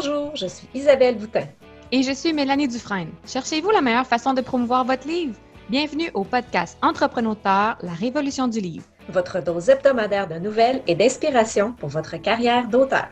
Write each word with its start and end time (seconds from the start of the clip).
Bonjour, 0.00 0.36
je 0.36 0.46
suis 0.46 0.68
Isabelle 0.74 1.18
Boutin. 1.18 1.46
Et 1.90 2.04
je 2.04 2.12
suis 2.12 2.32
Mélanie 2.32 2.68
Dufresne. 2.68 3.10
Cherchez-vous 3.26 3.70
la 3.70 3.80
meilleure 3.80 4.06
façon 4.06 4.32
de 4.32 4.40
promouvoir 4.40 4.84
votre 4.84 5.08
livre? 5.08 5.34
Bienvenue 5.68 6.08
au 6.14 6.22
podcast 6.22 6.78
Entrepreneur, 6.82 7.34
la 7.82 7.92
révolution 7.98 8.46
du 8.46 8.60
livre. 8.60 8.84
Votre 9.08 9.42
dose 9.42 9.68
hebdomadaire 9.68 10.28
de 10.28 10.36
nouvelles 10.36 10.82
et 10.86 10.94
d'inspiration 10.94 11.72
pour 11.72 11.88
votre 11.88 12.16
carrière 12.16 12.68
d'auteur. 12.68 13.08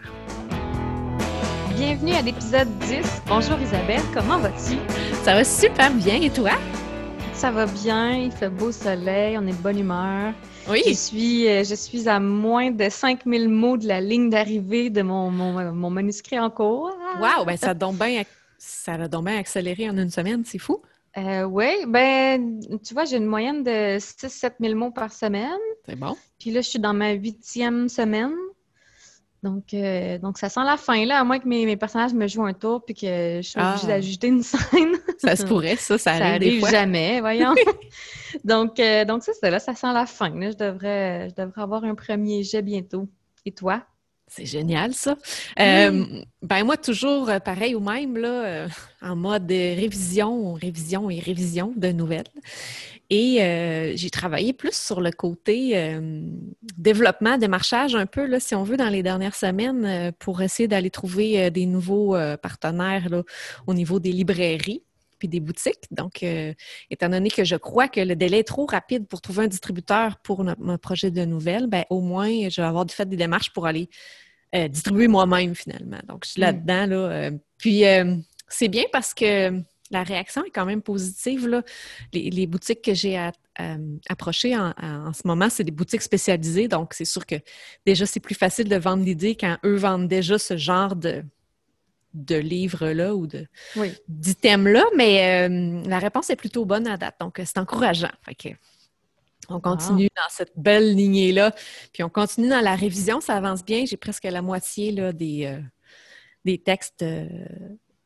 Bienvenue 1.75 2.13
à 2.13 2.23
l'épisode 2.23 2.69
10. 2.79 3.23
Bonjour 3.27 3.59
Isabelle, 3.59 4.03
comment 4.15 4.39
vas-tu? 4.39 4.79
Ça 5.25 5.35
va 5.35 5.43
super 5.43 5.91
bien 5.91 6.23
et 6.23 6.31
toi? 6.31 6.53
Ça 7.33 7.51
va 7.51 7.67
bien, 7.67 8.13
il 8.13 8.31
fait 8.31 8.49
beau 8.49 8.71
soleil, 8.71 9.37
on 9.37 9.47
est 9.49 9.57
de 9.57 9.63
bonne 9.63 9.81
humeur. 9.81 10.35
Oui. 10.69 10.83
Je 10.87 10.93
suis, 10.93 11.49
euh, 11.49 11.63
je 11.63 11.75
suis 11.75 12.09
à 12.09 12.19
moins 12.19 12.71
de 12.73 12.89
5000 12.89 13.49
mots 13.49 13.77
de 13.77 13.87
la 13.87 14.01
ligne 14.01 14.31
d'arrivée 14.31 14.91
de 14.91 15.03
mon, 15.03 15.31
mon, 15.31 15.91
manuscrit 15.91 16.39
en 16.39 16.51
cours. 16.51 16.97
Wow, 17.21 17.45
ben 17.45 17.57
ça 17.57 17.71
a 17.71 17.75
donc 17.75 17.97
bien, 17.97 18.25
ça 18.59 18.97
bien 18.97 19.39
accéléré 19.39 19.89
en 19.89 19.97
une 19.97 20.11
semaine, 20.11 20.45
c'est 20.45 20.59
fou. 20.59 20.83
Euh, 21.17 21.45
oui, 21.45 21.71
ben, 21.87 22.61
tu 22.85 22.95
vois, 22.95 23.05
j'ai 23.05 23.17
une 23.17 23.27
moyenne 23.27 23.63
de 23.63 23.99
6-7 23.99 24.55
000 24.61 24.75
mots 24.75 24.91
par 24.91 25.13
semaine. 25.13 25.59
C'est 25.87 25.97
bon. 25.97 26.15
Puis 26.39 26.51
là, 26.51 26.61
je 26.61 26.69
suis 26.69 26.79
dans 26.79 26.93
ma 26.93 27.13
huitième 27.13 27.89
semaine. 27.89 28.35
Donc, 29.43 29.75
euh, 29.75 30.19
donc, 30.19 30.39
ça 30.39 30.49
sent 30.49 30.65
la 30.65 30.77
fin, 30.77 31.05
là, 31.05 31.21
à 31.21 31.25
moins 31.25 31.39
que 31.39 31.47
mes, 31.47 31.77
personnages 31.77 32.15
me 32.15 32.27
jouent 32.27 32.47
un 32.47 32.53
tour 32.53 32.85
puis 32.85 32.95
que 32.95 33.41
je 33.43 33.49
suis 33.49 33.61
obligée 33.61 33.85
ah. 33.85 33.87
d'ajouter 33.87 34.29
une 34.29 34.43
scène. 34.43 34.97
ça 35.19 35.37
se 35.37 35.45
pourrait, 35.45 35.77
ça, 35.77 35.99
ça 35.99 36.13
arrive, 36.13 36.41
des 36.41 36.61
fois. 36.61 36.71
jamais, 36.71 37.21
voyons. 37.21 37.55
donc, 38.45 38.81
euh, 38.81 39.05
donc 39.05 39.23
c'est 39.23 39.35
ça, 39.35 39.51
là, 39.51 39.59
ça 39.59 39.75
sent 39.75 39.93
la 39.93 40.07
fin. 40.07 40.31
Je, 40.31 40.57
devrais, 40.57 41.31
je 41.31 41.35
devrais 41.35 41.63
avoir 41.63 41.85
un 41.85 41.95
premier 41.95 42.43
jet 42.43 42.63
bientôt. 42.63 43.09
Et 43.45 43.53
toi? 43.53 43.85
C'est 44.29 44.47
génial, 44.47 44.93
ça. 44.93 45.17
Euh, 45.61 46.05
ben 46.43 46.65
moi, 46.65 46.77
toujours 46.77 47.31
pareil 47.45 47.75
ou 47.75 47.81
même, 47.81 48.17
là, 48.17 48.67
en 49.01 49.15
mode 49.15 49.49
révision, 49.49 50.55
révision 50.55 51.09
et 51.11 51.21
révision 51.21 51.73
de 51.77 51.93
nouvelles. 51.93 52.25
Et 53.09 53.41
euh, 53.41 53.93
j'ai 53.95 54.11
travaillé 54.11 54.53
plus 54.53 54.75
sur 54.75 55.01
le 55.01 55.13
côté 55.13 55.77
euh, 55.77 56.23
développement, 56.77 57.39
démarchage 57.39 57.95
un 57.95 58.07
peu, 58.07 58.27
là, 58.27 58.41
si 58.41 58.55
on 58.55 58.65
veut, 58.65 58.77
dans 58.77 58.89
les 58.89 59.03
dernières 59.03 59.37
semaines, 59.37 59.85
euh, 59.85 60.13
pour 60.19 60.43
essayer 60.43 60.67
d'aller 60.67 60.91
trouver 60.91 61.51
des 61.51 61.67
nouveaux 61.67 62.17
partenaires 62.43 63.09
là, 63.09 63.23
au 63.67 63.75
niveau 63.75 64.01
des 64.01 64.13
librairies 64.13 64.83
puis 65.19 65.29
des 65.29 65.41
boutiques. 65.41 65.85
Donc, 65.91 66.25
étant 66.91 67.09
donné 67.09 67.31
que 67.31 67.45
je 67.45 67.57
crois 67.57 67.89
que 67.89 68.01
le 68.01 68.17
délai 68.17 68.39
est 68.39 68.45
trop 68.45 68.67
rapide 68.67 69.07
pour 69.07 69.21
trouver 69.21 69.45
un 69.45 69.49
distributeur 69.49 70.19
pour 70.19 70.45
mon 70.59 70.79
projet 70.79 71.11
de 71.11 71.25
nouvelles, 71.25 71.67
ben, 71.67 71.85
au 71.91 72.01
moins, 72.01 72.49
je 72.49 72.61
vais 72.61 72.67
avoir 72.67 72.87
fait 72.89 73.09
des 73.09 73.17
démarches 73.17 73.53
pour 73.53 73.67
aller 73.67 73.89
distribuer 74.71 75.09
moi-même 75.09 75.55
finalement. 75.55 76.01
Donc, 76.09 76.25
je 76.25 76.31
suis 76.31 76.41
mmh. 76.41 76.45
là-dedans. 76.45 76.87
Là, 76.87 77.31
puis, 77.59 77.85
c'est 78.49 78.69
bien 78.69 78.85
parce 78.93 79.15
que 79.15 79.63
la 79.91 80.03
réaction 80.03 80.45
est 80.45 80.51
quand 80.51 80.67
même 80.67 80.83
positive. 80.83 81.47
Là. 81.47 81.63
Les, 82.13 82.47
boutiques 82.47 82.83
que 82.83 82.95
j'ai 82.95 83.31
approchées 84.09 84.57
en, 84.57 85.13
ce 85.13 85.23
moment, 85.25 85.49
c'est 85.49 85.65
des 85.65 85.71
boutiques 85.71 86.03
spécialisées. 86.03 86.69
Donc, 86.69 86.95
c'est 86.95 87.05
sûr 87.05 87.27
que 87.27 87.37
déjà, 87.85 88.07
c'est 88.07 88.21
plus 88.21 88.35
facile 88.35 88.69
de 88.69 88.77
vendre 88.77 89.05
l'idée 89.05 89.37
quand 89.37 89.59
eux 89.65 89.77
vendent 89.77 90.09
déjà 90.09 90.39
ce 90.39 90.57
genre 90.57 90.97
de, 90.97 91.25
de 92.17 92.37
livres-là 92.37 93.15
ou 93.15 93.27
d'items-là. 94.09 94.85
Mais 94.97 95.49
euh, 95.49 95.83
la 95.87 95.99
réponse 95.99 96.31
est 96.31 96.37
plutôt 96.37 96.65
bonne 96.65 96.87
à 96.87 96.97
date. 96.97 97.17
Donc, 97.21 97.41
c'est 97.45 97.59
encourageant. 97.59 98.13
on 99.49 99.61
continue 99.61 100.09
dans 100.17 100.31
cette 100.31 100.53
belle 100.57 100.95
lignée-là. 100.95 101.53
Puis 101.93 102.03
on 102.03 102.09
continue 102.09 102.49
dans 102.49 102.61
la 102.61 102.75
révision. 102.75 103.21
Ça 103.21 103.35
avance 103.35 103.65
bien. 103.65 103.85
J'ai 103.85 103.97
presque 103.97 104.25
la 104.25 104.43
moitié 104.43 104.93
là, 104.93 105.13
des, 105.13 105.47
euh, 105.47 105.61
des 106.45 106.59
textes. 106.59 107.03
Euh, 107.03 107.29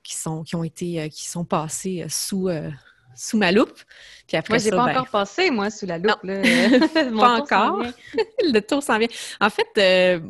qui 0.02 0.16
sont, 0.16 0.42
qui 0.42 0.56
ont 0.56 0.64
été, 0.64 1.00
euh, 1.00 1.08
qui 1.08 1.28
sont 1.28 1.44
passés 1.44 2.02
euh, 2.02 2.08
sous, 2.08 2.48
euh, 2.48 2.68
sous 3.14 3.36
ma 3.36 3.52
loupe. 3.52 3.78
Puis 4.26 4.36
après 4.36 4.54
moi, 4.54 4.58
j'ai 4.58 4.70
pas 4.70 4.86
ben 4.86 4.90
encore 4.92 5.08
passé, 5.08 5.50
moi, 5.50 5.70
sous 5.70 5.86
la 5.86 5.98
loupe. 5.98 6.20
pas 7.18 7.40
encore. 7.40 7.84
le 8.42 8.60
tour 8.60 8.82
s'en 8.82 8.98
vient. 8.98 9.08
En 9.40 9.50
fait, 9.50 10.20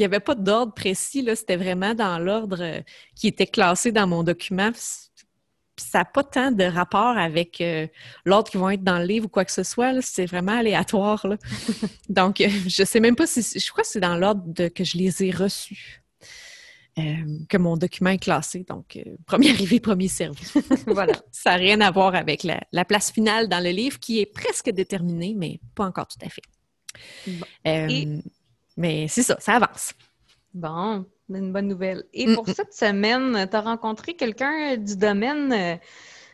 n'y 0.00 0.04
avait 0.06 0.20
pas 0.20 0.34
d'ordre 0.34 0.74
précis. 0.74 1.26
C'était 1.34 1.56
vraiment 1.56 1.94
dans 1.94 2.18
l'ordre 2.18 2.82
qui 3.14 3.28
était 3.28 3.46
classé 3.46 3.92
dans 3.92 4.06
mon 4.06 4.22
document. 4.22 4.70
ça 5.76 5.98
n'a 6.00 6.04
pas 6.04 6.24
tant 6.24 6.50
de 6.50 6.64
rapport 6.64 7.16
avec 7.16 7.62
l'ordre 8.24 8.50
qui 8.50 8.56
vont 8.56 8.70
être 8.70 8.84
dans 8.84 8.98
le 8.98 9.06
livre 9.06 9.26
ou 9.26 9.28
quoi 9.28 9.44
que 9.44 9.52
ce 9.52 9.62
soit. 9.62 10.00
C'est 10.02 10.26
vraiment 10.26 10.58
aléatoire. 10.58 11.26
Donc, 12.08 12.36
je 12.38 12.82
ne 12.82 12.86
sais 12.86 13.00
même 13.00 13.16
pas 13.16 13.26
si... 13.26 13.42
Je 13.42 13.70
crois 13.70 13.82
que 13.82 13.88
c'est 13.90 14.00
dans 14.00 14.16
l'ordre 14.16 14.68
que 14.68 14.84
je 14.84 14.98
les 14.98 15.24
ai 15.24 15.30
reçus. 15.30 16.00
Euh, 16.98 17.38
que 17.48 17.56
mon 17.56 17.76
document 17.76 18.10
est 18.10 18.18
classé. 18.18 18.64
Donc, 18.68 18.96
euh, 18.96 19.16
premier 19.26 19.50
arrivé, 19.50 19.78
premier 19.78 20.08
servi. 20.08 20.42
voilà. 20.86 21.14
Ça 21.30 21.50
n'a 21.50 21.56
rien 21.56 21.80
à 21.80 21.90
voir 21.90 22.14
avec 22.14 22.42
la, 22.42 22.84
place 22.84 23.12
finale 23.12 23.48
dans 23.48 23.62
le 23.62 23.70
livre 23.70 23.98
qui 24.00 24.20
est 24.20 24.26
presque 24.26 24.70
déterminée, 24.70 25.34
mais 25.36 25.60
pas 25.74 25.84
encore 25.84 26.08
tout 26.08 26.18
à 26.24 26.28
fait. 26.28 26.42
Euh, 27.66 28.20
mais 28.76 29.08
c'est 29.08 29.22
ça, 29.22 29.36
ça 29.40 29.54
avance. 29.54 29.92
Bon, 30.54 31.04
une 31.28 31.52
bonne 31.52 31.68
nouvelle. 31.68 32.04
Et 32.12 32.34
pour 32.34 32.48
cette 32.48 32.72
semaine, 32.72 33.46
tu 33.48 33.56
as 33.56 33.60
rencontré 33.60 34.14
quelqu'un 34.14 34.76
du 34.76 34.96
domaine 34.96 35.78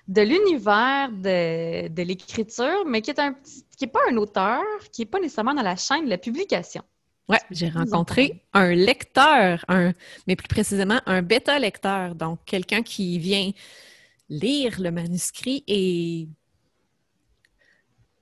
de 0.08 0.22
l'univers 0.22 1.10
de, 1.10 2.02
l'écriture, 2.02 2.84
mais 2.86 3.02
qui 3.02 3.10
est 3.10 3.18
un 3.18 3.34
qui 3.34 3.84
n'est 3.84 3.90
pas 3.90 4.00
un 4.10 4.16
auteur, 4.16 4.62
qui 4.92 5.02
n'est 5.02 5.06
pas 5.06 5.20
nécessairement 5.20 5.54
dans 5.54 5.62
la 5.62 5.76
chaîne 5.76 6.04
de 6.04 6.10
la 6.10 6.18
publication. 6.18 6.82
Oui, 7.28 7.36
j'ai 7.50 7.68
rencontré 7.68 8.44
un 8.52 8.72
lecteur, 8.72 9.64
un, 9.68 9.92
mais 10.26 10.36
plus 10.36 10.48
précisément 10.48 11.00
un 11.06 11.22
bêta-lecteur, 11.22 12.14
donc 12.14 12.38
quelqu'un 12.46 12.82
qui 12.82 13.18
vient 13.18 13.50
lire 14.28 14.76
le 14.80 14.90
manuscrit 14.90 15.64
et 15.66 16.28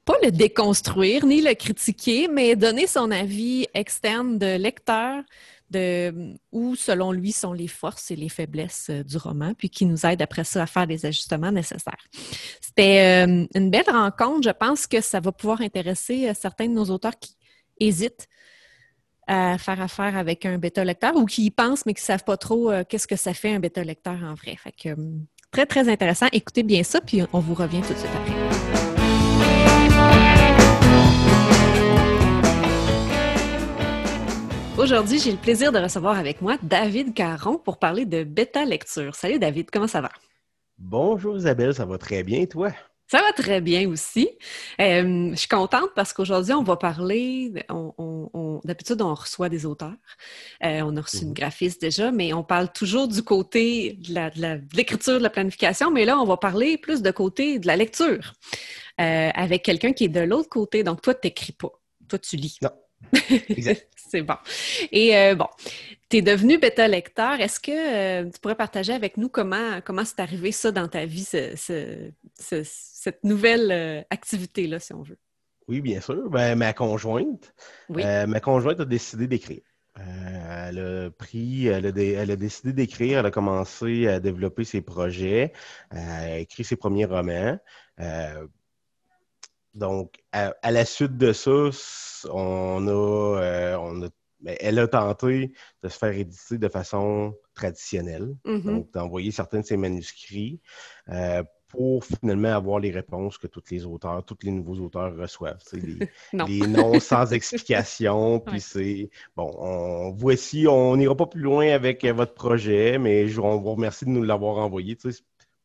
pas 0.04 0.16
le 0.22 0.31
déconstruire 0.31 1.25
ni 1.26 1.41
le 1.41 1.54
critiquer, 1.54 2.28
mais 2.28 2.56
donner 2.56 2.87
son 2.87 3.10
avis 3.10 3.66
externe 3.75 4.38
de 4.38 4.56
lecteur 4.56 5.22
de 5.70 6.34
où, 6.53 6.76
selon 6.76 7.10
lui, 7.12 7.32
sont 7.32 7.53
les 7.53 7.69
forces 7.69 8.10
et 8.10 8.16
les 8.16 8.28
faiblesses 8.28 8.88
euh, 8.91 9.03
du 9.03 9.16
roman, 9.16 9.54
puis 9.54 9.70
qui 9.70 9.87
nous 9.87 10.06
aide 10.06 10.22
après 10.22 10.44
ça 10.44 10.62
à 10.62 10.66
faire 10.66 10.87
des 10.87 11.06
ajustements 11.06 11.50
nécessaires. 11.50 12.04
C'était 12.60 13.26
euh, 13.26 13.47
une 13.54 13.70
belle 13.70 13.91
rencontre. 13.91 14.42
Je 14.44 14.50
pense 14.50 14.87
que 14.87 15.00
ça 15.00 15.20
va 15.20 15.32
pouvoir 15.32 15.62
intéresser 15.62 16.28
euh, 16.28 16.32
certains 16.34 16.69
de 16.69 16.75
nos 16.75 16.84
auteurs 16.84 17.19
qui 17.19 17.36
hésitent 17.81 18.28
à 19.26 19.56
faire 19.56 19.81
affaire 19.81 20.19
avec 20.19 20.44
un 20.44 20.59
bêta-lecteur 20.59 21.16
ou 21.16 21.25
qui 21.25 21.47
y 21.47 21.50
pensent 21.50 21.86
mais 21.86 21.94
qui 21.94 22.03
ne 22.03 22.06
savent 22.06 22.25
pas 22.25 22.36
trop 22.36 22.71
qu'est-ce 22.91 23.06
que 23.06 23.16
ça 23.16 23.32
fait 23.32 23.54
un 23.54 23.59
bêta-lecteur 23.59 24.22
en 24.22 24.34
vrai. 24.34 24.54
Fait 24.56 24.71
que, 24.72 24.94
très, 25.50 25.65
très 25.65 25.88
intéressant. 25.88 26.26
Écoutez 26.31 26.62
bien 26.62 26.82
ça, 26.82 27.00
puis 27.00 27.22
on 27.32 27.41
vous 27.41 27.54
revient 27.54 27.81
tout 27.81 27.94
de 27.94 27.98
suite 27.98 28.10
après. 28.15 28.44
Aujourd'hui, 34.77 35.21
j'ai 35.21 35.31
le 35.31 35.39
plaisir 35.39 35.71
de 35.71 35.79
recevoir 35.79 36.19
avec 36.19 36.43
moi 36.43 36.57
David 36.61 37.15
Caron 37.15 37.59
pour 37.59 37.79
parler 37.79 38.07
de 38.07 38.25
bêta-lecture. 38.25 39.15
Salut 39.15 39.39
David, 39.39 39.71
comment 39.71 39.87
ça 39.87 40.01
va? 40.01 40.11
Bonjour 40.79 41.37
Isabelle, 41.37 41.73
ça 41.73 41.87
va 41.87 41.97
très 41.97 42.25
bien, 42.25 42.45
toi? 42.47 42.73
Ça 43.07 43.21
va 43.21 43.33
très 43.33 43.61
bien 43.61 43.89
aussi. 43.89 44.29
Euh, 44.81 45.31
je 45.31 45.37
suis 45.37 45.49
contente 45.49 45.91
parce 45.95 46.13
qu'aujourd'hui, 46.13 46.55
on 46.55 46.65
va 46.65 46.77
parler. 46.77 47.53
On, 47.69 48.61
D'habitude, 48.65 49.01
on 49.01 49.15
reçoit 49.15 49.49
des 49.49 49.65
auteurs. 49.65 49.93
Euh, 50.65 50.81
on 50.83 50.97
a 50.97 51.01
reçu 51.01 51.19
une 51.19 51.29
mhm. 51.29 51.34
graphiste 51.34 51.81
déjà, 51.81 52.11
mais 52.11 52.33
on 52.33 52.43
parle 52.43 52.73
toujours 52.73 53.07
du 53.07 53.23
côté 53.23 53.93
de 53.93 54.77
l'écriture, 54.77 55.19
de, 55.19 55.23
la 55.23 55.31
planification. 55.31 55.93
Mais 55.93 56.05
là, 56.05 56.19
on 56.19 56.25
va 56.25 56.37
parler 56.37 56.79
plus 56.79 57.01
de 57.01 57.11
côté 57.13 57.61
de 57.61 57.69
la 57.69 57.77
lecture 57.77 58.33
euh, 59.01 59.31
avec 59.34 59.63
quelqu'un 59.63 59.93
qui 59.93 60.04
est 60.04 60.09
de 60.09 60.21
l'autre 60.21 60.48
côté. 60.48 60.83
Donc, 60.83 61.01
toi, 61.01 61.15
tu 61.15 61.28
n'écris 61.28 61.53
pas. 61.53 61.71
Toi, 62.09 62.19
tu 62.19 62.37
lis. 62.37 62.59
Non. 62.60 62.71
c'est 64.15 64.22
bon. 64.22 64.37
Et 64.93 65.34
bon, 65.34 65.47
tu 66.09 66.19
es 66.19 66.22
devenu 66.22 66.59
bêta-lecteur. 66.59 67.41
Est-ce 67.41 67.59
que 67.59 68.31
tu 68.31 68.41
pourrais 68.41 68.55
partager 68.55 68.93
avec 68.93 69.16
nous 69.16 69.28
comment 69.28 69.81
comment 69.84 70.05
c'est 70.05 70.21
arrivé 70.21 70.53
ça 70.53 70.71
dans 70.71 70.89
ta 70.89 71.05
vie, 71.05 71.25
ce, 71.25 71.55
cette 73.05 73.22
nouvelle 73.22 73.71
euh, 73.71 74.03
activité-là, 74.11 74.78
si 74.78 74.93
on 74.95 75.03
veut? 75.03 75.19
Oui, 75.69 75.81
bien 75.81 76.01
sûr. 76.01 76.31
Ben, 76.31 76.57
ma 76.57 76.72
conjointe, 76.72 77.55
euh, 77.91 78.27
ma 78.27 78.41
conjointe 78.41 78.81
a 78.81 78.84
décidé 78.84 79.27
d'écrire. 79.27 79.63
Euh, 79.99 80.69
elle 80.69 80.78
a 80.78 81.10
pris, 81.10 81.67
elle 81.67 81.87
a, 81.87 82.37
décidé 82.37 82.72
d'écrire, 82.72 83.21
elle 83.21 83.27
a 83.27 83.31
commencé 83.31 84.09
à 84.09 84.21
développer 84.21 84.65
ses 84.65 84.81
projets, 84.81 85.53
à 85.91 86.39
écrire 86.39 86.67
ses 86.67 86.77
premiers 86.77 87.05
romans. 87.05 87.59
Donc, 89.74 90.22
à, 90.32 90.54
la 90.71 90.84
suite 90.84 91.16
de 91.16 91.32
ça, 91.32 91.71
on 92.30 92.88
a, 92.88 93.78
on 93.78 94.03
a 94.03 94.09
ben, 94.41 94.56
elle 94.60 94.78
a 94.78 94.86
tenté 94.86 95.53
de 95.82 95.88
se 95.88 95.97
faire 95.97 96.12
éditer 96.12 96.59
de 96.59 96.68
façon 96.68 97.34
traditionnelle, 97.54 98.36
mm-hmm. 98.44 98.62
donc 98.62 98.92
d'envoyer 98.92 99.30
certains 99.30 99.60
de 99.60 99.65
ses 99.65 99.78
manuscrits 99.78 100.60
pour 101.74 102.04
finalement 102.04 102.54
avoir 102.54 102.78
les 102.78 102.92
réponses 102.92 103.36
que 103.36 103.48
tous 103.48 103.65
les 103.71 103.84
auteurs, 103.84 104.24
tous 104.24 104.38
les 104.44 104.53
nouveaux 104.53 104.76
auteurs 104.76 105.16
reçoivent. 105.16 105.62
Les, 105.72 106.09
les, 106.48 106.66
noms 106.68 107.00
sans 107.00 107.32
explication. 107.32 108.38
Puis 108.41 108.60
c'est 108.60 109.10
bon, 109.36 109.53
on, 109.59 110.12
voici, 110.12 110.66
on 110.68 110.97
n'ira 110.97 111.16
pas 111.16 111.26
plus 111.26 111.41
loin 111.41 111.68
avec 111.71 112.04
votre 112.04 112.34
projet, 112.34 112.98
mais 112.98 113.26
je, 113.28 113.41
on 113.41 113.60
vous 113.60 113.72
remercie 113.72 114.04
de 114.04 114.10
nous 114.10 114.22
l'avoir 114.22 114.59
envoyé. 114.59 114.97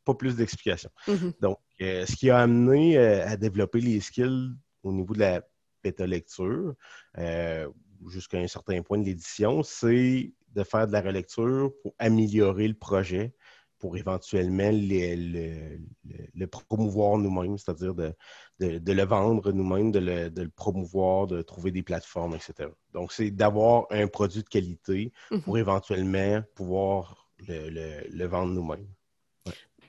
Pas 0.09 0.15
plus 0.15 0.35
d'explications. 0.35 0.89
Mm-hmm. 1.07 1.33
Donc, 1.39 1.59
euh, 1.81 2.05
ce 2.07 2.15
qui 2.15 2.31
a 2.31 2.39
amené 2.39 2.97
euh, 2.97 3.27
à 3.27 3.37
développer 3.37 3.79
les 3.79 3.99
skills 3.99 4.55
au 4.81 4.91
niveau 4.91 5.13
de 5.13 5.19
la 5.19 5.41
bêta-lecture, 5.83 6.73
euh, 7.19 7.69
jusqu'à 8.07 8.39
un 8.39 8.47
certain 8.47 8.81
point 8.81 8.97
de 8.97 9.05
l'édition, 9.05 9.61
c'est 9.61 10.33
de 10.55 10.63
faire 10.63 10.87
de 10.87 10.93
la 10.93 11.01
relecture 11.01 11.71
pour 11.83 11.93
améliorer 11.99 12.67
le 12.67 12.73
projet, 12.73 13.35
pour 13.77 13.97
éventuellement 13.97 14.71
le, 14.73 16.45
promouvoir 16.47 17.19
nous-mêmes, 17.19 17.59
c'est-à-dire 17.59 17.93
de, 17.93 18.13
le 18.59 19.03
vendre 19.03 19.51
nous-mêmes, 19.51 19.91
de, 19.91 19.99
le, 19.99 20.49
promouvoir, 20.49 21.27
de 21.27 21.43
trouver 21.43 21.69
des 21.69 21.83
plateformes, 21.83 22.33
etc. 22.33 22.69
Donc, 22.93 23.13
c'est 23.13 23.29
d'avoir 23.29 23.85
un 23.91 24.07
produit 24.07 24.41
de 24.41 24.49
qualité 24.49 25.13
mm-hmm. 25.29 25.41
pour 25.41 25.59
éventuellement 25.59 26.41
pouvoir 26.55 27.29
le, 27.47 28.25
vendre 28.25 28.53
nous-mêmes. 28.53 28.87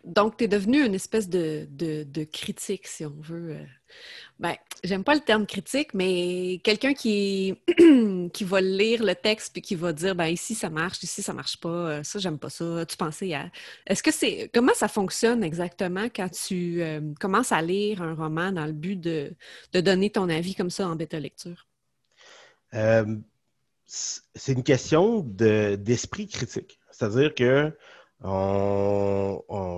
Donc, 0.04 0.38
tu 0.38 0.44
es 0.44 0.48
devenu 0.48 0.84
une 0.84 0.94
espèce 0.94 1.28
de, 1.28 1.66
critique, 2.32 2.86
si 2.86 3.04
on 3.04 3.16
veut. 3.20 3.56
Euh. 3.56 3.64
Ben, 4.38 4.54
j'aime 4.82 5.04
pas 5.04 5.14
le 5.14 5.20
terme 5.20 5.46
critique, 5.46 5.92
mais 5.92 6.60
quelqu'un 6.64 6.94
qui, 6.94 7.54
qui 8.32 8.44
va 8.44 8.60
lire 8.60 9.04
le 9.04 9.14
texte 9.14 9.52
puis 9.52 9.60
qui 9.60 9.74
va 9.74 9.92
dire 9.92 10.14
ben 10.14 10.26
ici 10.26 10.54
ça 10.54 10.70
marche, 10.70 11.02
ici 11.02 11.22
ça 11.22 11.34
marche 11.34 11.58
pas, 11.58 11.68
euh, 11.68 12.02
ça 12.02 12.18
j'aime 12.18 12.38
pas 12.38 12.48
ça. 12.48 12.86
Tu 12.86 12.96
pensais 12.96 13.34
à. 13.34 13.50
Est-ce 13.86 14.02
que 14.02 14.12
c'est. 14.12 14.50
Comment 14.54 14.72
ça 14.74 14.88
fonctionne 14.88 15.44
exactement 15.44 16.08
quand 16.14 16.30
tu 16.30 16.82
euh, 16.82 17.00
commences 17.20 17.52
à 17.52 17.60
lire 17.60 18.00
un 18.00 18.14
roman 18.14 18.52
dans 18.52 18.66
le 18.66 18.72
but 18.72 18.96
de, 18.96 19.34
donner 19.72 20.10
ton 20.10 20.28
avis 20.28 20.54
comme 20.54 20.70
ça 20.70 20.88
en 20.88 20.96
bêta 20.96 21.20
lecture? 21.20 21.66
c'est 23.86 24.52
une 24.52 24.62
question 24.62 25.20
d'esprit 25.20 26.28
critique. 26.28 26.78
C'est-à-dire 26.92 27.34
que 27.34 27.72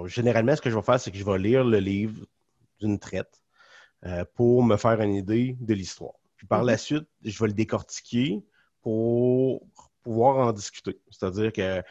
généralement, 0.07 0.57
ce 0.57 0.61
que 0.61 0.71
je 0.71 0.77
vais 0.77 0.83
faire, 0.83 1.01
c'est 1.01 1.11
que 1.11 1.19
je 1.19 1.25
vais 1.25 1.39
lire 1.39 1.65
le 1.65 1.79
livre 1.79 2.27
d'une 2.81 2.99
traite 2.99 3.43
euh, 4.05 4.25
pour 4.35 4.65
me 4.65 4.77
faire 4.77 5.01
une 5.01 5.15
idée 5.15 5.57
de 5.61 5.75
l'histoire. 5.75 6.15
Puis 6.37 6.47
par 6.47 6.65
la 6.65 6.73
mhm. 6.73 6.79
suite, 6.79 7.09
je 7.25 7.39
vais 7.39 7.49
le 7.49 7.55
décortiquer 7.55 8.43
pour 8.83 9.65
pouvoir 10.03 10.49
en 10.49 10.53
discuter. 10.53 11.01
C'est-à-dire 11.09 11.53
que, 11.53 11.83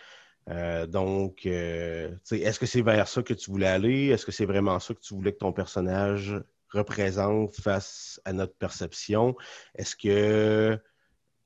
euh, 0.49 0.85
donc, 0.87 1.45
euh, 1.45 2.13
est-ce 2.31 2.59
que 2.59 2.65
c'est 2.65 2.81
vers 2.81 3.07
ça 3.07 3.23
que 3.23 3.33
tu 3.33 3.49
voulais 3.49 3.67
aller? 3.67 4.07
Est-ce 4.07 4.25
que 4.25 4.33
c'est 4.33 4.45
vraiment 4.45 4.79
ça 4.79 4.93
que 4.93 4.99
tu 4.99 5.13
voulais 5.13 5.31
que 5.31 5.37
ton 5.37 5.53
personnage 5.53 6.35
représente 6.69 7.55
face 7.55 8.19
à 8.25 8.33
notre 8.33 8.55
perception? 8.55 9.35
Est-ce 9.75 9.95
que 9.95 10.77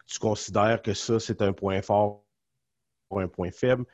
tu 0.08 0.18
considères 0.18 0.82
que 0.82 0.96
ça, 0.96 1.20
c'est 1.20 1.44
un 1.44 1.54
point 1.54 1.84
fort 1.84 2.26
ou 3.12 3.20
un 3.20 3.28
point 3.28 3.52
faible? 3.52 3.86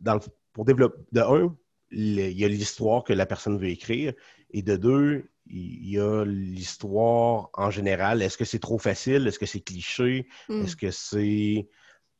dans 0.00 0.14
le, 0.14 0.20
pour 0.60 0.66
développer, 0.66 0.98
de 1.12 1.20
un, 1.22 1.56
il 1.90 2.38
y 2.38 2.44
a 2.44 2.48
l'histoire 2.48 3.02
que 3.02 3.14
la 3.14 3.24
personne 3.24 3.56
veut 3.56 3.70
écrire, 3.70 4.12
et 4.50 4.60
de 4.60 4.76
deux, 4.76 5.30
il 5.46 5.88
y 5.88 5.98
a 5.98 6.22
l'histoire 6.26 7.48
en 7.54 7.70
général. 7.70 8.20
Est-ce 8.20 8.36
que 8.36 8.44
c'est 8.44 8.58
trop 8.58 8.76
facile? 8.78 9.26
Est-ce 9.26 9.38
que 9.38 9.46
c'est 9.46 9.62
cliché? 9.62 10.26
Hmm. 10.50 10.62
Est-ce 10.62 10.76
que 10.76 10.90
c'est 10.90 11.66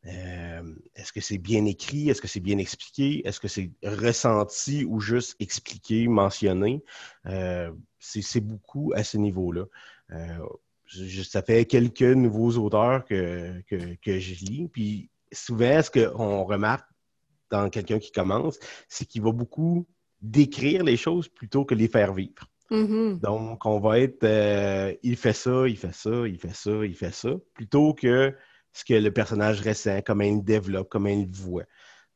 euh, 0.06 0.74
est-ce 0.94 1.12
que 1.12 1.20
c'est 1.20 1.36
bien 1.36 1.66
écrit? 1.66 2.08
Est-ce 2.08 2.22
que 2.22 2.28
c'est 2.28 2.40
bien 2.40 2.56
expliqué? 2.56 3.20
Est-ce 3.28 3.40
que 3.40 3.48
c'est 3.48 3.72
ressenti 3.84 4.86
ou 4.86 5.00
juste 5.00 5.36
expliqué, 5.38 6.08
mentionné? 6.08 6.82
Euh, 7.26 7.70
c'est 7.98 8.40
beaucoup 8.40 8.94
à 8.96 9.04
ce 9.04 9.18
niveau-là. 9.18 9.66
Euh, 10.12 10.38
ça 11.24 11.42
fait 11.42 11.66
quelques 11.66 12.00
nouveaux 12.00 12.56
auteurs 12.56 13.04
que, 13.04 13.60
que, 13.68 13.96
que 13.96 14.18
je 14.18 14.46
lis. 14.46 14.68
Puis 14.72 15.10
souvent, 15.30 15.82
ce 15.82 15.90
qu'on 15.90 16.44
remarque 16.44 16.88
dans 17.50 17.68
quelqu'un 17.68 17.98
qui 17.98 18.12
commence, 18.12 18.58
c'est 18.88 19.04
qu'il 19.04 19.22
va 19.22 19.32
beaucoup 19.32 19.86
décrire 20.20 20.84
les 20.84 20.96
choses 20.96 21.28
plutôt 21.28 21.64
que 21.64 21.74
les 21.74 21.88
faire 21.88 22.12
vivre. 22.14 22.46
Mm-hmm. 22.70 23.20
Donc, 23.20 23.66
on 23.66 23.80
va 23.80 23.98
être 23.98 24.22
euh, 24.24 24.94
il 25.02 25.16
fait 25.16 25.32
ça, 25.32 25.66
il 25.66 25.76
fait 25.76 25.94
ça, 25.94 26.28
il 26.28 26.38
fait 26.38 26.54
ça, 26.54 26.70
il 26.84 26.94
fait 26.94 27.12
ça, 27.12 27.30
plutôt 27.54 27.94
que 27.94 28.34
ce 28.72 28.84
que 28.84 28.94
le 28.94 29.10
personnage 29.10 29.60
ressent, 29.60 30.00
comment 30.02 30.24
il 30.24 30.44
développe, 30.44 30.88
comment 30.88 31.08
il 31.08 31.28
voit. 31.28 31.64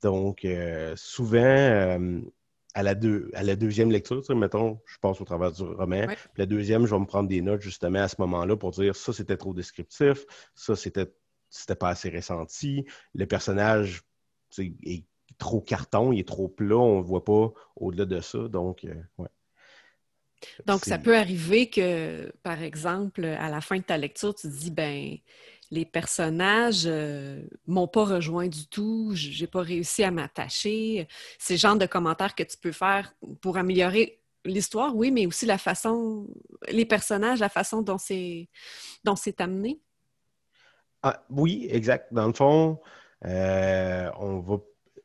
Donc, 0.03 0.45
euh, 0.45 0.95
souvent, 0.97 1.39
euh, 1.39 2.21
à, 2.75 2.83
la 2.85 2.95
à 3.35 3.43
la 3.43 3.57
deuxième 3.57 3.91
lecture, 3.91 4.23
mettons, 4.37 4.81
je 4.87 4.99
passe 4.99 5.21
au 5.21 5.25
travers 5.25 5.51
du 5.51 5.63
roman, 5.63 6.07
la 6.37 6.47
deuxième, 6.47 6.87
je 6.87 6.95
vais 6.95 7.01
me 7.01 7.07
prendre 7.07 7.29
des 7.29 7.41
notes 7.41 7.63
justement 7.63 8.01
à 8.01 8.09
ce 8.09 8.17
moment-là 8.21 8.57
pour 8.57 8.71
dire 8.71 8.95
ça, 8.95 9.13
c'était 9.13 9.37
trop 9.37 9.55
descriptif, 9.55 10.25
ça, 10.55 10.77
c'était 10.77 11.07
pas 11.79 11.89
assez 11.89 12.11
ressenti, 12.11 12.85
le 13.15 13.27
personnage 13.27 14.03
est 14.59 15.05
trop 15.39 15.61
carton, 15.61 16.13
il 16.13 16.21
est 16.21 16.29
trop 16.29 16.49
plat, 16.49 16.77
on 16.77 16.99
ne 16.99 17.05
voit 17.05 17.25
pas 17.25 17.53
au-delà 17.77 18.05
de 18.05 18.21
ça. 18.21 18.49
Donc, 18.49 18.85
euh, 18.85 18.95
ouais. 19.19 19.29
Donc, 20.67 20.85
ça 20.85 20.99
peut 20.99 21.17
arriver 21.17 21.71
que, 21.71 22.31
par 22.43 22.63
exemple, 22.63 23.25
à 23.25 23.49
la 23.49 23.61
fin 23.61 23.79
de 23.79 23.83
ta 23.83 23.97
lecture, 23.97 24.35
tu 24.35 24.49
te 24.49 24.53
dis, 24.53 24.71
ben, 24.71 25.17
les 25.71 25.85
personnages 25.85 26.87
ne 26.87 26.93
euh, 26.93 27.43
m'ont 27.67 27.89
pas 27.89 28.05
rejoint 28.05 28.49
du 28.49 28.67
tout, 28.69 29.13
j'ai 29.15 29.47
pas 29.47 29.63
réussi 29.63 30.05
à 30.05 30.11
m'attacher. 30.11 31.09
C'est 31.39 31.55
le 31.55 31.59
genre 31.59 31.77
de 31.77 31.87
commentaires 31.87 32.35
que 32.35 32.43
tu 32.43 32.57
peux 32.59 32.73
faire 32.73 33.15
pour 33.41 33.57
améliorer 33.57 34.21
l'histoire, 34.45 34.95
oui, 34.95 35.11
mais 35.11 35.27
aussi 35.27 35.47
la 35.47 35.59
façon, 35.59 36.27
les 36.69 36.85
personnages, 36.85 37.41
la 37.41 37.49
façon 37.49 37.83
dont 37.83 37.99
c'est, 37.99 38.49
dont 39.03 39.17
c'est 39.17 39.41
amené. 39.41 39.81
Ah, 41.03 41.25
oui, 41.31 41.67
exact. 41.71 42.13
Dans 42.13 42.27
le 42.27 42.33
fond, 42.33 42.81
euh, 43.25 44.11
on 44.19 44.41
va 44.41 44.59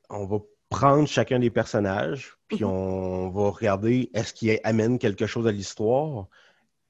on 0.10 0.26
va 0.26 0.40
prendre 0.70 1.08
chacun 1.08 1.40
des 1.40 1.50
personnages, 1.50 2.38
puis 2.48 2.64
mhm. 2.64 2.70
on 2.70 3.30
va 3.30 3.50
regarder 3.50 4.10
est-ce 4.14 4.34
qu'il 4.34 4.60
amène 4.64 5.00
quelque 5.00 5.26
chose 5.26 5.48
à 5.48 5.52
l'histoire? 5.52 6.28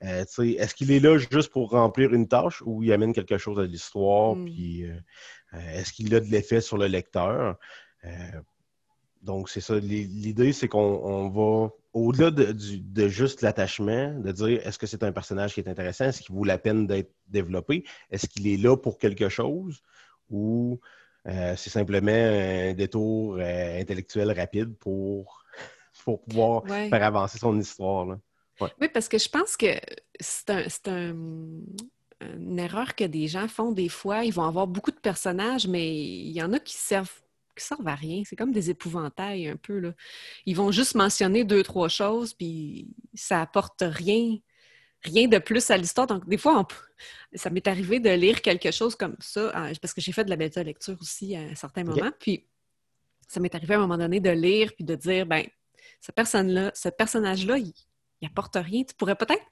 Euh, 0.03 0.23
est-ce 0.23 0.75
qu'il 0.75 0.91
est 0.91 0.99
là 0.99 1.17
juste 1.17 1.51
pour 1.51 1.71
remplir 1.71 2.13
une 2.13 2.27
tâche 2.27 2.61
ou 2.65 2.83
il 2.83 2.93
amène 2.93 3.13
quelque 3.13 3.37
chose 3.37 3.59
à 3.59 3.63
l'histoire, 3.63 4.35
mm. 4.35 4.45
puis 4.45 4.83
euh, 4.85 4.95
euh, 5.53 5.69
est-ce 5.73 5.91
qu'il 5.91 6.13
a 6.15 6.19
de 6.21 6.27
l'effet 6.27 6.61
sur 6.61 6.77
le 6.77 6.87
lecteur? 6.87 7.57
donc, 9.21 9.49
c'est 9.49 9.59
ça. 9.59 9.77
L'idée, 9.77 10.53
c'est 10.53 10.69
qu'on 10.69 11.29
va, 11.29 11.69
au-delà 11.91 12.31
de, 12.31 13.07
juste 13.09 13.41
l'attachement, 13.41 14.17
de 14.17 14.31
dire 14.31 14.65
est-ce 14.65 14.79
que 14.79 14.87
c'est 14.87 15.03
un 15.03 15.11
personnage 15.11 15.53
qui 15.53 15.59
est 15.59 15.67
intéressant, 15.67 16.05
est-ce 16.05 16.21
qu'il 16.21 16.33
vaut 16.33 16.45
la 16.45 16.57
peine 16.57 16.87
d'être 16.87 17.11
développé, 17.27 17.83
est-ce 18.09 18.29
qu'il 18.29 18.47
est 18.47 18.55
là 18.55 18.77
pour 18.77 18.97
quelque 18.97 19.27
chose 19.27 19.81
ou 20.29 20.79
euh, 21.27 21.55
c'est 21.57 21.69
simplement 21.69 22.11
un 22.11 22.73
détour 22.73 23.35
euh, 23.35 23.79
intellectuel 23.79 24.31
rapide 24.31 24.75
pour, 24.77 25.43
pour 26.03 26.23
pouvoir 26.23 26.65
faire 26.67 27.03
avancer 27.03 27.37
son 27.37 27.59
histoire. 27.59 28.17
Oui, 28.81 28.89
parce 28.93 29.07
que 29.07 29.17
je 29.17 29.29
pense 29.29 29.55
que 29.55 29.79
c'est 30.19 30.87
un, 30.87 31.15
une 32.21 32.59
erreur 32.59 32.95
que 32.95 33.05
des 33.05 33.27
gens 33.27 33.47
font 33.47 33.71
des 33.71 33.89
fois. 33.89 34.25
Ils 34.25 34.33
vont 34.33 34.43
avoir 34.43 34.67
beaucoup 34.67 34.91
de 34.91 34.97
personnages, 34.97 35.67
mais 35.67 35.95
il 35.95 36.31
y 36.31 36.43
en 36.43 36.53
a 36.53 36.59
qui 36.59 36.75
servent 36.75 37.21
qui 37.55 37.65
servent 37.65 37.87
à 37.87 37.95
rien. 37.95 38.23
C'est 38.25 38.35
comme 38.35 38.53
des 38.53 38.69
épouvantails 38.69 39.49
un 39.49 39.57
peu. 39.57 39.79
Là. 39.79 39.91
Ils 40.45 40.55
vont 40.55 40.71
juste 40.71 40.95
mentionner 40.95 41.43
deux, 41.43 41.61
trois 41.61 41.89
choses, 41.89 42.33
puis 42.33 42.87
ça 43.13 43.41
apporte 43.41 43.83
rien 43.85 44.37
rien 45.03 45.27
de 45.27 45.37
plus 45.37 45.69
à 45.71 45.77
l'histoire. 45.77 46.07
Donc, 46.07 46.27
des 46.27 46.37
fois, 46.37 46.67
ça 47.33 47.49
m'est 47.49 47.67
arrivé 47.67 47.99
de 47.99 48.09
lire 48.09 48.41
quelque 48.41 48.71
chose 48.71 48.95
comme 48.95 49.15
ça, 49.19 49.51
parce 49.81 49.93
que 49.93 50.01
j'ai 50.01 50.11
fait 50.11 50.25
de 50.25 50.29
la 50.29 50.35
bêta 50.35 50.63
lecture 50.63 50.97
aussi 51.01 51.35
à 51.35 51.41
un 51.41 51.55
certain 51.55 51.83
moment. 51.83 52.11
Puis, 52.19 52.45
ça 53.27 53.39
m'est 53.39 53.53
arrivé 53.53 53.75
à 53.75 53.77
un 53.77 53.81
moment 53.81 53.97
donné 53.97 54.19
de 54.19 54.31
lire 54.31 54.73
puis 54.75 54.83
de 54.83 54.95
dire, 54.95 55.25
ben, 55.25 55.45
cette 56.01 56.15
personne-là, 56.15 56.71
ce 56.73 56.89
personnage-là, 56.89 57.57
il, 57.57 57.73
n'apporte 58.21 58.55
rien. 58.55 58.83
Tu 58.83 58.93
pourrais 58.95 59.15
peut-être, 59.15 59.45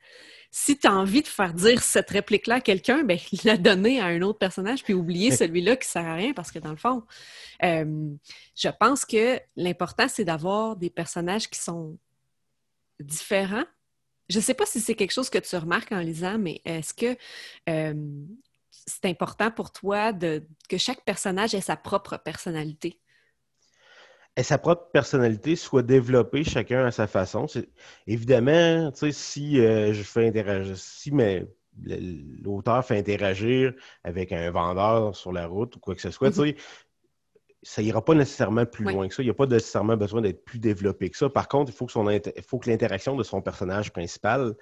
si 0.52 0.78
tu 0.78 0.88
as 0.88 0.94
envie 0.94 1.22
de 1.22 1.28
faire 1.28 1.54
dire 1.54 1.82
cette 1.82 2.10
réplique-là 2.10 2.56
à 2.56 2.62
quelqu'un, 2.62 3.04
ben, 3.04 3.18
la 3.46 3.56
donner 3.56 4.02
à 4.02 4.08
un 4.08 4.22
autre 4.24 4.40
personnage 4.40 4.84
puis 4.84 4.94
oublier 4.94 5.32
celui-là 5.32 5.78
qui 5.78 5.88
sert 5.88 6.06
à 6.06 6.16
rien 6.16 6.34
parce 6.34 6.52
que 6.52 6.60
dans 6.60 6.72
le 6.72 6.78
fond, 6.78 7.04
euh, 7.64 8.10
je 8.56 8.70
pense 8.80 9.06
que 9.06 9.40
l'important, 9.56 10.08
c'est 10.10 10.26
d'avoir 10.26 10.76
des 10.76 10.90
personnages 10.90 11.50
qui 11.50 11.60
sont 11.60 11.98
différents, 13.00 13.66
je 14.30 14.38
ne 14.38 14.44
sais 14.44 14.54
pas 14.54 14.66
si 14.66 14.80
c'est 14.80 14.96
quelque 14.96 15.14
chose 15.14 15.30
que 15.30 15.38
tu 15.38 15.56
remarques 15.56 15.92
en 15.92 16.00
lisant, 16.00 16.38
mais 16.38 16.62
est-ce 16.66 16.94
que 16.94 17.18
euh, 17.70 17.94
c'est 18.72 19.06
important 19.06 19.52
pour 19.52 19.72
toi 19.72 20.14
de, 20.14 20.44
que 20.70 20.78
chaque 20.78 21.04
personnage 21.06 21.56
ait 21.56 21.62
sa 21.62 21.76
propre 21.76 22.18
personnalité? 22.18 23.00
Et 24.36 24.44
sa 24.44 24.58
propre 24.60 24.92
personnalité 24.92 25.56
soit 25.56 25.82
développée 25.82 26.44
chacun 26.44 26.86
à 26.86 26.92
sa 26.92 27.08
façon. 27.08 27.48
Évidemment, 28.06 28.92
si 28.94 29.60
euh, 29.60 29.94
je 29.94 30.04
fais 30.04 30.28
interagir, 30.28 30.78
si 30.78 31.12
l'auteur 32.44 32.86
fait 32.86 33.00
interagir 33.00 33.74
avec 34.04 34.32
un 34.32 34.52
vendeur 34.52 35.16
sur 35.16 35.32
la 35.32 35.48
route 35.48 35.76
ou 35.76 35.80
quoi 35.80 35.96
que 35.96 36.02
ce 36.02 36.12
soit, 36.12 36.30
mm-hmm. 36.30 36.56
Ça 37.64 37.82
ira 37.82 38.04
pas 38.04 38.14
nécessairement 38.14 38.66
plus 38.66 38.86
loin 38.86 39.08
que 39.08 39.14
ça. 39.14 39.24
Il 39.24 39.26
n'y 39.26 39.32
a 39.32 39.36
pas 39.36 39.48
nécessairement 39.48 39.98
besoin 39.98 40.22
d'être 40.22 40.44
plus 40.44 40.60
développé 40.60 41.10
que 41.10 41.18
ça. 41.18 41.30
Par 41.30 41.48
contre, 41.48 41.72
il 41.72 41.76
faut 41.76 41.86
que, 41.86 41.92
son 41.92 42.08
faut 42.46 42.60
que 42.60 42.70
l'interaction 42.70 43.16
de 43.16 43.24
son 43.24 43.42
personnage 43.42 43.92
principal 43.92 44.56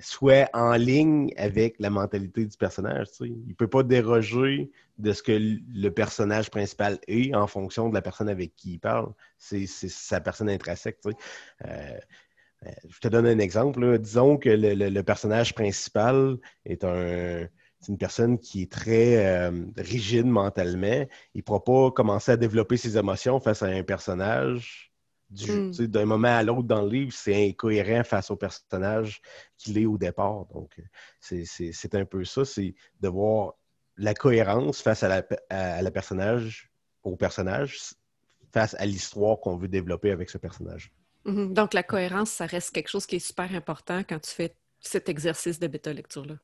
soit 0.00 0.48
en 0.54 0.74
ligne 0.74 1.32
avec 1.36 1.76
la 1.80 1.90
mentalité 1.90 2.46
du 2.46 2.56
personnage. 2.56 3.08
Il 3.20 3.48
ne 3.48 3.54
peut 3.54 3.68
pas 3.68 3.82
déroger 3.82 4.70
de 4.98 5.12
ce 5.12 5.22
que 5.22 5.32
le 5.32 5.88
personnage 5.88 6.50
principal 6.50 6.98
est 7.08 7.34
en 7.34 7.48
fonction 7.48 7.88
de 7.88 7.94
la 7.94 8.02
personne 8.02 8.28
avec 8.28 8.54
qui 8.54 8.74
il 8.74 8.78
parle. 8.78 9.12
C'est 9.38 9.66
sa 9.66 10.20
personne 10.20 10.50
intrinsèque. 10.50 10.98
Euh, 11.04 11.12
euh, 12.66 12.70
je 12.88 12.98
te 13.00 13.08
donne 13.08 13.26
un 13.26 13.38
exemple. 13.38 13.98
Disons 13.98 14.36
que 14.36 14.50
le, 14.50 15.02
personnage 15.02 15.54
principal 15.54 16.38
est 16.64 16.84
un, 16.84 17.48
une 17.86 17.98
personne 17.98 18.38
qui 18.38 18.62
est 18.62 18.72
très 18.72 19.26
euh, 19.26 19.66
rigide 19.76 20.26
mentalement. 20.26 21.06
Il 21.34 21.38
ne 21.38 21.42
pourra 21.42 21.62
pas 21.62 21.90
commencer 21.92 22.32
à 22.32 22.36
développer 22.36 22.76
ses 22.76 22.98
émotions 22.98 23.38
face 23.38 23.62
à 23.62 23.66
un 23.66 23.82
personnage 23.82 24.88
Hmm. 25.30 25.70
D'un 25.72 26.06
moment 26.06 26.28
à 26.38 26.42
l'autre 26.42 26.62
dans 26.62 26.82
le 26.82 26.88
livre, 26.88 27.12
c'est 27.12 27.48
incohérent 27.48 28.02
face 28.02 28.30
au 28.30 28.36
personnage 28.36 29.20
qu'il 29.58 29.76
est 29.76 29.84
au 29.84 29.98
départ. 29.98 30.46
Donc, 30.54 30.80
c'est 31.20 31.94
un 31.94 32.04
peu 32.06 32.24
ça, 32.24 32.44
c'est 32.44 32.74
de 33.00 33.08
voir 33.08 33.54
la 33.98 34.14
cohérence 34.14 34.80
face 34.80 35.02
à 35.02 35.08
la, 35.08 35.90
personnage, 35.90 36.70
au 37.02 37.16
personnage, 37.16 37.78
face 38.52 38.74
à 38.78 38.86
l'histoire 38.86 39.38
qu'on 39.40 39.58
veut 39.58 39.68
développer 39.68 40.12
avec 40.12 40.30
ce 40.30 40.38
personnage. 40.38 40.92
Mm-hmm. 41.26 41.52
Donc, 41.52 41.74
la 41.74 41.82
cohérence, 41.82 42.30
ça 42.30 42.46
reste 42.46 42.70
quelque 42.70 42.88
chose 42.88 43.04
qui 43.04 43.16
est 43.16 43.18
super 43.18 43.54
important 43.54 44.02
quand 44.08 44.20
tu 44.20 44.30
fais 44.30 44.54
cet 44.80 45.10
exercice 45.10 45.58
de 45.58 45.66
bêta-lecture-là. 45.66 46.36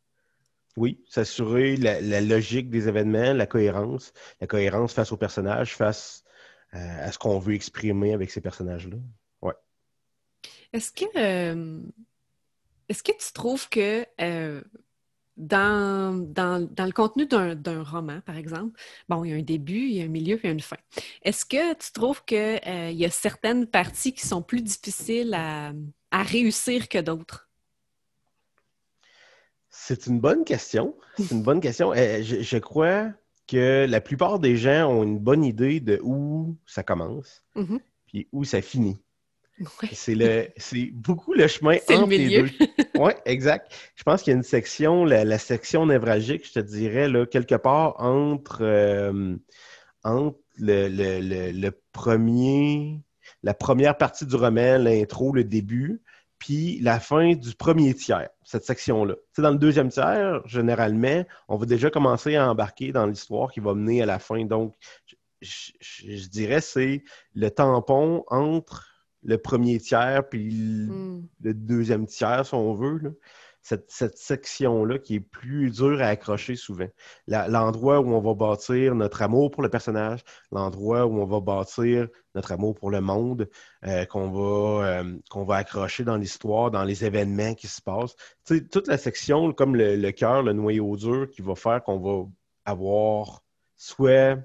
Oui, 0.76 1.04
s'assurer 1.08 1.76
la, 1.76 2.20
logique 2.20 2.68
des 2.68 2.88
événements, 2.88 3.32
la 3.32 3.46
cohérence, 3.46 4.12
la 4.40 4.46
cohérence 4.46 4.92
face 4.92 5.12
au 5.12 5.16
personnage, 5.16 5.74
face 5.74 6.24
à 6.72 7.12
ce 7.12 7.18
qu'on 7.18 7.38
veut 7.38 7.54
exprimer 7.54 8.12
avec 8.14 8.32
ces 8.32 8.40
personnages-là. 8.40 8.96
Ouais. 9.40 9.54
Est-ce 10.72 10.90
que, 10.90 11.04
euh, 11.16 11.80
est-ce 12.88 13.02
que 13.04 13.12
tu 13.12 13.32
trouves 13.32 13.68
que 13.68 14.04
euh, 14.20 14.60
dans, 15.36 16.14
dans, 16.14 16.68
dans, 16.68 16.84
le 16.84 16.92
contenu 16.92 17.26
d'un 17.26 17.82
roman, 17.82 18.20
par 18.22 18.36
exemple, 18.36 18.78
bon, 19.08 19.24
il 19.24 19.30
y 19.30 19.34
a 19.34 19.36
un 19.36 19.42
début, 19.42 19.86
il 19.86 19.94
y 19.94 20.02
a 20.02 20.04
un 20.04 20.08
milieu, 20.08 20.38
il 20.42 20.46
y 20.46 20.48
a 20.48 20.52
une 20.52 20.60
fin. 20.60 20.76
Est-ce 21.22 21.44
que 21.44 21.74
tu 21.74 21.92
trouves 21.92 22.24
qu'il 22.24 22.38
euh, 22.38 22.90
y 22.90 23.04
a 23.04 23.10
certaines 23.10 23.66
parties 23.66 24.12
qui 24.12 24.26
sont 24.26 24.42
plus 24.42 24.62
difficiles 24.62 25.34
à, 25.34 25.72
à 26.10 26.22
réussir 26.22 26.88
que 26.88 26.98
d'autres? 26.98 27.48
C'est 29.86 30.06
une 30.06 30.18
bonne 30.18 30.44
question. 30.44 30.96
C'est 31.18 31.30
une 31.32 31.42
bonne 31.42 31.60
question. 31.60 31.92
je, 31.92 32.40
je 32.40 32.58
crois 32.58 33.12
que 33.46 33.86
la 33.86 34.00
plupart 34.00 34.38
des 34.38 34.56
gens 34.56 34.90
ont 34.90 35.02
une 35.02 35.18
bonne 35.18 35.44
idée 35.44 35.78
de 35.80 36.00
où 36.02 36.56
ça 36.64 36.82
commence, 36.82 37.42
mm-hmm. 37.54 37.80
puis 38.06 38.28
où 38.32 38.44
ça 38.44 38.62
finit. 38.62 38.98
C'est 39.92 40.14
le, 40.14 40.48
c'est 40.56 40.86
beaucoup 40.86 41.34
le 41.34 41.46
chemin 41.46 41.76
entre 41.90 42.08
les 42.08 42.40
deux. 42.40 42.50
oui, 42.98 43.12
exact. 43.26 43.72
Je 43.94 44.02
pense 44.02 44.22
qu'il 44.22 44.30
y 44.30 44.34
a 44.34 44.38
une 44.38 44.42
section, 44.42 45.04
la, 45.04 45.38
section 45.38 45.84
névralgique, 45.84 46.46
je 46.46 46.54
te 46.54 46.60
dirais, 46.60 47.08
là, 47.08 47.26
quelque 47.26 47.54
part 47.54 47.94
entre, 48.00 48.62
euh, 48.62 49.36
entre 50.02 50.38
le, 50.56 50.88
le, 50.88 51.52
le, 51.52 51.70
premier, 51.92 53.02
la 53.42 53.52
première 53.52 53.98
partie 53.98 54.24
du 54.24 54.34
roman, 54.34 54.78
l'intro, 54.78 55.32
le 55.34 55.44
début, 55.44 56.00
puis 56.44 56.78
la 56.80 57.00
fin 57.00 57.32
du 57.32 57.54
premier 57.54 57.94
tiers, 57.94 58.28
cette 58.44 58.66
section-là. 58.66 59.14
dans 59.38 59.50
le 59.50 59.56
deuxième 59.56 59.88
tiers, 59.88 60.46
généralement, 60.46 61.24
on 61.48 61.56
va 61.56 61.64
déjà 61.64 61.88
commencer 61.88 62.36
à 62.36 62.50
embarquer 62.50 62.92
dans 62.92 63.06
l'histoire 63.06 63.50
qui 63.50 63.60
va 63.60 63.72
mener 63.72 64.02
à 64.02 64.06
la 64.06 64.18
fin. 64.18 64.44
Donc, 64.44 64.74
je, 65.40 66.28
dirais 66.28 66.60
c'est 66.60 67.02
le 67.34 67.50
tampon 67.50 68.24
entre 68.26 68.86
le 69.22 69.38
premier 69.38 69.78
tiers 69.78 70.28
puis 70.28 70.52
hmm. 70.90 71.26
le, 71.40 71.54
deuxième 71.54 72.06
tiers, 72.06 72.44
si 72.44 72.52
on 72.52 72.74
veut. 72.74 72.98
Là 72.98 73.10
cette, 73.64 74.18
section-là 74.18 74.98
qui 74.98 75.16
est 75.16 75.20
plus 75.20 75.70
dure 75.70 76.02
à 76.02 76.08
accrocher 76.08 76.54
souvent. 76.54 76.88
L'endroit 77.26 78.00
où 78.00 78.12
on 78.12 78.20
va 78.20 78.34
bâtir 78.34 78.94
notre 78.94 79.22
amour 79.22 79.50
pour 79.50 79.62
le 79.62 79.70
personnage, 79.70 80.20
l'endroit 80.52 81.06
où 81.06 81.18
on 81.20 81.26
va 81.26 81.40
bâtir 81.40 82.08
notre 82.34 82.52
amour 82.52 82.74
pour 82.74 82.90
le 82.90 83.00
monde, 83.00 83.48
euh, 83.86 84.04
qu'on 84.04 84.30
va, 84.30 84.86
euh, 84.86 85.18
qu'on 85.30 85.44
va 85.44 85.56
accrocher 85.56 86.04
dans 86.04 86.16
l'histoire, 86.16 86.70
dans 86.70 86.84
les 86.84 87.04
événements 87.04 87.54
qui 87.54 87.66
se 87.66 87.80
passent. 87.80 88.16
toute 88.46 88.86
la 88.86 88.98
section, 88.98 89.52
comme 89.52 89.76
le, 89.76 89.96
le 89.96 90.12
cœur, 90.12 90.42
le 90.42 90.52
noyau 90.52 90.96
dur, 90.96 91.30
qui 91.30 91.40
va 91.42 91.54
faire 91.54 91.82
qu'on 91.82 91.98
va 91.98 92.28
avoir 92.66 93.42
soit 93.76 94.38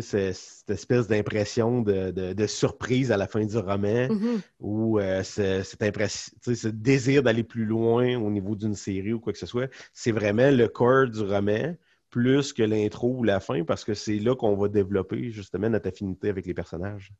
cette 0.00 0.70
espèce 0.70 1.06
d'impression 1.08 1.82
de, 1.82 2.46
surprise 2.46 3.12
à 3.12 3.16
la 3.16 3.26
fin 3.26 3.44
du 3.44 3.56
roman 3.58 4.08
mm-hmm. 4.08 4.40
ou 4.60 4.98
euh, 4.98 5.22
ce 5.22 6.68
désir 6.68 7.22
d'aller 7.22 7.44
plus 7.44 7.64
loin 7.64 8.16
au 8.16 8.30
niveau 8.30 8.56
d'une 8.56 8.74
série 8.74 9.12
ou 9.12 9.20
quoi 9.20 9.32
que 9.32 9.38
ce 9.38 9.46
soit, 9.46 9.70
c'est 9.92 10.12
vraiment 10.12 10.50
le 10.50 10.68
corps 10.68 11.08
du 11.08 11.20
roman 11.20 11.74
plus 12.10 12.52
que 12.52 12.62
l'intro 12.62 13.16
ou 13.18 13.24
la 13.24 13.40
fin 13.40 13.64
parce 13.64 13.84
que 13.84 13.94
c'est 13.94 14.18
là 14.18 14.36
qu'on 14.36 14.54
va 14.54 14.68
développer 14.68 15.30
justement 15.30 15.70
notre 15.70 15.88
affinité 15.88 16.28
avec 16.28 16.46
les 16.46 16.54
personnages. 16.54 17.12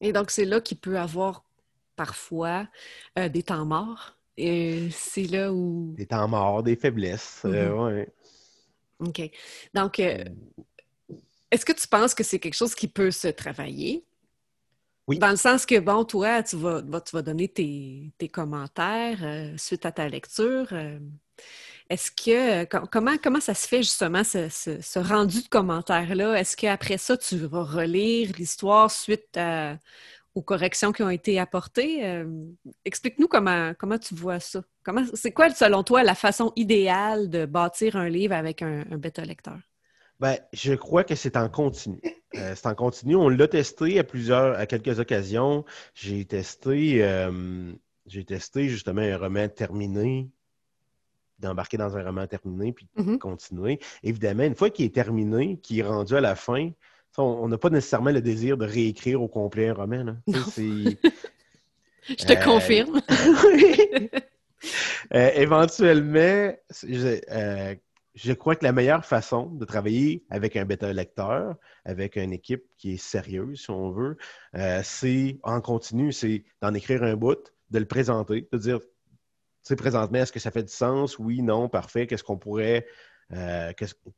Et 0.00 0.12
donc, 0.12 0.30
c'est 0.30 0.44
là 0.44 0.60
qu'il 0.60 0.78
peut 0.78 0.98
avoir 0.98 1.44
parfois 1.96 2.66
euh, 3.18 3.28
des 3.28 3.42
temps 3.42 3.64
morts. 3.64 4.16
Et 4.36 4.88
c'est 4.90 5.24
là 5.24 5.52
où. 5.52 5.94
Des 5.96 6.06
temps 6.06 6.26
morts, 6.28 6.62
des 6.62 6.76
faiblesses. 6.76 7.42
Euh, 7.44 8.04
mm-hmm. 9.00 9.08
OK. 9.08 9.30
Donc, 9.74 10.02
est-ce 11.54 11.64
que 11.64 11.72
tu 11.72 11.86
penses 11.86 12.14
que 12.14 12.24
c'est 12.24 12.40
quelque 12.40 12.56
chose 12.56 12.74
qui 12.74 12.88
peut 12.88 13.12
se 13.12 13.28
travailler? 13.28 14.04
Oui. 15.06 15.18
Dans 15.18 15.30
le 15.30 15.36
sens 15.36 15.66
que, 15.66 15.78
bon, 15.78 16.04
toi, 16.04 16.42
tu 16.42 16.56
vas, 16.56 16.82
tu 16.82 17.12
vas 17.12 17.22
donner 17.22 17.48
tes, 17.48 18.12
commentaires 18.32 19.20
euh, 19.22 19.54
suite 19.56 19.86
à 19.86 19.92
ta 19.92 20.08
lecture. 20.08 20.66
Euh, 20.72 20.98
est-ce 21.90 22.10
que, 22.10 22.64
comment, 22.86 23.16
comment 23.22 23.40
ça 23.40 23.54
se 23.54 23.68
fait 23.68 23.82
justement 23.82 24.24
ce, 24.24 24.98
rendu 24.98 25.42
de 25.42 25.48
commentaires-là? 25.48 26.40
Est-ce 26.40 26.56
qu'après 26.56 26.98
ça, 26.98 27.16
tu 27.16 27.36
vas 27.36 27.62
relire 27.62 28.32
l'histoire 28.36 28.90
suite 28.90 29.38
aux 30.34 30.42
corrections 30.42 30.90
qui 30.90 31.02
ont 31.02 31.10
été 31.10 31.38
apportées? 31.38 32.04
Euh, 32.04 32.24
explique-nous 32.84 33.28
comment, 33.28 33.74
comment 33.78 33.98
tu 33.98 34.14
vois 34.14 34.40
ça. 34.40 34.64
C'est 35.12 35.32
quoi, 35.32 35.50
selon 35.50 35.84
toi, 35.84 36.02
la 36.02 36.14
façon 36.14 36.52
idéale 36.56 37.28
de 37.28 37.44
bâtir 37.44 37.96
un 37.96 38.08
livre 38.08 38.34
avec 38.34 38.62
un, 38.62 38.84
un 38.90 38.96
bêta-lecteur? 38.96 39.58
Ben, 40.20 40.38
je 40.52 40.74
crois 40.74 41.04
que 41.04 41.14
c'est 41.14 41.36
en 41.36 41.48
continu. 41.48 42.00
Euh, 42.36 42.54
c'est 42.54 42.66
en 42.66 42.74
continu. 42.74 43.16
On 43.16 43.28
l'a 43.28 43.48
testé 43.48 43.98
à 43.98 44.04
plusieurs, 44.04 44.58
à 44.58 44.66
quelques 44.66 44.98
occasions. 44.98 45.64
J'ai 45.94 46.24
testé, 46.24 47.04
euh, 47.04 47.72
j'ai 48.06 48.24
testé 48.24 48.68
justement 48.68 49.02
un 49.02 49.16
roman 49.16 49.48
terminé, 49.48 50.30
d'embarquer 51.38 51.76
dans 51.76 51.96
un 51.96 52.04
roman 52.04 52.26
terminé 52.26 52.72
puis 52.72 52.88
de 52.96 53.02
mm-hmm. 53.02 53.18
continuer. 53.18 53.80
Évidemment, 54.02 54.44
une 54.44 54.54
fois 54.54 54.70
qu'il 54.70 54.84
est 54.84 54.94
terminé, 54.94 55.58
qu'il 55.62 55.78
est 55.78 55.84
rendu 55.84 56.14
à 56.14 56.20
la 56.20 56.36
fin, 56.36 56.70
on 57.18 57.48
n'a 57.48 57.58
pas 57.58 57.70
nécessairement 57.70 58.10
le 58.10 58.20
désir 58.20 58.56
de 58.56 58.66
réécrire 58.66 59.22
au 59.22 59.28
complet 59.28 59.68
un 59.68 59.74
roman. 59.74 60.16
je 60.26 60.94
te 62.08 62.44
confirme. 62.44 63.00
Euh, 65.12 65.30
éventuellement, 65.34 66.54
je 68.14 68.32
crois 68.32 68.54
que 68.54 68.64
la 68.64 68.72
meilleure 68.72 69.04
façon 69.04 69.46
de 69.46 69.64
travailler 69.64 70.24
avec 70.30 70.56
un 70.56 70.64
bêta-lecteur, 70.64 71.56
avec 71.84 72.16
une 72.16 72.32
équipe 72.32 72.64
qui 72.76 72.92
est 72.94 72.96
sérieuse, 72.96 73.62
si 73.62 73.70
on 73.70 73.90
veut, 73.90 74.16
euh, 74.54 74.80
c'est 74.84 75.38
en 75.42 75.60
continu, 75.60 76.12
c'est 76.12 76.44
d'en 76.60 76.74
écrire 76.74 77.02
un 77.02 77.16
bout, 77.16 77.52
de 77.70 77.78
le 77.78 77.86
présenter, 77.86 78.48
de 78.52 78.58
dire, 78.58 78.80
tu 78.80 78.86
sais, 79.62 79.76
présentement, 79.76 80.18
est-ce 80.18 80.32
que 80.32 80.38
ça 80.38 80.52
fait 80.52 80.62
du 80.62 80.72
sens? 80.72 81.18
Oui, 81.18 81.42
non, 81.42 81.68
parfait. 81.68 82.06
Qu'est-ce 82.06 82.22
qu'on 82.22 82.38
pourrait, 82.38 82.86
euh, 83.32 83.72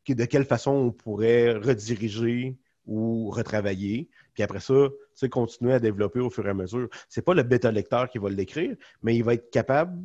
de 0.09 0.25
quelle 0.25 0.45
façon 0.45 0.73
on 0.73 0.93
pourrait 0.93 1.55
rediriger 1.55 2.59
ou 2.85 3.31
retravailler? 3.31 4.11
Puis 4.35 4.43
après 4.43 4.61
ça, 4.61 4.75
tu 4.75 4.97
sais, 5.15 5.29
continuer 5.31 5.73
à 5.73 5.81
développer 5.81 6.21
au 6.21 6.29
fur 6.29 6.47
et 6.47 6.51
à 6.51 6.55
mesure. 6.55 6.89
C'est 7.09 7.25
pas 7.25 7.33
le 7.33 7.45
bêta-lecteur 7.45 8.11
qui 8.11 8.19
va 8.19 8.29
l'écrire, 8.29 8.77
mais 9.03 9.17
il 9.17 9.25
va 9.25 9.35
être 9.35 9.51
capable 9.51 9.99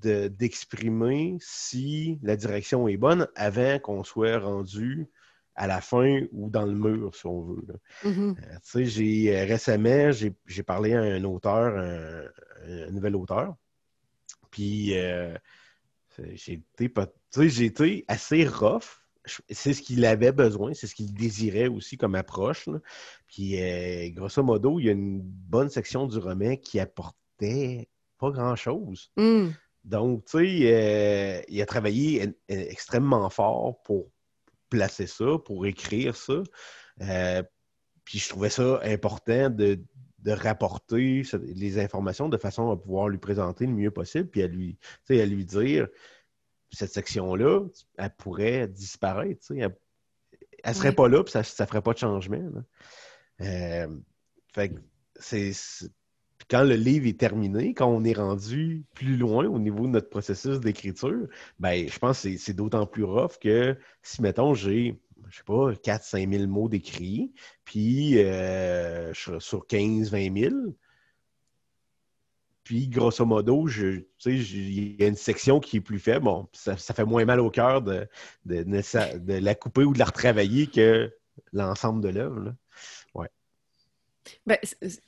d'exprimer 0.00 1.36
si 1.40 2.18
la 2.22 2.36
direction 2.36 2.88
est 2.88 2.96
bonne 2.96 3.26
avant 3.34 3.78
qu'on 3.78 4.04
soit 4.04 4.38
rendu 4.38 5.08
à 5.58 5.66
la 5.66 5.80
fin 5.80 6.22
ou 6.30 6.48
dans 6.48 6.64
le 6.64 6.72
mur, 6.72 7.14
si 7.14 7.26
on 7.26 7.42
veut. 7.42 7.66
Mm-hmm. 8.04 8.36
Euh, 8.38 8.54
tu 8.54 8.60
sais, 8.62 8.84
j'ai 8.84 9.36
euh, 9.36 9.44
récemment, 9.44 10.12
j'ai 10.46 10.62
parlé 10.62 10.94
à 10.94 11.00
un 11.00 11.24
auteur, 11.24 11.76
un, 11.76 12.90
nouvel 12.92 13.16
auteur, 13.16 13.56
puis 14.50 14.96
euh, 14.96 15.36
j'ai 16.34 16.62
été, 16.76 17.64
été, 17.64 18.04
assez 18.06 18.46
rough. 18.46 19.02
C'est 19.50 19.74
ce 19.74 19.82
qu'il 19.82 20.06
avait 20.06 20.32
besoin, 20.32 20.72
c'est 20.74 20.86
ce 20.86 20.94
qu'il 20.94 21.12
désirait 21.12 21.68
aussi 21.68 21.98
comme 21.98 22.14
approche. 22.14 22.66
Puis, 23.26 23.60
grosso 24.12 24.42
modo, 24.42 24.78
il 24.78 24.86
y 24.86 24.88
a 24.88 24.92
une 24.92 25.20
bonne 25.20 25.68
section 25.68 26.06
du 26.06 26.16
roman 26.16 26.56
qui 26.56 26.80
apportait 26.80 27.90
pas 28.16 28.30
grand-chose. 28.30 29.10
Mm. 29.16 29.48
Donc, 29.88 30.26
tu 30.26 30.38
sais, 30.38 30.74
euh, 30.74 31.42
il 31.48 31.62
a 31.62 31.66
travaillé 31.66 32.34
extrêmement 32.48 33.30
fort 33.30 33.82
pour 33.84 34.10
placer 34.68 35.06
ça, 35.06 35.38
pour 35.42 35.64
écrire 35.64 36.14
ça. 36.14 36.42
puis 38.04 38.18
je 38.18 38.28
trouvais 38.28 38.50
ça 38.50 38.80
important 38.84 39.48
de, 39.48 39.80
rapporter 40.26 41.22
les 41.42 41.78
informations 41.78 42.28
de 42.28 42.36
façon 42.36 42.70
à 42.70 42.76
pouvoir 42.76 43.08
lui 43.08 43.16
présenter 43.16 43.64
le 43.64 43.72
mieux 43.72 43.90
possible, 43.90 44.28
puis 44.28 44.42
à 44.42 44.46
lui, 44.46 44.78
à 45.08 45.24
lui 45.24 45.46
dire 45.46 45.88
cette 46.70 46.92
section-là, 46.92 47.66
elle 47.96 48.14
pourrait 48.18 48.68
disparaître. 48.68 49.46
Elle, 49.52 49.72
ne 50.66 50.72
serait 50.74 50.94
pas 50.94 51.08
là, 51.08 51.24
puis 51.24 51.32
ça 51.32 51.40
ne 51.40 51.66
ferait 51.66 51.80
pas 51.80 51.94
de 51.94 51.98
changement. 51.98 52.62
fait 53.38 54.74
c'est 55.18 55.52
quand 56.50 56.64
le 56.64 56.74
livre 56.74 57.06
est 57.06 57.18
terminé, 57.18 57.74
quand 57.74 57.88
on 57.88 58.04
est 58.04 58.14
rendu 58.14 58.84
plus 58.94 59.16
loin 59.16 59.46
au 59.46 59.58
niveau 59.58 59.86
de 59.86 59.92
notre 59.92 60.08
processus 60.08 60.60
d'écriture, 60.60 61.26
ben, 61.58 61.88
je 61.88 61.98
pense 61.98 62.22
que 62.22 62.36
c'est 62.36 62.54
d'autant 62.54 62.86
plus 62.86 63.04
rough 63.04 63.38
que 63.40 63.76
si, 64.02 64.22
mettons, 64.22 64.54
j'ai, 64.54 64.98
je 65.28 65.36
sais 65.36 65.44
pas, 65.44 65.72
4-5 65.72 66.30
000 66.30 66.46
mots 66.46 66.68
d'écrit, 66.68 67.32
puis 67.64 68.18
euh, 68.18 69.12
sur 69.14 69.66
15-20 69.66 70.50
000, 70.50 70.54
puis, 72.68 72.86
grosso 72.86 73.24
modo, 73.24 73.66
il 73.66 75.00
y 75.00 75.02
a 75.02 75.06
une 75.06 75.16
section 75.16 75.58
qui 75.58 75.78
est 75.78 75.80
plus 75.80 75.98
faible. 75.98 76.26
Bon, 76.26 76.46
ça, 76.52 76.76
fait 76.76 77.06
moins 77.06 77.24
mal 77.24 77.40
au 77.40 77.48
cœur 77.48 77.80
de, 77.80 78.06
la 78.44 79.54
couper 79.54 79.84
ou 79.84 79.94
de 79.94 79.98
la 79.98 80.04
retravailler 80.04 80.66
que 80.66 81.10
l'ensemble 81.54 82.02
de 82.02 82.10
l'œuvre. 82.10 82.54
Ben, 84.46 84.58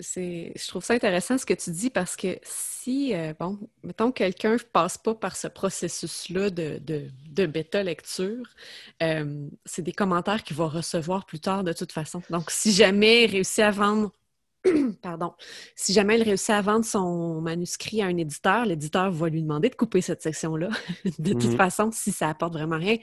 c'est, 0.00 0.53
je 0.57 0.69
trouve 0.69 0.85
ça 0.85 0.95
intéressant 0.95 1.39
ce 1.39 1.47
que 1.47 1.55
tu 1.55 1.71
dis 1.71 1.91
parce 1.91 2.17
que 2.17 2.39
si, 2.43 3.15
euh, 3.15 3.33
bon, 3.39 3.59
mettons 3.83 4.12
quelqu'un 4.12 4.55
ne 4.55 4.59
passe 4.59 4.99
pas 4.99 5.15
par 5.15 5.37
ce 5.37 5.49
processus-là 5.49 6.50
de, 6.50 6.81
de, 6.81 7.47
bêta-lecture, 7.47 8.47
euh, 9.03 9.49
c'est 9.65 9.83
des 9.83 9.93
commentaires 9.93 10.43
qu'il 10.43 10.57
va 10.57 10.67
recevoir 10.67 11.27
plus 11.27 11.41
tard 11.41 11.65
de 11.65 11.73
toute 11.73 11.93
façon. 11.93 12.23
Donc, 12.31 12.50
si 12.50 12.73
jamais 12.73 13.25
il 13.25 13.31
réussit 13.31 13.61
à 13.61 13.71
vendre, 13.71 14.12
pardon, 15.03 15.33
si 15.75 15.93
jamais 15.93 16.19
il 16.19 16.23
réussit 16.23 16.50
à 16.50 16.61
vendre 16.61 16.85
son 16.85 17.41
manuscrit 17.41 18.03
à 18.03 18.07
un 18.07 18.17
éditeur, 18.17 18.65
l'éditeur 18.67 19.11
va 19.11 19.29
lui 19.29 19.43
demander 19.43 19.69
de 19.71 19.75
couper 19.75 20.00
cette 20.00 20.23
section-là, 20.23 20.69
de 21.19 21.33
toute 21.33 21.45
mhm. 21.45 21.57
façon, 21.57 21.91
si 21.93 22.12
ça 22.12 22.29
apporte 22.29 22.53
vraiment 22.53 22.79
rien. 22.79 22.97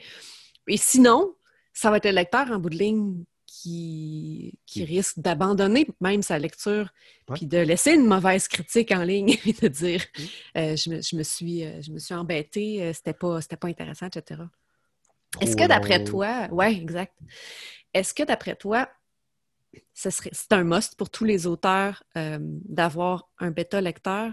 Et 0.66 0.76
sinon, 0.76 1.34
ça 1.72 1.90
va 1.90 1.98
être 1.98 2.06
le 2.06 2.12
lecteur 2.12 2.50
en 2.50 2.58
bout 2.58 2.70
de 2.70 2.76
ligne 2.76 3.24
qui, 3.48 4.58
qui 4.66 4.84
risque 4.84 5.18
d'abandonner 5.18 5.88
même 6.00 6.22
sa 6.22 6.38
lecture, 6.38 6.90
puis 7.32 7.46
de 7.46 7.58
laisser 7.58 7.94
une 7.94 8.06
mauvaise 8.06 8.46
critique 8.46 8.92
en 8.92 9.02
ligne, 9.02 9.30
et 9.46 9.54
de 9.54 9.68
dire 9.68 10.04
euh, 10.56 10.76
je, 10.76 10.90
me, 10.90 11.02
je, 11.02 11.16
me, 11.16 11.22
suis, 11.22 11.64
euh, 11.64 11.80
je 11.80 11.90
me 11.90 11.98
suis 11.98 12.14
embêtée, 12.14 12.82
euh, 12.82 12.92
c'était 12.92 13.14
pas, 13.14 13.40
pas 13.58 13.68
intéressant, 13.68 14.06
etc. 14.06 14.42
Est-ce 15.40 15.56
que 15.56 15.66
d'après 15.66 16.04
toi, 16.04 16.46
ouais, 16.50 16.74
exact. 16.74 17.14
Est-ce 17.94 18.12
que 18.12 18.22
d'après 18.22 18.54
toi, 18.54 18.88
ce 19.94 20.10
serait, 20.10 20.30
c'est 20.32 20.52
un 20.52 20.64
must 20.64 20.94
pour 20.96 21.10
tous 21.10 21.24
les 21.24 21.46
auteurs 21.46 22.02
d'avoir 22.14 23.28
un 23.38 23.50
bêta 23.50 23.80
lecteur 23.80 24.32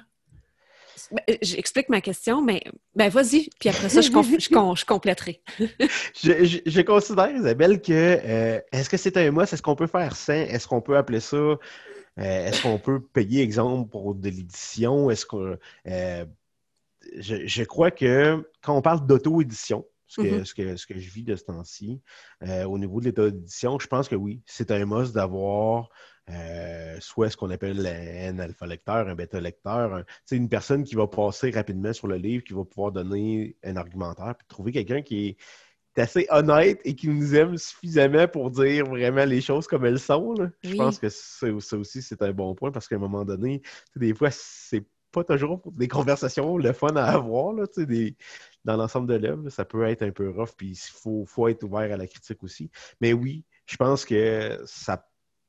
j'explique 1.42 1.90
ma 1.90 2.02
question, 2.02 2.42
mais 2.42 2.64
ben 2.96 3.10
vas-y, 3.10 3.50
puis 3.60 3.70
après 3.70 3.90
ça, 3.90 4.02
je, 4.02 4.08
je, 4.08 4.86
compléterai. 4.86 5.42
je, 6.24 6.82
considère, 6.82 7.32
Isabelle, 7.36 7.82
que 7.82 7.92
euh, 7.92 8.60
est-ce 8.72 8.90
que 8.90 8.98
c'est 8.98 9.18
un 9.18 9.32
must? 9.32 9.54
Est-ce 9.54 9.62
qu'on 9.62 9.76
peut 9.76 9.88
faire 9.88 10.16
ça? 10.16 10.36
Est-ce 10.36 10.68
qu'on 10.68 10.82
peut 10.82 10.98
appeler 10.98 11.20
ça? 11.20 11.38
Euh, 11.38 11.58
est-ce 12.18 12.62
qu'on 12.62 12.80
peut 12.80 13.02
payer, 13.02 13.42
exemple, 13.42 13.90
pour 13.90 14.16
de 14.16 14.30
l'édition? 14.30 15.10
Est-ce 15.10 15.26
que 15.26 15.60
je, 17.18 17.64
crois 17.64 17.92
que 17.92 18.50
quand 18.62 18.76
on 18.76 18.82
parle 18.82 19.06
d'auto-édition, 19.06 19.86
ce 20.08 20.22
que, 20.22 20.28
mm-hmm. 20.28 20.46
ce, 20.46 20.54
que, 20.54 20.76
ce 20.78 20.86
que 20.86 21.00
je 21.00 21.10
vis 21.10 21.24
de 21.24 21.36
ce 21.36 21.44
temps-ci, 21.44 22.02
au 22.42 22.78
niveau 22.78 23.00
de 23.00 23.06
l'état 23.06 23.30
d'édition, 23.30 23.80
je 23.80 23.88
pense 23.88 24.08
que 24.08 24.16
oui, 24.16 24.42
c'est 24.46 24.72
un 24.72 24.86
must 24.86 25.14
d'avoir 25.14 25.90
euh, 26.30 26.98
soit 27.00 27.30
ce 27.30 27.38
qu'on 27.38 27.52
appelle 27.52 27.86
un 27.86 28.40
alpha 28.40 28.66
lecteur, 28.66 29.08
un 29.08 29.16
bêta 29.16 29.40
lecteur, 29.40 30.04
c'est 30.26 30.38
une 30.38 30.50
personne 30.50 30.84
qui 30.84 30.96
va 30.96 31.08
passer 31.08 31.52
rapidement 31.52 31.94
sur 31.94 32.08
le 32.08 32.16
livre, 32.16 32.44
qui 32.44 32.54
va 32.54 32.66
pouvoir 32.66 32.92
donner 32.92 33.56
un 33.64 33.76
argumentaire, 33.76 34.36
puis 34.36 34.48
trouver 34.48 34.72
quelqu'un 34.72 35.02
qui 35.02 35.28
est 35.96 36.02
assez 36.02 36.26
honnête 36.30 36.82
et 36.84 36.96
qui 36.96 37.08
nous 37.08 37.36
aime 37.36 37.58
suffisamment 37.58 38.28
pour 38.28 38.52
dire 38.52 38.86
vraiment 38.86 39.26
les 39.26 39.40
choses 39.40 39.68
comme 39.68 39.86
elles 39.86 40.00
sont. 40.00 40.36
Je 40.64 40.76
pense 40.76 41.00
que 41.00 41.10
ça, 41.10 41.48
aussi, 41.48 42.02
c'est 42.02 42.22
un 42.22 42.32
bon 42.32 42.56
point 42.56 42.72
parce 42.72 42.88
qu'à 42.88 42.96
un 42.96 43.00
moment 43.00 43.24
donné, 43.24 43.62
des 43.96 44.14
fois, 44.14 44.30
c'est 44.32 44.84
pas 45.12 45.24
toujours 45.24 45.62
des 45.72 45.88
conversations 45.88 46.58
le 46.58 46.74
fun 46.74 46.96
à 46.96 47.06
avoir 47.06 47.54
là, 47.54 47.66
des, 47.78 48.18
dans 48.66 48.76
l'ensemble 48.76 49.08
de 49.08 49.16
l'œuvre. 49.16 49.50
Ça 49.50 49.64
peut 49.64 49.86
être 49.86 50.02
un 50.02 50.12
peu 50.12 50.30
rough, 50.30 50.56
puis 50.58 50.72
il 50.72 50.76
faut, 50.76 51.24
faut 51.26 51.48
être 51.48 51.64
ouvert 51.64 51.94
à 51.94 51.98
la 51.98 52.08
critique 52.08 52.44
aussi. 52.44 52.70
Mais 53.00 53.14
oui, 53.14 53.46
je 53.66 53.78
pense 53.78 54.06
que 54.06 54.60
ça 54.66 55.08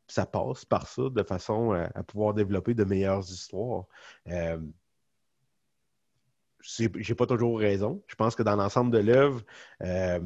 ça 0.09 0.27
passe 0.27 0.65
par 0.65 0.87
ça 0.87 1.03
de 1.11 1.23
façon 1.23 1.73
à, 1.73 2.03
pouvoir 2.03 2.35
développer 2.35 2.75
de 2.75 2.85
meilleures 2.85 3.25
histoires. 3.25 3.85
Euh, 4.29 4.59
j'ai 6.61 7.15
pas 7.15 7.27
toujours 7.27 7.59
raison. 7.59 8.03
Je 8.09 8.15
pense 8.15 8.35
que 8.35 8.43
dans 8.43 8.57
l'ensemble 8.57 8.91
de 8.91 8.99
l'œuvre, 8.99 9.43
euh, 9.83 10.21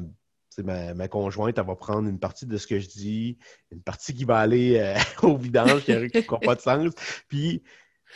ma, 0.59 1.07
conjointe, 1.07 1.57
elle 1.57 1.65
va 1.65 1.75
prendre 1.75 2.07
une 2.07 2.19
partie 2.19 2.45
de 2.45 2.57
ce 2.57 2.67
que 2.67 2.79
je 2.79 2.87
dis, 2.87 3.37
une 3.71 3.81
partie 3.81 4.13
qui 4.13 4.25
va 4.25 4.37
aller 4.39 4.77
euh, 4.79 4.95
au 5.27 5.37
vidange, 5.37 5.83
qui 5.83 5.91
n'a 5.91 6.37
pas 6.39 6.55
de 6.55 6.61
sens. 6.61 6.93
Puis, 7.27 7.63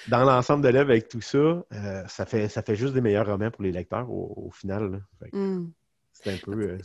dans 0.07 0.23
l'ensemble 0.23 0.63
de 0.63 0.69
l'œuvre, 0.69 0.91
avec 0.91 1.07
tout 1.07 1.21
ça, 1.21 1.37
euh, 1.37 2.07
ça, 2.07 2.25
fait, 2.25 2.49
ça 2.49 2.61
fait 2.61 2.75
juste 2.75 2.93
des 2.93 3.01
meilleurs 3.01 3.27
romans 3.27 3.51
pour 3.51 3.63
les 3.63 3.71
lecteurs 3.71 4.09
au, 4.09 4.49
final. 4.51 5.03
Hmm. 5.31 5.67
C'est 6.11 6.33
un 6.33 6.37
peu. 6.37 6.77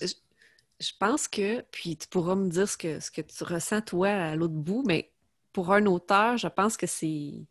Je 0.81 0.93
pense 0.99 1.29
que, 1.29 1.61
puis 1.71 1.97
tu 1.97 2.09
pourras 2.09 2.35
me 2.35 2.49
dire 2.49 2.69
ce 2.69 2.77
que, 2.77 3.01
ce 3.01 3.11
que 3.11 3.21
tu 3.21 3.45
ressens 3.45 3.83
toi 3.83 4.09
à 4.09 4.35
l'autre 4.35 4.55
bout, 4.55 4.83
mais 4.87 5.13
pour 5.53 5.73
un 5.73 5.85
auteur, 5.87 6.37
je 6.39 6.49
pense 6.49 6.77
que 6.77 6.87
c'est 6.87 7.47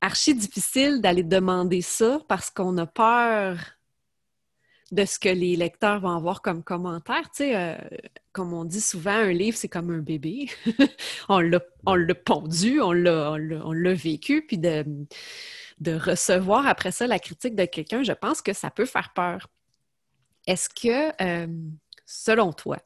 archi 0.00 0.34
difficile 0.34 1.00
d'aller 1.00 1.22
demander 1.22 1.80
ça 1.80 2.20
parce 2.28 2.50
qu'on 2.50 2.76
a 2.78 2.86
peur 2.86 3.58
de 4.90 5.06
ce 5.06 5.18
que 5.18 5.30
les 5.30 5.56
lecteurs 5.56 6.00
vont 6.00 6.14
avoir 6.14 6.42
comme 6.42 6.62
commentaire. 6.62 7.22
Tu 7.30 7.44
sais, 7.44 7.56
euh, 7.56 7.78
comme 8.32 8.52
on 8.52 8.64
dit 8.64 8.80
souvent, 8.80 9.12
un 9.12 9.32
livre, 9.32 9.56
c'est 9.56 9.68
comme 9.68 9.90
un 9.90 10.00
bébé. 10.00 10.50
on 11.30 11.40
l'a 11.40 11.60
pondu, 12.14 12.80
on 12.82 12.92
l'a 12.92 13.94
vécu, 13.94 14.44
puis 14.46 14.58
de, 14.58 14.84
de 15.80 15.94
recevoir 15.94 16.66
après 16.66 16.92
ça 16.92 17.06
la 17.06 17.18
critique 17.18 17.54
de 17.54 17.64
quelqu'un, 17.64 18.02
je 18.02 18.12
pense 18.12 18.42
que 18.42 18.52
ça 18.52 18.70
peut 18.70 18.84
faire 18.84 19.12
peur. 19.14 19.48
Est-ce 20.46 20.68
que 20.68 21.12
euh, 21.22 21.46
selon 22.12 22.52
toi? 22.52 22.78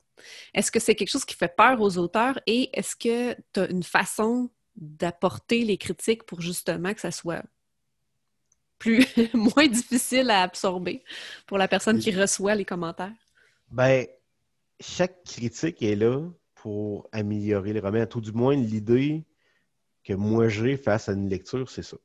Est-ce 0.55 0.71
que 0.71 0.81
c'est 0.81 0.95
quelque 0.95 1.11
chose 1.11 1.25
qui 1.25 1.35
fait 1.35 1.55
peur 1.55 1.81
aux 1.81 1.99
auteurs 1.99 2.39
et 2.47 2.71
est-ce 2.77 2.97
que 2.97 3.35
tu 3.53 3.61
as 3.61 3.71
une 3.71 3.83
façon 3.83 4.51
d'apporter 4.77 5.65
les 5.65 5.79
critiques 5.79 6.25
pour 6.25 6.41
justement 6.41 6.95
que 6.95 7.01
ça 7.01 7.11
soit 7.11 7.43
plus 8.79 9.07
moins 9.35 9.67
difficile 9.67 10.31
à 10.31 10.43
absorber 10.43 11.03
pour 11.47 11.59
la 11.59 11.69
personne 11.69 11.99
qui 11.99 12.13
reçoit 12.13 12.55
les 12.55 12.65
commentaires? 12.65 13.13
Ben, 13.71 14.07
chaque 14.81 15.25
critique 15.25 15.83
est 15.83 15.97
là 15.97 16.29
pour 16.55 17.09
améliorer 17.13 17.73
les 17.73 17.81
romans. 17.81 18.07
Tout 18.07 18.21
du 18.21 18.33
moins, 18.33 18.55
l'idée 18.55 19.25
que 20.05 20.13
moi 20.13 20.49
j'ai 20.49 20.77
face 20.77 21.09
à 21.09 21.13
une 21.13 21.29
lecture, 21.29 21.71
c'est 21.71 21.83
ça. 21.83 21.97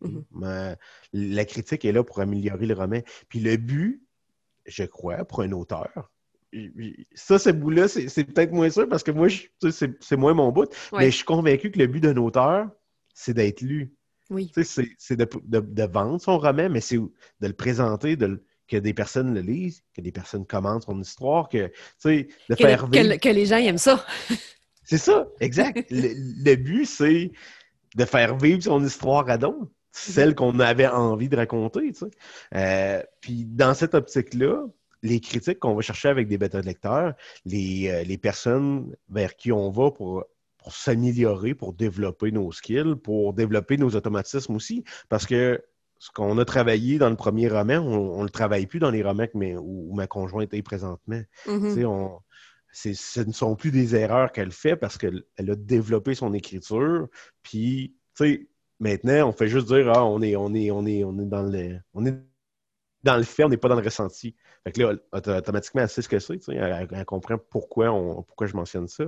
Mm-hmm. 0.00 0.76
la 1.12 1.44
critique 1.44 1.84
est 1.84 1.90
là 1.90 2.04
pour 2.04 2.20
améliorer 2.20 2.66
le 2.66 2.74
roman. 2.74 3.00
Puis 3.28 3.40
le 3.40 3.56
but, 3.56 4.06
je 4.64 4.84
crois, 4.84 5.24
pour 5.24 5.40
un 5.40 5.50
auteur, 5.50 6.12
ça, 7.14 7.38
ce 7.38 7.50
bout-là, 7.50 7.88
c'est 7.88 8.24
peut-être 8.24 8.52
moins 8.52 8.70
sûr 8.70 8.88
parce 8.88 9.02
que 9.02 9.10
moi, 9.10 9.28
c'est 9.70 10.16
moins 10.16 10.34
mon 10.34 10.50
bout. 10.50 10.72
Mais 10.92 11.10
je 11.10 11.16
suis 11.16 11.24
convaincu 11.24 11.70
que 11.70 11.78
le 11.78 11.86
but 11.86 12.00
d'un 12.00 12.16
auteur, 12.16 12.68
c'est 13.14 13.34
d'être 13.34 13.60
lu. 13.60 13.94
Oui. 14.30 14.50
C'est 14.56 15.16
de, 15.16 15.84
vendre 15.84 16.20
son 16.20 16.38
roman, 16.38 16.68
mais 16.68 16.80
c'est 16.80 16.96
de 16.96 17.46
le 17.46 17.52
présenter, 17.52 18.16
de, 18.16 18.42
que 18.68 18.76
des 18.76 18.94
personnes 18.94 19.34
le 19.34 19.40
lisent, 19.40 19.82
que 19.94 20.00
des 20.00 20.12
personnes 20.12 20.46
commentent 20.46 20.84
son 20.84 21.00
histoire, 21.00 21.48
que, 21.48 21.70
de 22.04 22.54
faire 22.54 22.86
vivre... 22.86 23.16
que, 23.16 23.28
les 23.28 23.46
gens 23.46 23.56
aiment 23.56 23.78
ça. 23.78 24.04
c'est 24.84 24.98
ça, 24.98 25.26
exact. 25.40 25.86
le, 25.90 26.54
but, 26.56 26.84
c'est 26.84 27.32
de 27.96 28.04
faire 28.04 28.36
vivre 28.36 28.62
son 28.62 28.84
histoire 28.84 29.28
à 29.30 29.38
d'autres, 29.38 29.72
celle 29.90 30.34
qu'on 30.34 30.60
avait 30.60 30.86
envie 30.86 31.30
de 31.30 31.36
raconter. 31.36 31.92
Euh, 32.54 33.02
puis 33.20 33.44
dans 33.46 33.74
cette 33.74 33.94
optique-là, 33.94 34.66
les 35.02 35.20
critiques 35.20 35.58
qu'on 35.58 35.74
va 35.74 35.82
chercher 35.82 36.08
avec 36.08 36.28
des 36.28 36.38
bêta 36.38 36.60
lecteurs, 36.60 37.14
les, 37.44 37.88
euh, 37.88 38.04
les, 38.04 38.18
personnes 38.18 38.94
vers 39.08 39.36
qui 39.36 39.52
on 39.52 39.70
va 39.70 39.90
pour, 39.90 40.24
pour 40.58 40.72
s'améliorer, 40.74 41.54
pour 41.54 41.72
développer 41.72 42.32
nos 42.32 42.50
skills, 42.52 42.96
pour 42.96 43.32
développer 43.32 43.76
nos 43.76 43.90
automatismes 43.90 44.56
aussi. 44.56 44.84
Parce 45.08 45.26
que 45.26 45.62
ce 45.98 46.10
qu'on 46.10 46.38
a 46.38 46.44
travaillé 46.44 46.98
dans 46.98 47.10
le 47.10 47.16
premier 47.16 47.48
roman, 47.48 47.78
on 47.78 48.18
ne 48.18 48.24
le 48.24 48.30
travaille 48.30 48.66
plus 48.66 48.78
dans 48.78 48.90
les 48.90 49.02
romans 49.02 49.26
où, 49.34 49.94
ma 49.94 50.06
conjointe 50.06 50.54
est 50.54 50.62
présentement. 50.62 51.22
Mm-hmm. 51.46 51.84
on, 51.86 52.20
ce 52.72 53.20
ne 53.20 53.32
sont 53.32 53.56
plus 53.56 53.70
des 53.70 53.96
erreurs 53.96 54.32
qu'elle 54.32 54.52
fait 54.52 54.76
parce 54.76 54.98
qu'elle 54.98 55.24
a 55.38 55.54
développé 55.54 56.14
son 56.14 56.34
écriture. 56.34 57.08
Puis, 57.42 57.96
maintenant, 58.78 59.28
on 59.28 59.32
fait 59.32 59.48
juste 59.48 59.68
dire 59.68 59.90
Ah, 59.94 60.04
on 60.04 60.22
est, 60.22 60.36
on 60.36 60.54
est, 60.54 60.70
on 60.70 60.86
est, 60.86 61.04
on 61.04 61.18
est 61.18 61.26
dans 61.26 61.42
le. 61.42 61.78
On 61.94 62.06
est 62.06 62.14
dans 63.08 63.16
le 63.16 63.22
fait, 63.22 63.44
on 63.44 63.48
n'est 63.48 63.56
pas 63.56 63.68
dans 63.68 63.76
le 63.76 63.84
ressenti. 63.84 64.34
Fait 64.64 64.72
que 64.72 64.82
là, 64.82 64.94
automatiquement, 65.12 65.80
elle 65.82 65.88
sait 65.88 66.02
ce 66.02 66.08
que 66.08 66.18
c'est, 66.18 66.38
elle, 66.48 67.04
comprend 67.06 67.38
pourquoi, 67.38 67.90
on, 67.90 68.22
pourquoi 68.22 68.46
je 68.46 68.54
mentionne 68.54 68.86
ça. 68.86 69.04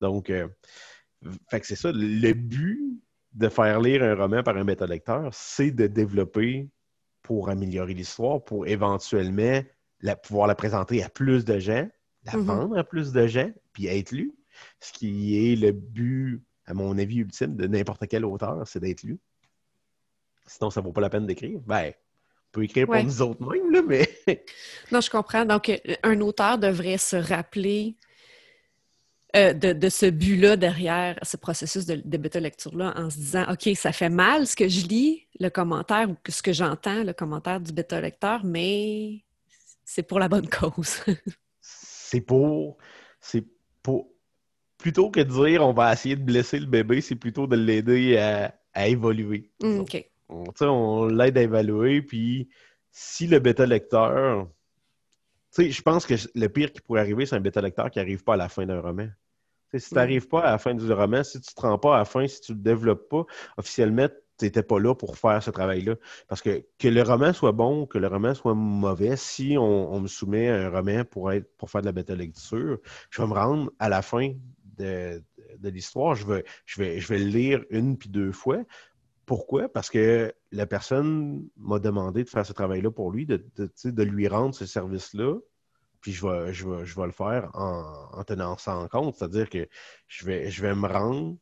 Donc, 0.00 0.28
euh, 0.28 0.48
fait 1.48 1.60
que 1.60 1.66
c'est 1.66 1.76
ça. 1.76 1.92
Le 1.92 2.32
but 2.32 3.00
de 3.32 3.48
faire 3.48 3.80
lire 3.80 4.02
un 4.02 4.16
roman 4.16 4.42
par 4.42 4.56
un 4.56 4.64
bêta-lecteur, 4.64 5.30
c'est 5.32 5.70
de 5.70 5.86
développer 5.86 6.68
pour 7.22 7.48
améliorer 7.48 7.94
l'histoire, 7.94 8.42
pour 8.44 8.66
éventuellement 8.66 9.62
pouvoir 10.24 10.48
la 10.48 10.56
présenter 10.56 11.02
à 11.04 11.08
plus 11.08 11.44
de 11.44 11.58
gens, 11.60 11.88
la 12.24 12.32
mm-hmm. 12.32 12.42
vendre 12.42 12.76
à 12.76 12.82
plus 12.82 13.12
de 13.12 13.26
gens, 13.28 13.50
puis 13.72 13.86
être 13.86 14.10
lu. 14.10 14.34
Ce 14.80 14.92
qui 14.92 15.52
est 15.52 15.56
le 15.56 15.70
but, 15.70 16.42
à 16.66 16.74
mon 16.74 16.98
avis, 16.98 17.18
ultime 17.18 17.54
de 17.54 17.68
n'importe 17.68 18.06
quel 18.08 18.24
auteur, 18.24 18.66
c'est 18.66 18.80
d'être 18.80 19.04
lu. 19.04 19.18
Sinon, 20.46 20.70
ça 20.70 20.80
ne 20.80 20.86
vaut 20.86 20.92
pas 20.92 21.00
la 21.00 21.08
peine 21.08 21.26
d'écrire. 21.26 21.60
Ben, 21.60 21.92
peut 22.54 22.64
écrire 22.64 22.86
pour 22.86 23.02
nous 23.02 23.22
autres 23.22 23.42
mêmes, 23.42 23.70
là, 23.70 23.82
mais. 23.86 24.08
non, 24.92 25.00
je 25.00 25.10
comprends. 25.10 25.44
Donc, 25.44 25.68
euh, 25.68 25.76
un 26.02 26.20
auteur 26.20 26.58
devrait 26.58 26.98
se 26.98 27.16
rappeler 27.16 27.96
euh, 29.36 29.52
de, 29.52 29.88
ce 29.88 30.06
but-là 30.06 30.56
derrière 30.56 31.18
ce 31.22 31.36
processus 31.36 31.84
de, 31.86 32.00
de 32.04 32.16
bêta-lecture-là 32.16 32.94
en 32.96 33.10
se 33.10 33.16
disant 33.16 33.44
OK, 33.50 33.68
ça 33.74 33.90
fait 33.90 34.08
mal 34.08 34.46
ce 34.46 34.54
que 34.54 34.68
je 34.68 34.86
lis, 34.86 35.26
le 35.40 35.48
commentaire 35.48 36.08
ou 36.08 36.16
ce 36.28 36.40
que 36.40 36.52
j'entends, 36.52 37.02
le 37.02 37.12
commentaire 37.12 37.60
du 37.60 37.72
bêta-lecteur, 37.72 38.44
mais 38.44 39.24
c'est 39.84 40.04
pour 40.04 40.20
la 40.20 40.28
bonne 40.28 40.48
cause. 40.48 41.00
c'est 41.60 42.20
pour. 42.20 42.78
C'est 43.20 43.44
pour. 43.82 44.08
Plutôt 44.78 45.10
que 45.10 45.20
de 45.20 45.48
dire 45.48 45.66
on 45.66 45.72
va 45.72 45.92
essayer 45.92 46.14
de 46.14 46.22
blesser 46.22 46.60
le 46.60 46.66
bébé, 46.66 47.00
c'est 47.00 47.16
plutôt 47.16 47.46
de 47.46 47.56
l'aider 47.56 48.16
à, 48.16 48.86
évoluer. 48.86 49.50
Mm, 49.62 49.80
OK. 49.80 50.10
On, 50.28 50.44
on 50.60 51.06
l'aide 51.06 51.38
à 51.38 51.42
évaluer, 51.42 52.02
puis 52.02 52.48
si 52.94 53.26
le 53.26 53.40
bêta-lecteur. 53.40 54.48
Tu 55.52 55.64
sais, 55.64 55.70
je 55.70 55.82
pense 55.82 56.06
que 56.06 56.14
le 56.34 56.48
pire 56.48 56.72
qui 56.72 56.80
pourrait 56.80 57.00
arriver, 57.00 57.26
c'est 57.26 57.36
un 57.36 57.40
bêta-lecteur 57.40 57.90
qui 57.90 57.98
n'arrive 57.98 58.24
pas 58.24 58.34
à 58.34 58.36
la 58.36 58.48
fin 58.48 58.64
d'un 58.66 58.80
roman. 58.80 59.08
Si 59.76 59.88
tu 59.88 59.94
n'arrives 59.96 60.28
pas 60.28 60.40
à 60.40 60.52
la 60.52 60.58
fin 60.58 60.74
du 60.74 60.92
roman, 60.92 61.24
si 61.24 61.40
tu 61.40 61.50
ne 61.50 61.54
te 61.54 61.60
rends 61.60 61.78
pas 61.78 61.96
à 61.96 61.98
la 61.98 62.04
fin, 62.04 62.26
si 62.28 62.40
tu 62.40 62.52
ne 62.52 62.56
le 62.56 62.62
développes 62.62 63.08
pas, 63.08 63.24
officiellement, 63.56 64.08
tu 64.38 64.44
n'étais 64.44 64.62
pas 64.62 64.78
là 64.78 64.94
pour 64.94 65.18
faire 65.18 65.42
ce 65.42 65.50
travail-là. 65.50 65.96
Parce 66.28 66.40
que 66.40 66.64
que 66.78 66.86
le 66.86 67.02
roman 67.02 67.32
soit 67.32 67.50
bon, 67.50 67.86
que 67.86 67.98
le 67.98 68.06
roman 68.06 68.34
soit 68.34 68.54
mauvais, 68.54 69.16
si 69.16 69.56
on, 69.58 70.00
me 70.00 70.06
soumet 70.06 70.48
un 70.48 70.70
roman 70.70 71.04
pour, 71.04 71.32
être, 71.32 71.48
pour 71.56 71.70
faire 71.70 71.80
de 71.80 71.86
la 71.86 71.92
bêta-lecture, 71.92 72.78
je 73.10 73.22
vais 73.22 73.28
me 73.28 73.34
rendre 73.34 73.72
à 73.80 73.88
la 73.88 74.02
fin 74.02 74.32
de, 74.76 75.20
l'histoire. 75.62 76.14
Je 76.14 76.26
vais, 76.26 76.44
je, 76.66 76.80
vais, 76.80 77.00
je 77.00 77.08
vais 77.08 77.18
le 77.18 77.26
lire 77.26 77.64
une 77.70 77.98
puis 77.98 78.08
deux 78.08 78.32
fois. 78.32 78.58
Pourquoi? 79.26 79.68
Parce 79.68 79.90
que 79.90 80.34
la 80.52 80.66
personne 80.66 81.48
m'a 81.56 81.78
demandé 81.78 82.24
de 82.24 82.28
faire 82.28 82.44
ce 82.44 82.52
travail-là 82.52 82.90
pour 82.90 83.10
lui, 83.10 83.26
de, 83.26 83.44
de 83.56 84.02
lui 84.02 84.28
rendre 84.28 84.54
ce 84.54 84.66
service-là 84.66 85.38
puis 86.04 86.12
je 86.12 86.26
vais, 86.26 86.52
je 86.52 86.84
je 86.84 87.00
vais 87.00 87.06
le 87.06 87.12
faire 87.12 87.48
en, 87.54 88.22
tenant 88.24 88.58
ça 88.58 88.76
en 88.76 88.88
compte. 88.88 89.16
C'est-à-dire 89.16 89.48
que 89.48 89.66
je 90.06 90.26
vais, 90.26 90.50
je 90.50 90.60
vais 90.60 90.74
me 90.74 90.86
rendre, 90.86 91.38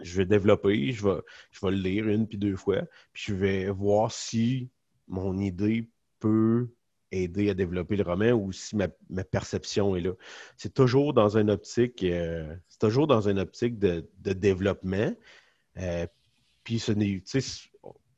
je 0.00 0.16
vais 0.16 0.26
développer, 0.26 0.90
je 0.90 1.06
vais, 1.06 1.20
je 1.52 1.60
vais 1.64 1.70
le 1.70 1.76
lire 1.76 2.08
une 2.08 2.26
puis 2.26 2.36
deux 2.36 2.56
fois, 2.56 2.82
puis 3.12 3.22
je 3.28 3.34
vais 3.34 3.70
voir 3.70 4.10
si 4.10 4.70
mon 5.06 5.38
idée 5.38 5.88
peut 6.18 6.68
aider 7.12 7.48
à 7.48 7.54
développer 7.54 7.94
le 7.94 8.02
roman 8.02 8.32
ou 8.32 8.50
si 8.50 8.74
ma, 8.74 8.88
perception 9.22 9.94
est 9.94 10.00
là. 10.00 10.14
C'est 10.56 10.74
toujours 10.74 11.14
dans 11.14 11.36
une 11.38 11.48
optique, 11.48 12.02
euh, 12.02 12.56
c'est 12.66 12.80
toujours 12.80 13.06
dans 13.06 13.28
une 13.28 13.38
optique 13.38 13.78
de, 13.78 14.04
développement. 14.18 15.14
Euh, 15.78 16.08
puis 16.66 16.80
ce 16.80 16.90
n'est, 16.90 17.22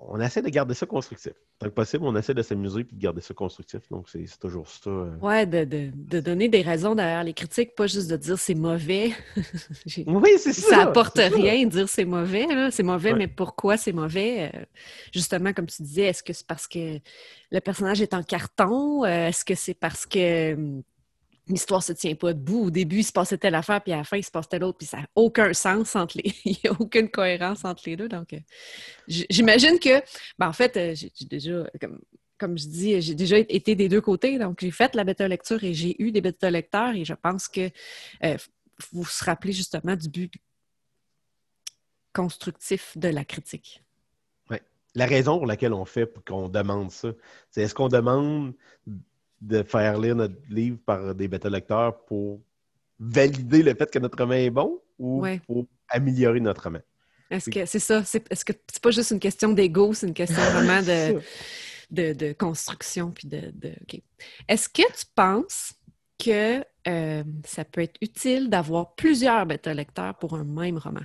on 0.01 0.19
essaie 0.21 0.41
de 0.41 0.49
garder 0.49 0.73
ça 0.73 0.87
constructif 0.87 1.35
tant 1.59 1.67
que 1.67 1.75
possible, 1.75 2.05
on 2.05 2.15
essaie 2.15 2.35
de 2.35 2.43
s'amuser 2.43 2.81
et 2.81 2.85
de 2.85 3.01
garder 3.01 3.21
ça 3.21 3.35
constructif. 3.35 3.81
Donc, 3.91 4.09
c'est 4.09 4.25
toujours 4.39 4.69
ça. 4.69 4.91
Euh. 4.91 5.11
Oui, 5.21 5.47
de, 5.47 6.21
donner 6.21 6.49
des 6.49 6.63
raisons 6.63 6.95
derrière 6.95 7.25
les 7.25 7.35
critiques, 7.35 7.75
pas 7.75 7.89
juste 7.89 8.09
de 8.09 8.17
dire 8.17 8.39
c'est 8.39 8.55
mauvais. 8.55 9.13
oui, 10.07 10.31
c'est 10.39 10.53
ça. 10.53 10.69
Ça 10.71 10.83
apporte 10.83 11.19
rien 11.19 11.65
de 11.65 11.71
dire 11.71 11.89
c'est 11.89 12.05
mauvais. 12.05 12.47
C'est 12.71 12.85
mauvais, 12.85 13.13
mais 13.15 13.27
pourquoi 13.27 13.77
c'est 13.77 13.93
mauvais? 13.93 14.53
Euh, 14.55 14.65
justement, 15.13 15.53
comme 15.53 15.67
tu 15.67 15.83
disais, 15.83 16.05
est-ce 16.05 16.23
que 16.23 16.33
c'est 16.33 16.47
parce 16.47 16.69
que 16.69 17.01
le 17.51 17.61
personnage 17.61 18.01
est 18.01 18.15
en 18.15 18.23
carton? 18.23 19.05
Euh, 19.05 19.29
est-ce 19.29 19.45
que 19.45 19.57
c'est 19.57 19.75
parce 19.75 20.07
que 20.07 20.55
hum, 20.55 20.83
l'histoire 21.49 21.83
se 21.83 21.93
tient 21.93 22.15
pas 22.15 22.33
debout. 22.33 22.67
Au 22.67 22.71
début, 22.71 22.99
il 22.99 23.05
se 23.05 23.13
passait 23.13 23.39
telle 23.39 23.55
affaire, 23.55 23.83
puis 23.83 23.93
à 23.93 23.99
la 23.99 24.05
fin, 24.05 24.17
il 24.17 24.25
se 24.25 24.31
passe 24.31 24.49
telle 24.49 24.65
autre, 24.65 24.79
puis 24.79 24.87
ça 24.87 24.99
n'a 24.99 25.07
aucun 25.15 25.53
sens 25.53 25.97
entre 25.97 26.19
les... 26.19 26.33
il 26.45 26.59
n'y 26.63 26.71
a 26.71 26.73
aucune 26.79 27.09
cohérence 27.09 27.65
entre 27.65 27.83
les 27.87 27.97
deux. 27.97 28.09
Donc, 28.09 28.33
euh, 28.33 28.41
j'imagine 29.07 29.79
que, 29.79 30.01
ben, 30.39 30.49
en 30.49 30.53
fait, 30.53 30.77
euh, 30.77 30.95
j'ai 30.95 31.27
déjà, 31.27 31.65
comme, 31.81 32.01
comme 32.39 32.59
je 32.59 32.67
dis, 32.67 33.01
j'ai 33.01 33.15
déjà 33.15 33.39
été 33.39 33.75
des 33.75 33.89
deux 33.89 34.01
côtés. 34.01 34.39
Donc, 34.39 34.61
j'ai 34.61 34.71
fait 34.71 34.95
la 34.95 35.05
bêta-lecture 35.05 35.63
et 35.65 35.75
j'ai 35.75 36.01
eu 36.03 36.13
des 36.13 36.21
bêta-lecteurs 36.21 36.95
et 36.95 37.05
je 37.05 37.15
pense 37.15 37.49
que 37.49 37.71
euh, 38.25 38.37
vous 38.93 39.03
vous 39.03 39.11
rappelez 39.25 39.53
justement 39.53 39.97
du 39.97 40.09
but 40.09 40.33
constructif 42.13 42.97
de 42.97 43.09
la 43.09 43.25
critique. 43.25 43.83
Oui. 44.51 44.59
La 44.95 45.07
raison 45.07 45.39
pour 45.39 45.47
laquelle 45.47 45.73
on 45.73 45.85
fait, 45.85 46.13
qu'on 46.25 46.49
demande 46.49 46.91
ça, 46.91 47.13
c'est 47.51 47.63
est-ce 47.63 47.75
qu'on 47.75 47.89
demande 47.89 48.55
de 49.41 49.63
faire 49.63 49.99
lire 49.99 50.17
notre 50.17 50.35
livre 50.49 50.79
par 50.85 51.15
des 51.15 51.29
bêta-lecteurs 51.29 52.05
pour 52.05 52.41
valider 52.99 53.63
le 53.63 53.75
fait 53.75 53.91
que 53.91 53.99
notre 53.99 54.19
roman 54.19 54.35
est 54.35 54.51
bon 54.51 54.81
ou 54.99 55.25
pour 55.47 55.67
améliorer 55.89 56.41
notre 56.41 56.65
roman? 56.65 56.81
Est-ce 57.31 57.51
que 57.51 57.67
c'est 57.67 57.79
ça? 57.79 57.99
Est-ce 58.01 58.45
que 58.45 58.53
c'est 58.73 58.83
pas 58.83 58.91
juste 58.91 59.11
une 59.11 59.21
question 59.21 59.53
d'ego, 59.53 59.93
c'est 59.93 60.07
une 60.07 60.15
question 60.15 60.43
vraiment 60.53 60.83
de, 60.83 62.13
de, 62.13 62.33
construction 62.33 63.11
puis 63.11 63.29
de. 63.29 63.53
Est-ce 64.49 64.69
que 64.69 64.83
tu 64.83 65.05
penses 65.15 65.75
que 66.19 66.65
euh, 66.89 67.23
ça 67.45 67.65
peut 67.65 67.83
être 67.83 67.97
utile 68.01 68.49
d'avoir 68.51 68.95
plusieurs 68.95 69.47
bêta-lecteurs 69.47 70.17
pour 70.17 70.35
un 70.35 70.45
même 70.45 70.79
roman? 70.79 71.03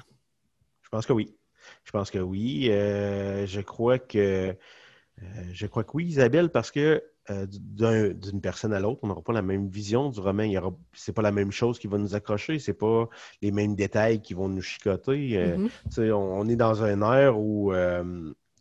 Je 0.81 0.89
pense 0.89 1.05
que 1.05 1.13
oui. 1.13 1.35
Je 1.83 1.91
pense 1.91 2.09
que 2.09 2.19
oui. 2.19 2.69
Euh, 2.69 3.45
je 3.45 3.61
crois 3.61 3.99
que 3.99 4.55
euh, 5.21 5.43
je 5.51 5.67
crois 5.67 5.83
que 5.83 5.91
oui, 5.93 6.05
Isabelle, 6.05 6.49
parce 6.49 6.71
que 6.71 7.03
euh, 7.29 7.45
d'une 7.47 8.41
personne 8.41 8.73
à 8.73 8.81
l'autre, 8.81 8.99
on 9.03 9.07
n'aura 9.07 9.21
pas 9.21 9.31
la 9.31 9.41
même 9.41 9.67
vision 9.69 10.09
du 10.09 10.19
roman. 10.19 10.43
Ce 10.93 11.09
n'est 11.09 11.13
pas 11.15 11.21
la 11.21 11.31
même 11.31 11.51
chose 11.51 11.79
qui 11.79 11.87
va 11.87 11.97
nous 11.97 12.15
accrocher, 12.15 12.59
c'est 12.59 12.73
pas 12.73 13.07
les 13.41 13.51
mêmes 13.51 13.75
détails 13.75 14.21
qui 14.21 14.33
vont 14.33 14.49
nous 14.49 14.61
chicoter. 14.61 15.37
Euh, 15.37 15.69
mm-hmm. 15.89 16.11
on, 16.11 16.49
est 16.49 16.57
dans 16.57 16.83
un 16.83 17.01
air 17.13 17.39
où, 17.39 17.73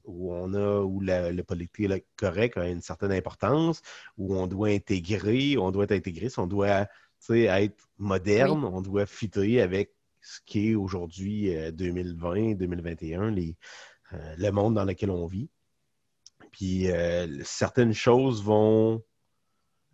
où 0.05 0.33
on 0.33 0.55
a 0.55 0.81
où 0.81 1.01
le 1.01 1.43
politique 1.43 2.05
correct 2.17 2.57
a 2.57 2.69
une 2.69 2.83
certaine 2.83 3.13
importance, 3.13 3.83
où 4.17 4.37
on 4.37 4.47
doit 4.47 4.69
intégrer, 4.69 5.57
on 5.59 5.73
doit 5.73 5.85
être 5.85 5.93
intégré, 5.93 6.29
on 6.37 6.47
doit 6.47 6.87
être 7.31 7.89
moderne, 7.99 8.65
on 8.65 8.81
doit 8.81 9.07
fitter 9.07 9.61
avec 9.61 9.93
ce 10.21 10.39
qui 10.47 10.71
est 10.71 10.75
aujourd'hui 10.77 11.53
2020, 11.73 12.55
2021, 12.55 13.35
le 14.13 14.51
monde 14.51 14.75
dans 14.75 14.85
lequel 14.85 15.11
on 15.11 15.27
vit. 15.27 15.51
Puis 16.53 16.91
euh, 16.91 17.27
certaines 17.43 17.93
choses 17.93 18.43
vont 18.43 19.03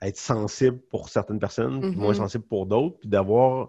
être 0.03 0.19
sensibles 0.19 0.79
pour 0.91 1.09
certaines 1.09 1.41
personnes, 1.41 1.97
moins 1.97 2.13
mm-hmm. 2.13 2.17
sensibles 2.17 2.45
pour 2.45 2.67
d'autres, 2.67 2.99
puis 2.99 3.09
d'avoir 3.09 3.69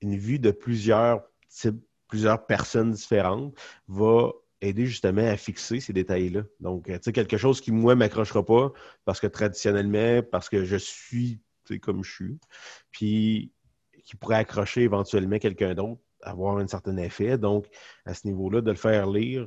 une 0.00 0.16
vue 0.16 0.38
de 0.38 0.50
plusieurs 0.50 1.22
types, 1.48 1.84
plusieurs 2.08 2.46
personnes 2.46 2.92
différentes 2.92 3.54
va 3.86 4.32
aider 4.62 4.86
justement 4.86 5.26
à 5.26 5.36
fixer 5.36 5.80
ces 5.80 5.92
détails-là. 5.92 6.42
Donc, 6.58 6.88
euh, 6.88 6.96
tu 6.96 7.04
sais, 7.04 7.12
quelque 7.12 7.36
chose 7.36 7.60
qui, 7.60 7.72
moi, 7.72 7.94
m'accrochera 7.94 8.44
pas 8.44 8.72
parce 9.04 9.20
que 9.20 9.26
traditionnellement, 9.26 10.22
parce 10.22 10.48
que 10.48 10.64
je 10.64 10.76
suis 10.76 11.40
comme 11.78 12.02
je 12.02 12.12
suis, 12.12 12.38
puis 12.90 13.52
qui 14.02 14.16
pourrait 14.16 14.36
accrocher 14.36 14.82
éventuellement 14.82 15.38
quelqu'un 15.38 15.74
d'autre, 15.74 16.00
avoir 16.22 16.58
un 16.58 16.66
certain 16.66 16.96
effet. 16.96 17.38
Donc, 17.38 17.66
à 18.04 18.14
ce 18.14 18.26
niveau-là, 18.26 18.60
de 18.60 18.70
le 18.70 18.76
faire 18.76 19.06
lire, 19.08 19.46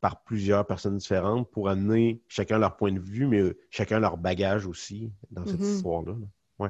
par 0.00 0.22
plusieurs 0.24 0.66
personnes 0.66 0.96
différentes 0.96 1.50
pour 1.50 1.68
amener 1.68 2.22
chacun 2.28 2.58
leur 2.58 2.76
point 2.76 2.92
de 2.92 3.00
vue, 3.00 3.26
mais 3.26 3.42
chacun 3.70 4.00
leur 4.00 4.16
bagage 4.16 4.66
aussi 4.66 5.12
dans 5.30 5.46
cette 5.46 5.60
mm-hmm. 5.60 5.76
histoire-là. 5.76 6.14
Oui, 6.58 6.68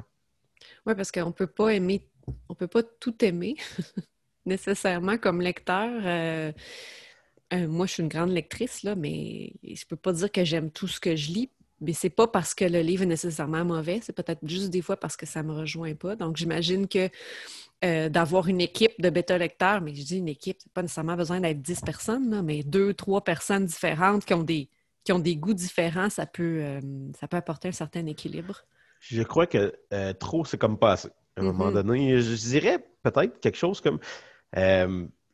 ouais, 0.85 0.95
parce 0.95 1.11
qu'on 1.11 1.27
ne 1.27 1.31
peut 1.31 1.47
pas 1.47 1.69
aimer, 1.69 2.07
on 2.49 2.55
peut 2.55 2.67
pas 2.67 2.83
tout 2.83 3.23
aimer 3.23 3.55
nécessairement 4.45 5.17
comme 5.17 5.41
lecteur. 5.41 5.89
Euh, 6.03 6.51
euh, 7.53 7.67
moi, 7.67 7.85
je 7.85 7.93
suis 7.93 8.03
une 8.03 8.09
grande 8.09 8.31
lectrice, 8.31 8.83
là, 8.83 8.95
mais 8.95 9.53
je 9.63 9.71
ne 9.71 9.87
peux 9.89 9.95
pas 9.97 10.13
dire 10.13 10.31
que 10.31 10.43
j'aime 10.43 10.71
tout 10.71 10.87
ce 10.87 10.99
que 10.99 11.15
je 11.15 11.31
lis. 11.31 11.49
Mais 11.81 11.93
c'est 11.93 12.09
pas 12.09 12.27
parce 12.27 12.53
que 12.53 12.63
le 12.63 12.81
livre 12.81 13.03
est 13.03 13.07
nécessairement 13.07 13.65
mauvais, 13.65 13.99
c'est 14.03 14.15
peut-être 14.15 14.39
juste 14.43 14.69
des 14.69 14.81
fois 14.81 14.97
parce 14.97 15.17
que 15.17 15.25
ça 15.25 15.43
me 15.43 15.51
rejoint 15.51 15.95
pas. 15.95 16.15
Donc, 16.15 16.37
j'imagine 16.37 16.87
que 16.87 17.09
euh, 17.83 18.09
d'avoir 18.09 18.47
une 18.47 18.61
équipe 18.61 18.93
de 18.99 19.09
bêta-lecteurs, 19.09 19.81
mais 19.81 19.95
je 19.95 20.03
dis 20.03 20.17
une 20.19 20.27
équipe, 20.27 20.57
c'est 20.61 20.71
pas 20.71 20.83
nécessairement 20.83 21.15
besoin 21.15 21.39
d'être 21.39 21.61
10 21.61 21.81
personnes, 21.81 22.41
mais 22.43 22.63
deux, 22.63 22.93
trois 22.93 23.23
personnes 23.23 23.65
différentes 23.65 24.25
qui 24.25 24.33
ont 24.35 24.43
des, 24.43 24.69
qui 25.03 25.11
ont 25.11 25.19
des 25.19 25.35
goûts 25.35 25.55
différents, 25.55 26.09
ça 26.09 26.27
peut, 26.27 26.59
euh, 26.61 26.79
ça 27.19 27.27
peut 27.27 27.37
apporter 27.37 27.69
un 27.69 27.73
certain 27.73 28.05
équilibre. 28.05 28.61
Je 28.99 29.23
crois 29.23 29.47
que 29.47 29.73
euh, 29.93 30.13
trop, 30.13 30.45
c'est 30.45 30.59
comme 30.59 30.77
pas 30.77 30.91
assez. 30.91 31.09
À 31.35 31.41
un 31.41 31.43
moment 31.43 31.71
mm-hmm. 31.71 31.73
donné, 31.73 32.21
je 32.21 32.35
dirais 32.35 32.85
peut-être 33.01 33.39
quelque 33.39 33.57
chose 33.57 33.81
comme 33.81 33.99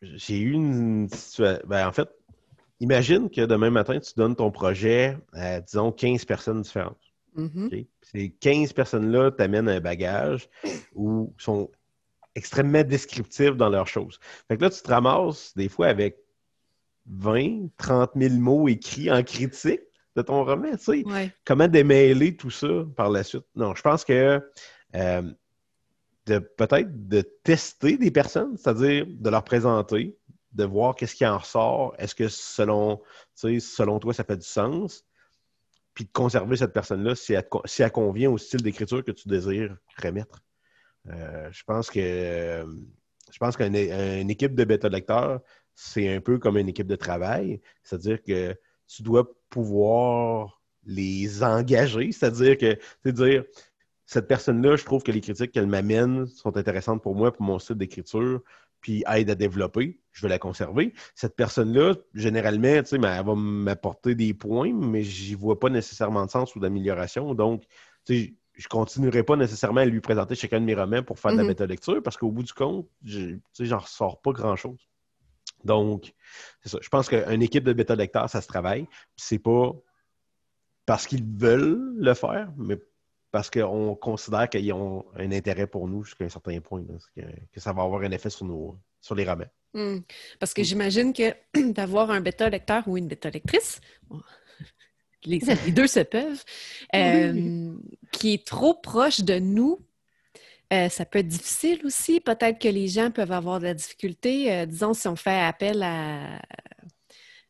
j'ai 0.01 0.39
eu 0.39 0.51
une 0.51 1.09
situation. 1.09 1.67
Ben, 1.67 1.87
en 1.87 1.91
fait, 1.91 2.09
imagine 2.79 3.29
que 3.29 3.41
demain 3.41 3.69
matin, 3.69 3.99
tu 3.99 4.13
donnes 4.15 4.35
ton 4.35 4.51
projet 4.51 5.17
à, 5.33 5.61
disons, 5.61 5.91
15 5.91 6.25
personnes 6.25 6.61
différentes. 6.61 6.97
Mm-hmm. 7.37 7.87
Ces 8.01 8.29
15 8.29 8.73
personnes-là 8.73 9.31
t'amènent 9.31 9.69
un 9.69 9.79
bagage 9.79 10.49
ou 10.95 11.33
sont 11.37 11.69
extrêmement 12.35 12.83
descriptifs 12.83 13.55
dans 13.55 13.69
leurs 13.69 13.87
choses. 13.87 14.19
Fait 14.47 14.57
que 14.57 14.63
là, 14.63 14.69
tu 14.69 14.81
te 14.81 14.89
ramasses 14.89 15.53
des 15.55 15.69
fois 15.69 15.87
avec 15.87 16.17
20, 17.07 17.69
30 17.77 18.11
000 18.15 18.35
mots 18.35 18.67
écrits 18.67 19.11
en 19.11 19.23
critique 19.23 19.81
de 20.15 20.21
ton 20.21 20.43
roman, 20.43 20.71
tu 20.77 21.03
sais. 21.03 21.31
Comment 21.45 21.67
démêler 21.67 22.35
tout 22.35 22.49
ça 22.49 22.85
par 22.95 23.09
la 23.09 23.23
suite? 23.23 23.45
Non, 23.55 23.75
je 23.75 23.81
pense 23.81 24.03
que 24.03 24.41
euh, 24.95 25.21
peut-être 26.25 27.07
de 27.07 27.21
tester 27.21 27.97
des 27.97 28.11
personnes, 28.11 28.57
c'est-à-dire 28.57 29.05
de 29.07 29.29
leur 29.29 29.43
présenter, 29.43 30.17
de 30.53 30.63
voir 30.63 30.95
qu'est-ce 30.95 31.15
qui 31.15 31.25
en 31.25 31.37
ressort. 31.37 31.95
Est-ce 31.97 32.15
que 32.15 32.27
selon, 32.27 32.99
toi, 33.99 34.13
ça 34.13 34.23
fait 34.23 34.37
du 34.37 34.45
sens? 34.45 35.05
Puis 35.93 36.05
de 36.05 36.11
conserver 36.11 36.57
cette 36.57 36.73
personne-là 36.73 37.15
si 37.15 37.33
elle, 37.33 37.47
si 37.65 37.81
elle 37.81 37.91
convient 37.91 38.29
au 38.29 38.37
style 38.37 38.61
d'écriture 38.61 39.03
que 39.03 39.11
tu 39.11 39.27
désires 39.27 39.75
remettre. 40.01 40.43
Euh, 41.07 41.49
je 41.51 41.63
pense 41.63 41.89
que 41.89 42.65
je 43.31 43.37
pense 43.39 43.57
qu'une 43.57 43.75
équipe 44.29 44.55
de 44.55 44.63
bêta-lecteurs, 44.63 45.41
c'est 45.75 46.13
un 46.13 46.21
peu 46.21 46.39
comme 46.39 46.57
une 46.57 46.69
équipe 46.69 46.87
de 46.87 46.95
travail. 46.95 47.61
C'est-à-dire 47.83 48.21
que 48.23 48.55
tu 48.87 49.03
dois 49.03 49.27
pouvoir 49.49 50.61
les 50.85 51.43
engager. 51.43 52.11
C'est-à-dire 52.11 52.57
que, 52.57 53.09
dire, 53.09 53.43
cette 54.05 54.27
personne-là, 54.27 54.77
je 54.77 54.85
trouve 54.85 55.03
que 55.03 55.11
les 55.11 55.21
critiques 55.21 55.51
qu'elle 55.51 55.67
m'amène 55.67 56.25
sont 56.27 56.55
intéressantes 56.55 57.03
pour 57.03 57.15
moi, 57.15 57.33
pour 57.33 57.43
mon 57.43 57.59
style 57.59 57.75
d'écriture, 57.75 58.41
puis 58.81 59.03
aide 59.13 59.29
à 59.29 59.35
développer. 59.35 59.99
Je 60.11 60.21
vais 60.23 60.29
la 60.29 60.39
conserver. 60.39 60.93
Cette 61.15 61.35
personne-là, 61.35 61.95
généralement, 62.13 62.81
tu 62.81 62.89
sais, 62.89 62.95
elle 62.95 63.01
va 63.01 63.35
m'apporter 63.35 64.15
des 64.15 64.33
points, 64.33 64.73
mais 64.73 65.03
j'y 65.03 65.35
vois 65.35 65.59
pas 65.59 65.69
nécessairement 65.69 66.25
de 66.25 66.31
sens 66.31 66.55
ou 66.55 66.59
d'amélioration. 66.59 67.35
Donc, 67.35 67.63
tu 68.05 68.15
sais, 68.15 68.33
je 68.55 68.67
continuerai 68.67 69.23
pas 69.23 69.35
nécessairement 69.35 69.81
à 69.81 69.85
lui 69.85 70.01
présenter 70.01 70.33
chacun 70.33 70.59
de 70.59 70.65
mes 70.65 70.73
romans 70.73 71.03
pour 71.03 71.19
faire 71.19 71.31
de 71.31 71.37
la 71.37 71.43
mm-hmm. 71.43 71.47
méta-lecture 71.47 72.01
parce 72.03 72.17
qu'au 72.17 72.31
bout 72.31 72.43
du 72.43 72.53
compte, 72.53 72.89
je 73.03 73.35
j'en 73.59 73.77
ressors 73.77 74.21
pas 74.21 74.31
grand-chose. 74.31 74.79
Donc, 75.63 76.13
c'est 76.61 76.69
ça. 76.69 76.79
Je 76.81 76.89
pense 76.89 77.07
qu'une 77.09 77.41
équipe 77.41 77.63
de 77.63 77.73
bêta-lecteurs, 77.73 78.29
ça 78.29 78.41
se 78.41 78.47
travaille. 78.47 78.87
C'est 79.15 79.39
pas 79.39 79.73
parce 80.85 81.05
qu'ils 81.05 81.25
veulent 81.25 81.93
le 81.97 82.13
faire, 82.13 82.51
mais 82.57 82.77
parce 83.31 83.49
qu'on 83.49 83.95
considère 83.95 84.49
qu'ils 84.49 84.71
ont 84.73 85.05
un 85.15 85.31
intérêt 85.31 85.67
pour 85.67 85.87
nous 85.87 86.03
jusqu'à 86.03 86.25
un 86.25 86.29
certain 86.29 86.59
point, 86.59 86.83
que, 87.15 87.59
ça 87.59 87.73
va 87.73 87.83
avoir 87.83 88.01
un 88.01 88.11
effet 88.11 88.29
sur, 88.29 88.45
nos, 88.45 88.79
sur 89.01 89.15
les 89.15 89.25
romans. 89.25 89.49
Hmm. 89.73 89.99
Parce 90.39 90.53
que 90.53 90.63
j'imagine 90.63 91.13
que 91.13 91.33
d'avoir 91.73 92.11
un 92.11 92.21
bêta-lecteur 92.21 92.87
ou 92.87 92.97
une 92.97 93.07
bêta-lectrice, 93.07 93.81
les, 95.25 95.39
deux 95.71 95.87
se 95.87 95.99
peuvent, 95.99 96.43
euh, 96.95 97.73
qui 98.11 98.33
est 98.35 98.47
trop 98.47 98.73
proche 98.73 99.21
de 99.21 99.39
nous, 99.39 99.79
euh, 100.73 100.89
ça 100.89 101.05
peut 101.05 101.19
être 101.19 101.27
difficile 101.27 101.79
aussi. 101.85 102.19
Peut-être 102.19 102.59
que 102.59 102.67
les 102.67 102.87
gens 102.87 103.09
peuvent 103.11 103.31
avoir 103.31 103.59
de 103.59 103.65
la 103.65 103.73
difficulté. 103.73 104.51
Euh, 104.51 104.65
disons, 104.65 104.93
si 104.93 105.07
on 105.07 105.15
fait 105.15 105.39
appel 105.39 105.81
à 105.81 106.41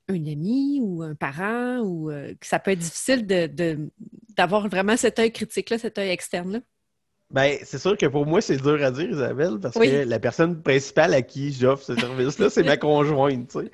un 0.10 0.26
ami 0.26 0.80
ou 0.82 1.04
un 1.04 1.16
parent, 1.16 1.80
ou 1.80 2.10
que 2.10 2.48
ça 2.48 2.60
peut 2.60 2.72
être 2.72 2.80
difficile 2.80 3.26
d'avoir 3.28 4.64
de, 4.64 4.70
vraiment 4.70 4.98
cet 4.98 5.20
œil 5.20 5.32
critique-là, 5.32 5.78
cet 5.78 5.98
œil 5.98 6.10
externe-là? 6.10 6.60
Ben, 7.30 7.58
c'est 7.64 7.78
sûr 7.78 7.98
que 7.98 8.06
pour 8.06 8.26
moi, 8.26 8.40
c'est 8.40 8.56
dur 8.56 8.82
à 8.82 8.90
dire, 8.90 9.10
Isabelle, 9.10 9.60
parce 9.62 9.76
que 9.76 10.06
la 10.06 10.20
personne 10.20 10.62
principale 10.62 11.14
à 11.14 11.22
qui 11.22 11.52
j'offre 11.52 11.84
ce 11.84 11.94
service-là, 11.94 12.50
c'est 12.50 12.64
ma 12.64 12.78
conjointe. 12.78 13.50
Tu 13.50 13.70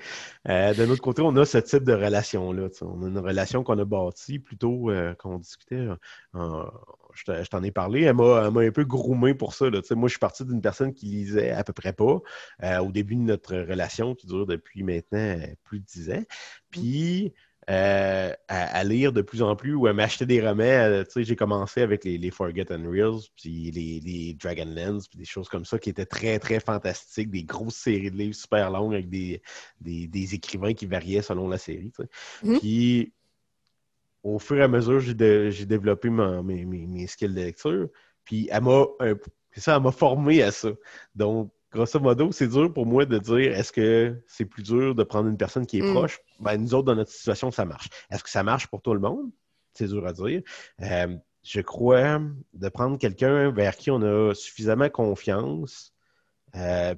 euh, 0.50 0.74
de 0.74 0.86
notre 0.88 1.04
côté, 1.04 1.22
on 1.22 1.36
a 1.36 1.46
ce 1.46 1.60
type 1.60 1.84
de 1.84 1.94
relation-là. 1.94 2.70
On 2.82 3.04
a 3.04 3.08
une 3.08 3.20
relation 3.20 3.64
qu'on 3.64 3.78
a 3.78 3.86
bâtie 3.86 4.40
plutôt 4.40 4.90
euh, 4.90 5.14
qu'on 5.14 5.38
discutait. 5.38 5.86
je 6.34 7.50
t'en 7.50 7.62
ai 7.62 7.70
parlé, 7.70 8.02
elle 8.02 8.16
m'a 8.16 8.48
un 8.48 8.72
peu 8.72 8.86
groumé 8.86 9.36
pour 9.36 9.54
ça. 9.54 9.70
Là. 9.70 9.82
Moi, 9.92 10.08
je 10.08 10.14
suis 10.14 10.20
parti 10.20 10.44
d'une 10.46 10.62
personne 10.62 10.92
qui 10.92 11.06
lisait 11.06 11.52
à 11.52 11.64
peu 11.64 11.74
près 11.74 11.94
pas 11.94 12.22
euh, 12.64 12.80
au 12.80 12.92
début 12.92 13.16
de 13.16 13.22
notre 13.22 13.56
relation 13.56 14.16
qui 14.16 14.26
dure 14.26 14.48
depuis 14.48 14.82
maintenant 14.82 15.38
plus 15.64 15.80
de 15.80 15.86
dix 15.86 16.10
ans. 16.10 16.22
Mmh. 16.22 16.26
Puis, 16.72 17.34
euh, 17.70 18.34
à, 18.48 18.84
lire 18.84 19.14
de 19.14 19.22
plus 19.22 19.42
en 19.42 19.56
plus 19.56 19.74
ou 19.74 19.88
à 19.88 19.94
m'acheter 19.94 20.26
des 20.26 20.46
romans. 20.46 20.64
Euh, 20.64 21.04
j'ai 21.16 21.36
commencé 21.36 21.82
avec 21.82 22.04
les, 22.04 22.32
Forget 22.32 22.72
and 22.72 22.90
Reels, 22.90 23.30
puis 23.36 23.72
les, 23.72 24.00
les 24.00 24.34
Dragonlance, 24.34 25.08
puis 25.08 25.18
des 25.18 25.26
choses 25.26 25.50
comme 25.50 25.66
ça 25.66 25.80
qui 25.80 25.90
étaient 25.90 26.06
très, 26.06 26.40
très 26.40 26.60
fantastiques, 26.60 27.32
des 27.32 27.44
grosses 27.44 27.76
séries 27.76 28.12
de 28.12 28.18
livres 28.18 28.36
super 28.36 28.70
longues 28.72 28.94
avec 28.94 29.10
des, 29.10 29.42
des, 29.80 30.36
écrivains 30.36 30.74
qui 30.74 30.86
variaient 30.86 31.22
selon 31.22 31.48
la 31.48 31.58
série. 31.58 31.92
Mm-hmm. 32.44 32.60
Puis, 32.60 33.14
au 34.24 34.40
fur 34.40 34.58
et 34.58 34.64
à 34.64 34.68
mesure, 34.68 35.00
j'ai 35.00 35.14
développé 35.66 36.10
mes, 36.10 36.42
mes, 36.44 36.66
mes, 36.66 37.08
skills 37.08 37.34
de 37.34 37.42
lecture. 37.42 37.90
Puis, 38.26 38.48
elle 38.52 38.64
m'a 38.64 38.86
ça, 39.56 39.76
elle 39.76 39.84
m'a 39.84 39.92
formé 39.92 40.42
à 40.42 40.52
ça. 40.52 40.70
Donc, 41.16 41.52
grosso 41.74 42.00
modo, 42.00 42.32
c'est 42.32 42.48
dur 42.48 42.72
pour 42.72 42.86
moi 42.86 43.06
de 43.06 43.18
dire 43.18 43.58
est-ce 43.58 43.72
que 43.72 44.22
c'est 44.28 44.46
plus 44.46 44.64
dur 44.64 44.96
de 44.96 45.04
prendre 45.04 45.28
une 45.30 45.38
personne 45.38 45.66
qui 45.66 45.80
est 45.80 45.82
mm. 45.82 45.94
proche? 45.94 46.20
Ben, 46.40 46.58
nous 46.58 46.74
autres, 46.74 46.86
dans 46.86 46.96
notre 46.96 47.12
situation, 47.12 47.52
ça 47.52 47.66
marche. 47.66 47.90
Est-ce 48.10 48.24
que 48.24 48.30
ça 48.30 48.44
marche 48.44 48.68
pour 48.68 48.82
tout 48.82 48.94
le 48.94 49.00
monde? 49.00 49.32
C'est 49.74 49.88
dur 49.88 50.06
à 50.06 50.14
dire. 50.14 50.42
Euh, 50.82 51.18
je 51.42 51.62
crois 51.62 52.22
de 52.54 52.70
prendre 52.70 52.98
quelqu'un 52.98 53.52
vers 53.52 53.76
qui 53.76 53.92
on 53.92 54.02
a 54.02 54.34
suffisamment 54.34 54.90
confiance 54.90 55.94
euh, 56.56 56.96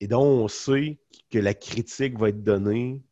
et 0.00 0.06
dont 0.06 0.22
on 0.22 0.48
sait 0.48 1.00
que 1.30 1.38
la 1.38 1.54
critique 1.54 2.18
va 2.18 2.28
être 2.28 2.42
donnée 2.42 3.02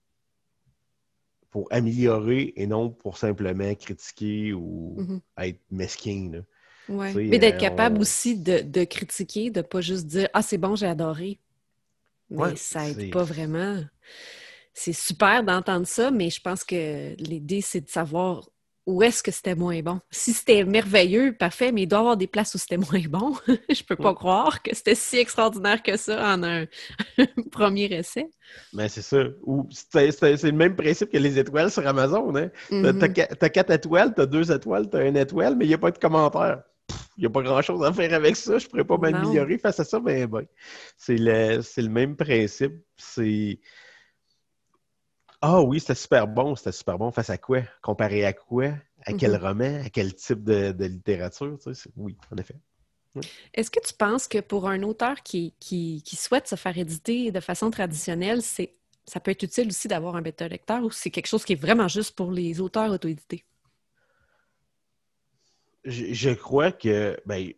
pour 1.50 1.66
améliorer 1.72 2.52
et 2.56 2.66
non 2.66 2.90
pour 2.90 3.18
simplement 3.18 3.74
critiquer 3.74 4.52
ou 4.52 4.96
mm-hmm. 4.98 5.48
être 5.48 5.60
mesquin. 5.70 6.42
Mais 6.90 7.38
d'être 7.38 7.57
euh, 7.57 7.59
capable 7.59 8.00
aussi 8.00 8.37
de, 8.37 8.85
critiquer, 8.85 9.50
de 9.50 9.62
pas 9.62 9.81
juste 9.81 10.07
dire 10.07 10.29
Ah, 10.33 10.42
c'est 10.42 10.59
bon, 10.59 10.76
j'ai 10.76 10.87
adoré. 10.87 11.38
Mais 12.31 12.57
ça 12.57 12.88
aide 12.88 13.11
pas 13.11 13.24
vraiment. 13.24 13.83
C'est 14.72 14.92
super 14.92 15.42
d'entendre 15.42 15.87
ça, 15.87 16.11
mais 16.11 16.31
je 16.31 16.40
pense 16.40 16.64
que 16.64 17.14
l'idée, 17.18 17.61
c'est 17.61 17.81
de 17.81 17.90
savoir 17.90 18.48
où 18.87 19.03
est-ce 19.03 19.22
que 19.22 19.31
c'était 19.31 19.55
moins 19.55 19.81
bon. 19.83 20.00
Si 20.11 20.33
c'était 20.33 20.64
merveilleux, 20.64 21.35
parfait, 21.37 21.70
mais 21.70 21.83
il 21.83 21.87
doit 21.87 21.98
y 21.98 22.00
avoir 22.00 22.16
des 22.16 22.26
places 22.26 22.55
où 22.55 22.59
c'était 22.59 22.76
moins 22.76 23.03
bon. 23.09 23.35
je 23.68 23.83
peux 23.83 23.96
pas 23.96 24.14
croire 24.14 24.62
que 24.62 24.74
c'était 24.74 24.94
si 24.94 25.18
extraordinaire 25.18 25.83
que 25.83 25.96
ça 25.96 26.35
en 26.35 26.42
un 26.42 26.64
premier 27.53 27.85
essai. 27.92 28.31
Mais 28.72 28.85
ben, 28.85 28.88
c'est 28.88 29.03
ça. 29.03 29.18
C'est 29.92 30.42
le 30.44 30.53
même 30.53 30.76
principe 30.76 31.11
que 31.11 31.18
les 31.18 31.38
étoiles 31.38 31.70
sur 31.70 31.87
Amazon. 31.87 32.35
Hein? 32.37 32.50
Mm-hmm. 32.70 33.37
T'as 33.38 33.48
quatre 33.48 33.70
étoiles, 33.70 34.14
t'as 34.14 34.26
deux 34.26 34.50
étoiles, 34.50 34.88
t'as 34.88 35.07
une 35.07 35.16
étoile, 35.16 35.57
mais 35.57 35.66
il 35.66 35.68
n'y 35.68 35.74
a 35.74 35.79
pas 35.79 35.90
de 35.90 35.98
commentaire 35.98 36.62
n'y 37.20 37.26
a 37.26 37.30
pas 37.30 37.42
grand-chose 37.42 37.85
à 37.85 37.92
faire 37.92 38.12
avec 38.14 38.37
ça. 38.37 38.59
Je 38.59 38.64
ne 38.64 38.70
pourrais 38.70 38.85
pas 38.85 38.96
m'améliorer 38.96 39.59
face 39.59 39.80
à 39.80 39.85
ça, 39.85 40.00
mais 40.00 40.26
ben, 40.26 40.46
c'est 40.96 41.16
le, 41.16 41.61
le, 41.76 41.88
même 41.88 42.16
principe. 42.16 42.74
C'est. 42.96 43.61
Ah 45.42 45.62
oui, 45.62 45.80
c'était 45.80 45.94
super 45.94 46.28
bon, 46.28 46.54
c'était 46.54 46.72
super 46.72 46.98
bon. 46.98 47.11
Face 47.11 47.30
à 47.30 47.38
quoi? 47.38 47.62
Comparé 47.83 48.24
à 48.24 48.33
quoi? 48.33 48.72
À 49.04 49.12
quel 49.12 49.33
mm-hmm. 49.33 49.40
roman? 49.40 49.85
À 49.85 49.90
quel 49.90 50.14
type 50.14 50.44
de, 50.44 50.74
littérature? 50.85 51.59
oui, 51.96 52.16
en 52.30 52.37
effet. 52.37 52.56
Est-ce 53.54 53.70
que 53.70 53.80
tu 53.80 53.94
penses 53.94 54.28
que 54.28 54.38
pour 54.38 54.68
un 54.68 54.83
auteur 54.83 55.22
qui, 55.22 55.54
qui, 55.59 56.02
souhaite 56.16 56.46
se 56.46 56.54
faire 56.54 56.76
éditer 56.76 57.33
de 57.33 57.40
façon 57.40 57.70
traditionnelle, 57.70 58.42
c'est 58.42 58.76
ça 59.06 59.18
peut 59.18 59.33
être 59.33 59.42
utile 59.42 59.68
aussi 59.68 59.88
d'avoir 59.88 60.14
un 60.14 60.22
bêta-lecteur 60.22 60.85
ou 60.85 60.90
c'est 60.90 61.11
quelque 61.11 61.26
chose 61.26 61.44
qui 61.44 61.54
est 61.54 61.61
vraiment 61.61 61.88
juste 61.88 62.14
pour 62.14 62.30
les 62.30 62.61
auteurs 62.61 62.92
auto-édités? 62.92 63.44
Je, 65.84 66.30
crois 66.30 66.72
que 66.72 67.16
ben, 67.26 67.52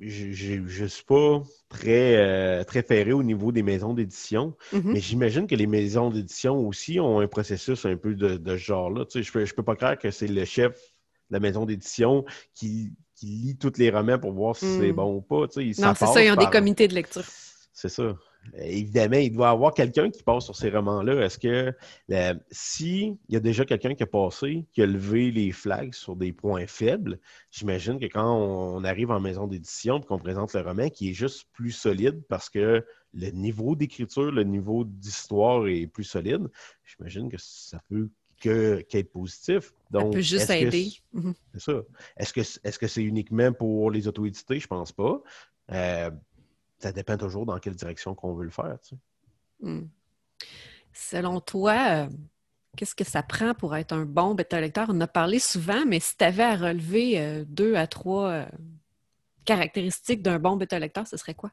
je 0.00 0.82
ne 0.82 0.88
suis 0.88 1.04
pas 1.04 1.42
très, 1.68 2.16
euh, 2.16 2.64
très 2.64 2.82
ferré 2.82 3.12
au 3.12 3.22
niveau 3.22 3.52
des 3.52 3.62
maisons 3.62 3.94
d'édition, 3.94 4.56
mm-hmm. 4.72 4.82
mais 4.84 5.00
j'imagine 5.00 5.46
que 5.46 5.54
les 5.54 5.66
maisons 5.66 6.10
d'édition 6.10 6.66
aussi 6.66 7.00
ont 7.00 7.20
un 7.20 7.28
processus 7.28 7.84
un 7.86 7.96
peu 7.96 8.14
de, 8.14 8.40
ce 8.44 8.56
genre-là. 8.56 9.04
je 9.12 9.18
ne 9.18 9.24
peux, 9.24 9.44
je 9.44 9.54
peux 9.54 9.62
pas 9.62 9.76
croire 9.76 9.98
que 9.98 10.10
c'est 10.10 10.26
le 10.26 10.44
chef 10.44 10.72
de 10.72 11.34
la 11.34 11.40
maison 11.40 11.64
d'édition 11.64 12.24
qui, 12.54 12.92
lit 13.22 13.56
tous 13.56 13.78
les 13.78 13.88
romans 13.88 14.18
pour 14.18 14.32
voir 14.32 14.54
si 14.54 14.66
c'est 14.66 14.92
mm. 14.92 14.96
bon 14.96 15.14
ou 15.14 15.22
pas. 15.22 15.46
non, 15.56 15.94
c'est 15.94 16.06
ça, 16.06 16.22
ils 16.22 16.30
ont 16.30 16.36
des 16.36 16.50
comités 16.50 16.88
de 16.88 16.94
lecture. 16.94 17.24
C'est 17.72 17.88
ça. 17.88 18.14
Évidemment, 18.56 19.16
il 19.16 19.32
doit 19.32 19.48
y 19.48 19.50
avoir 19.50 19.74
quelqu'un 19.74 20.10
qui 20.10 20.22
passe 20.22 20.44
sur 20.44 20.56
ces 20.56 20.70
romans-là. 20.70 21.24
Est-ce 21.24 21.38
que 21.38 21.74
euh, 22.10 22.34
si 22.50 23.16
il 23.28 23.34
y 23.34 23.36
a 23.36 23.40
déjà 23.40 23.64
quelqu'un 23.64 23.94
qui 23.94 24.02
a 24.02 24.06
passé, 24.06 24.66
qui 24.72 24.82
a 24.82 24.86
levé 24.86 25.30
les 25.30 25.50
flags 25.52 25.94
sur 25.94 26.16
des 26.16 26.32
points 26.32 26.66
faibles, 26.66 27.18
j'imagine 27.50 27.98
que 27.98 28.06
quand 28.06 28.36
on 28.36 28.84
arrive 28.84 29.10
en 29.10 29.20
maison 29.20 29.46
d'édition 29.46 29.98
et 29.98 30.04
qu'on 30.04 30.18
présente 30.18 30.52
le 30.54 30.60
roman, 30.60 30.88
qui 30.88 31.10
est 31.10 31.14
juste 31.14 31.46
plus 31.52 31.72
solide 31.72 32.22
parce 32.28 32.50
que 32.50 32.84
le 33.14 33.30
niveau 33.30 33.76
d'écriture, 33.76 34.30
le 34.30 34.44
niveau 34.44 34.84
d'histoire 34.84 35.66
est 35.68 35.86
plus 35.86 36.04
solide, 36.04 36.48
j'imagine 36.84 37.30
que 37.30 37.38
ça 37.38 37.80
peut 37.88 38.08
qu'être 38.40 39.10
positif. 39.10 39.72
Donc, 39.90 40.12
ça 40.12 40.16
peut 40.16 40.20
juste 40.20 40.50
aider. 40.50 40.92
Mhm. 41.12 41.34
C'est 41.54 41.60
ça. 41.60 41.82
Est-ce 42.16 42.78
que 42.78 42.86
c'est 42.86 43.02
uniquement 43.02 43.52
pour 43.52 43.90
les 43.90 44.06
auto-édités? 44.06 44.60
Je 44.60 44.66
pense 44.66 44.92
pas. 44.92 45.22
Euh, 45.72 46.10
ça 46.78 46.92
dépend 46.92 47.16
toujours 47.16 47.46
dans 47.46 47.58
quelle 47.58 47.74
direction 47.74 48.14
qu'on 48.14 48.34
veut 48.34 48.44
le 48.44 48.50
faire. 48.50 48.76
Hmm. 49.60 49.86
Selon 50.92 51.40
toi, 51.40 52.06
euh, 52.06 52.08
qu'est-ce 52.76 52.94
que 52.94 53.04
ça 53.04 53.22
prend 53.22 53.54
pour 53.54 53.74
être 53.76 53.92
un 53.92 54.04
bon 54.04 54.34
bêta-lecteur? 54.34 54.86
On 54.90 54.96
en 54.96 55.00
a 55.02 55.06
parlé 55.06 55.38
souvent, 55.38 55.84
mais 55.86 56.00
si 56.00 56.16
tu 56.16 56.24
avais 56.24 56.44
à 56.44 56.56
relever 56.56 57.20
euh, 57.20 57.44
deux 57.46 57.74
à 57.74 57.86
trois 57.86 58.30
euh, 58.30 58.46
caractéristiques 59.44 60.22
d'un 60.22 60.38
bon 60.38 60.56
bêta-lecteur, 60.56 61.06
ce 61.06 61.16
serait 61.16 61.34
quoi? 61.34 61.50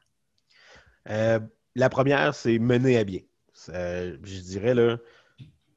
la 1.04 1.88
première, 1.90 2.32
c'est 2.32 2.60
mener 2.60 2.96
à 2.96 3.02
bien. 3.02 3.22
je 3.66 4.40
dirais, 4.40 4.72
là, 4.72 4.98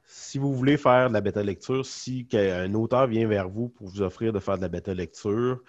si 0.04 0.38
vous 0.38 0.54
voulez 0.54 0.76
faire 0.76 1.08
de 1.08 1.14
la 1.14 1.20
bêta-lecture, 1.20 1.84
si 1.84 2.28
un 2.32 2.72
auteur 2.74 3.08
vient 3.08 3.26
vers 3.26 3.48
vous 3.48 3.70
pour 3.70 3.88
vous 3.88 4.02
offrir 4.02 4.32
de 4.32 4.38
faire 4.38 4.56
de 4.56 4.62
la 4.62 4.68
bêta-lecture, 4.68 5.60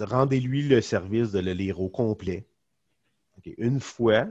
rendez-lui 0.00 0.62
le 0.68 0.80
service 0.80 1.32
de 1.32 1.40
le 1.40 1.52
lire 1.52 1.80
au 1.80 1.88
complet. 1.88 2.46
Une 3.56 3.80
fois, 3.80 4.26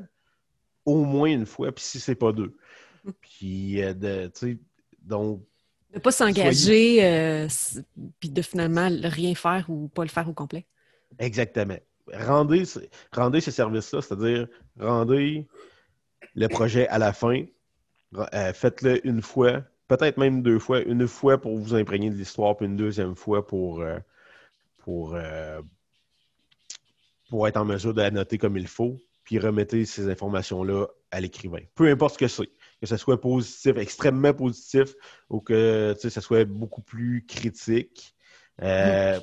au 0.86 1.04
moins 1.04 1.30
une 1.30 1.46
fois, 1.46 1.72
puis 1.72 1.84
si 1.84 2.00
c'est 2.00 2.16
pas 2.16 2.32
deux. 2.32 2.56
Puis, 3.22 3.82
euh, 3.82 3.94
de, 3.94 4.28
tu 4.28 4.32
sais, 4.34 4.58
donc. 5.02 5.42
De 5.94 6.00
pas 6.00 6.12
s'engager, 6.12 7.04
euh, 7.06 7.48
puis 8.20 8.30
de 8.30 8.42
finalement 8.42 8.90
rien 9.04 9.34
faire 9.34 9.66
ou 9.70 9.88
pas 9.88 10.04
le 10.04 10.10
faire 10.10 10.28
au 10.28 10.34
complet. 10.34 10.66
Exactement. 11.18 11.78
Rendez, 12.14 12.64
rendez 13.14 13.40
ce 13.40 13.52
service-là, 13.52 14.02
c'est-à-dire 14.02 14.48
rendez 14.78 15.48
le 16.36 16.48
projet 16.50 16.88
à 16.90 16.98
la 16.98 17.14
fin, 17.14 17.46
euh, 18.16 18.54
faites-le 18.54 19.06
une 19.08 19.22
fois, 19.22 19.64
peut-être 19.88 20.18
même 20.18 20.42
deux 20.42 20.60
fois, 20.60 20.82
une 20.82 21.08
fois 21.08 21.40
pour 21.40 21.58
vous 21.58 21.74
imprégner 21.74 22.10
de 22.10 22.16
l'histoire, 22.16 22.58
puis 22.58 22.66
une 22.66 22.76
deuxième 22.76 23.16
fois 23.16 23.48
pour, 23.48 23.82
pour, 24.88 25.18
pour 27.30 27.46
être 27.46 27.58
en 27.58 27.66
mesure 27.66 27.94
de 27.94 28.02
la 28.02 28.10
noter 28.10 28.38
comme 28.38 28.56
il 28.56 28.68
faut, 28.70 28.98
puis 29.26 29.38
remettez 29.38 29.84
ces 29.84 30.10
informations-là 30.10 30.88
à 31.12 31.20
l'écrivain. 31.20 31.60
Peu 31.76 31.90
importe 31.90 32.14
ce 32.14 32.20
que 32.20 32.28
c'est, 32.30 32.50
que 32.80 32.88
ce 32.88 32.96
soit 32.96 33.20
positif, 33.20 33.76
extrêmement 33.76 34.34
positif, 34.34 34.96
ou 35.30 35.42
que 35.42 35.94
ce 36.00 36.22
soit 36.22 36.46
beaucoup 36.46 36.82
plus 36.82 37.26
critique. 37.28 38.16
Euh, 38.62 39.20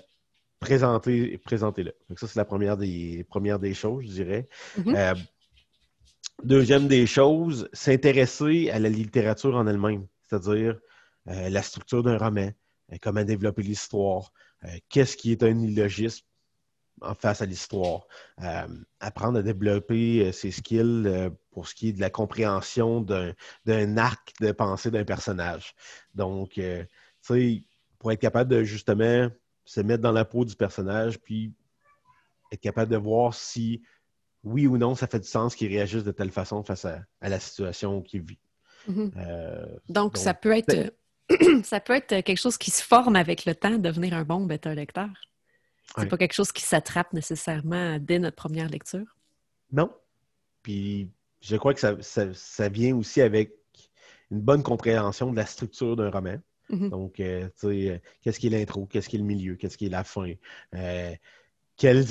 présentez, 0.61 1.41
le 1.51 2.17
ça, 2.17 2.27
c'est 2.27 2.37
la 2.37 2.45
première 2.45 2.77
des, 2.77 3.25
premières 3.25 3.59
des 3.59 3.73
choses, 3.73 4.05
je 4.05 4.11
dirais. 4.11 4.49
Mm-hmm. 4.79 4.97
Euh, 4.97 5.15
deuxième 6.43 6.87
des 6.87 7.07
choses, 7.07 7.71
s'intéresser 7.73 8.69
à 8.69 8.79
la 8.79 8.91
littérature 8.91 9.57
en 9.57 9.67
elle-même, 9.67 10.07
c'est-à-dire 10.29 10.79
euh, 11.29 11.49
la 11.49 11.63
structure 11.63 12.03
d'un 12.03 12.19
roman, 12.19 12.51
comment 13.01 13.25
développer 13.25 13.63
l'histoire, 13.63 14.31
qu'est-ce 14.89 15.17
qui 15.17 15.33
est 15.33 15.43
un 15.43 15.59
illogisme, 15.59 16.25
en 17.01 17.15
face 17.15 17.43
à 17.43 17.47
l'histoire? 17.47 18.07
Euh, 18.43 18.67
apprendre 19.01 19.39
à 19.39 19.43
développer 19.43 20.27
euh, 20.27 20.33
ses 20.33 20.51
skills 20.51 21.05
euh, 21.07 21.31
pour 21.51 21.69
ce 21.69 21.75
qui 21.75 21.89
est 21.89 21.93
de 21.93 22.01
la 22.01 22.11
compréhension 22.11 23.01
d'un 23.01 23.97
arc 23.97 24.33
de 24.41 24.53
pensée 24.53 24.91
d'un 24.91 25.05
personnage. 25.05 25.75
Donc, 26.15 26.53
tu 26.53 26.87
sais, 27.21 27.65
pour 27.99 28.13
être 28.13 28.21
capable 28.21 28.51
de 28.51 28.65
justement 28.65 29.31
se 29.65 29.81
mettre 29.81 30.03
dans 30.03 30.13
la 30.13 30.25
peau 30.25 30.45
du 30.45 30.57
personnage, 30.57 31.19
puis 31.19 31.55
être 32.53 32.61
capable 32.61 32.91
de 32.91 32.97
voir 32.97 33.35
si 33.35 33.83
oui 34.43 34.67
ou 34.67 34.77
non 34.77 34.95
ça 34.95 35.07
fait 35.07 35.21
du 35.21 35.27
sens 35.27 35.55
qu'il 35.55 35.69
réagisse 35.69 36.05
de 36.05 36.13
telle 36.13 36.31
façon 36.31 36.63
face 36.63 36.85
à, 36.85 37.07
la 37.23 37.41
situation 37.41 38.03
qu'il 38.03 38.23
vit. 38.23 38.39
Mm-hmm. 38.89 39.79
donc, 39.89 40.19
ça 40.19 40.35
peut 40.35 40.55
être 40.55 40.93
ça 41.65 41.81
peut 41.81 41.95
être 41.95 42.21
quelque 42.23 42.37
chose 42.37 42.59
qui 42.59 42.71
se 42.71 42.83
forme 42.83 43.17
avec 43.17 43.45
le 43.45 43.55
temps, 43.55 43.79
devenir 43.79 44.15
un 44.15 44.25
bon 44.25 44.45
bêta-lecteur. 44.45 45.09
C'est 45.97 46.09
pas 46.09 46.17
quelque 46.17 46.35
chose 46.35 46.51
qui 46.51 46.63
s'attrape 46.63 47.13
nécessairement 47.13 47.99
dès 48.01 48.19
notre 48.19 48.37
première 48.37 48.69
lecture? 48.69 49.17
Non. 49.73 49.91
Puis 50.63 51.11
je 51.41 51.57
crois 51.57 51.75
que 51.75 51.81
ça, 51.81 52.69
vient 52.69 52.97
aussi 52.97 53.21
avec 53.21 53.53
une 54.31 54.41
bonne 54.41 54.63
compréhension 54.63 55.31
de 55.31 55.37
la 55.37 55.47
structure 55.47 55.95
d'un 55.95 56.11
roman. 56.11 56.37
Mm-hmm. 56.71 56.89
Donc, 56.89 57.21
euh, 57.21 57.45
tu 57.61 57.69
sais, 57.69 57.91
euh, 57.91 57.99
qu'est-ce 58.23 58.41
qui 58.41 58.47
est 58.47 58.51
l'intro, 58.51 58.87
qu'est-ce 58.87 59.09
qui 59.09 59.17
est 59.17 59.19
le 59.19 59.27
milieu, 59.27 59.55
qu'est-ce 59.55 59.77
qui 59.77 59.87
est 59.87 59.91
la 59.91 60.03
fin, 60.03 60.33
euh, 60.75 61.13
quels, 61.77 62.07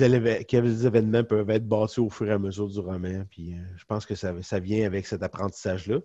quels, 0.45 0.85
événements 0.85 1.23
peuvent 1.23 1.49
être 1.49 1.67
bâtis 1.67 1.99
au 1.99 2.11
fur 2.11 2.29
et 2.29 2.33
à 2.33 2.37
mesure 2.37 2.67
du 2.67 2.79
roman. 2.79 3.25
Puis 3.29 3.55
je 3.75 3.85
pense 3.85 4.05
que 4.05 4.13
ça, 4.13 4.33
ça 4.43 4.59
vient 4.59 4.85
avec 4.85 5.07
cet 5.07 5.23
apprentissage-là. 5.23 5.99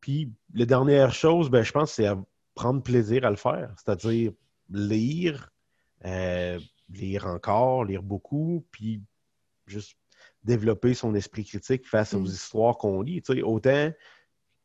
Puis 0.00 0.30
la 0.54 0.66
dernière 0.66 1.14
chose, 1.14 1.48
ben, 1.48 1.62
je 1.62 1.72
pense, 1.72 1.92
c'est 1.92 2.06
prendre 2.56 2.82
plaisir 2.82 3.24
à 3.24 3.30
le 3.30 3.36
faire, 3.36 3.72
c'est-à-dire 3.76 4.32
lire, 4.70 5.52
lire 6.02 7.26
encore, 7.26 7.84
lire 7.84 8.02
beaucoup, 8.02 8.66
puis 8.72 9.00
juste 9.66 9.96
développer 10.42 10.94
son 10.94 11.14
esprit 11.14 11.44
critique 11.44 11.86
face 11.86 12.14
aux 12.14 12.20
mm. 12.20 12.26
histoires 12.26 12.78
qu'on 12.78 13.02
lit. 13.02 13.22
autant 13.44 13.92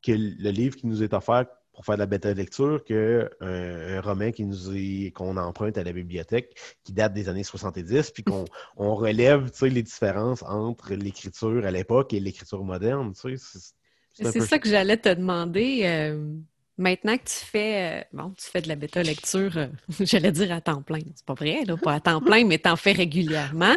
que 0.02 0.12
le 0.12 0.50
livre 0.50 0.76
qui 0.76 0.88
nous 0.88 1.04
est 1.04 1.14
offert 1.14 1.46
pour 1.74 1.86
faire 1.86 1.96
de 1.96 2.00
la 2.00 2.06
bêta 2.06 2.34
lecture 2.34 2.84
qu'un 2.84 3.30
un 3.40 4.02
roman 4.02 4.32
qui 4.32 4.46
nous 4.46 4.76
est 4.76 5.12
qu'on 5.12 5.38
emprunte 5.38 5.78
à 5.78 5.84
la 5.84 5.94
bibliothèque 5.94 6.58
qui 6.84 6.92
date 6.92 7.14
des 7.14 7.30
années 7.30 7.44
70 7.44 8.12
puis 8.12 8.24
qu'on 8.24 8.46
on 8.78 8.96
relève 8.96 9.52
les 9.62 9.84
différences 9.84 10.44
entre 10.44 10.94
l'écriture 10.94 11.66
à 11.66 11.72
l'époque 11.72 12.14
et 12.14 12.20
l'écriture 12.20 12.64
moderne. 12.64 13.14
C'est 13.16 14.42
ça 14.42 14.60
que 14.60 14.70
j'allais 14.70 14.98
te 14.98 15.10
demander. 15.10 15.82
Euh, 15.86 16.36
Maintenant 16.82 17.16
que 17.16 17.26
tu 17.26 17.46
fais, 17.46 18.02
euh, 18.02 18.04
bon, 18.12 18.34
tu 18.36 18.50
fais 18.50 18.60
de 18.60 18.68
la 18.68 18.76
bêta-lecture, 18.76 19.56
euh, 19.56 19.68
j'allais 20.00 20.32
dire 20.32 20.52
à 20.52 20.62
temps 20.62 20.82
plein. 20.82 21.02
C'est 21.14 21.26
pas 21.26 21.36
vrai, 21.36 21.64
là, 21.64 21.78
pas 21.78 21.94
à 21.94 22.00
temps 22.00 22.22
plein, 22.22 22.44
mais 22.44 22.58
tu 22.58 22.68
en 22.68 22.76
fais 22.76 22.92
régulièrement. 22.92 23.76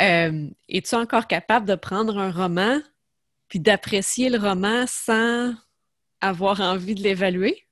Euh, 0.00 0.48
es-tu 0.68 0.94
encore 0.96 1.28
capable 1.28 1.66
de 1.66 1.76
prendre 1.76 2.18
un 2.18 2.32
roman 2.32 2.80
puis 3.48 3.60
d'apprécier 3.60 4.28
le 4.28 4.38
roman 4.38 4.86
sans 4.88 5.54
avoir 6.20 6.60
envie 6.60 6.96
de 6.96 7.02
l'évaluer? 7.02 7.64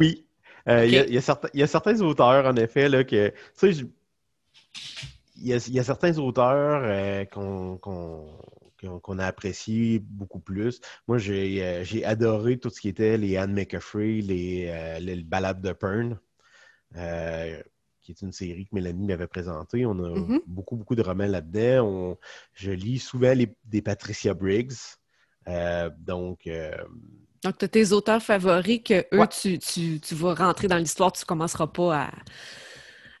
Oui. 0.00 0.26
Il 0.66 0.90
y, 0.90 1.62
a 1.62 1.66
certains 1.66 2.00
auteurs, 2.00 2.46
en 2.46 2.56
effet, 2.56 2.88
là, 2.88 3.04
que. 3.04 3.28
Tu 3.58 3.74
sais, 3.74 3.84
il 5.36 5.46
y, 5.46 5.78
a 5.78 5.84
certains 5.84 6.18
auteurs 6.18 7.28
qu'on 7.30 7.78
qu'on 9.02 9.18
a 9.18 9.26
apprécié 9.26 9.98
beaucoup 10.00 10.40
plus. 10.40 10.80
Moi, 11.08 11.18
euh, 11.28 11.84
j'ai 11.84 12.04
adoré 12.04 12.58
tout 12.58 12.70
ce 12.70 12.80
qui 12.80 12.88
était 12.88 13.16
les 13.16 13.36
Anne 13.36 13.52
McAfee, 13.52 14.22
les, 14.22 14.66
euh, 14.68 15.22
balades 15.24 15.60
de 15.60 15.72
Pern, 15.72 16.18
euh, 16.96 17.62
qui 18.00 18.12
est 18.12 18.22
une 18.22 18.32
série 18.32 18.66
que 18.66 18.74
Mélanie 18.74 19.06
m'avait 19.06 19.26
présentée. 19.26 19.86
On 19.86 19.92
a 19.92 20.08
mm-hmm. 20.08 20.40
beaucoup, 20.46 20.76
beaucoup 20.76 20.94
de 20.94 21.02
romans 21.02 21.26
là-dedans. 21.26 22.18
Je 22.54 22.72
lis 22.72 22.98
souvent 22.98 23.34
des 23.64 23.82
Patricia 23.82 24.34
Briggs. 24.34 24.72
donc, 25.98 26.48
donc, 27.44 27.58
tu 27.58 27.64
as 27.64 27.68
tes 27.68 27.90
auteurs 27.90 28.22
favoris 28.22 28.82
que 28.84 29.04
eux, 29.12 29.26
tu, 29.28 29.58
tu, 29.98 30.14
vas 30.14 30.34
rentrer 30.34 30.68
dans 30.68 30.76
l'histoire, 30.76 31.10
tu 31.10 31.22
ne 31.22 31.26
commenceras 31.26 31.66
pas 31.66 32.04
à, 32.04 32.10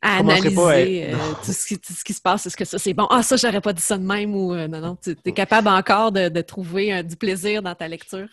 à 0.02 0.18
analyser 0.18 1.12
euh, 1.12 1.16
tout, 1.44 1.52
ce 1.52 2.04
qui, 2.04 2.12
se 2.12 2.20
passe. 2.20 2.46
Est-ce 2.46 2.56
que 2.56 2.64
ça, 2.64 2.78
c'est 2.78 2.92
bon? 2.92 3.06
Ah, 3.08 3.22
ça, 3.22 3.36
j'aurais 3.36 3.60
pas 3.60 3.72
dit 3.72 3.82
ça 3.82 3.96
de 3.96 4.04
même 4.04 4.34
ou 4.34 4.52
euh, 4.52 4.66
non, 4.66 4.80
non. 4.80 4.96
Tu 4.96 5.16
es 5.24 5.32
capable 5.32 5.68
encore 5.68 6.10
de, 6.12 6.40
trouver 6.40 7.02
du 7.04 7.16
plaisir 7.16 7.62
dans 7.62 7.74
ta 7.74 7.88
lecture? 7.88 8.28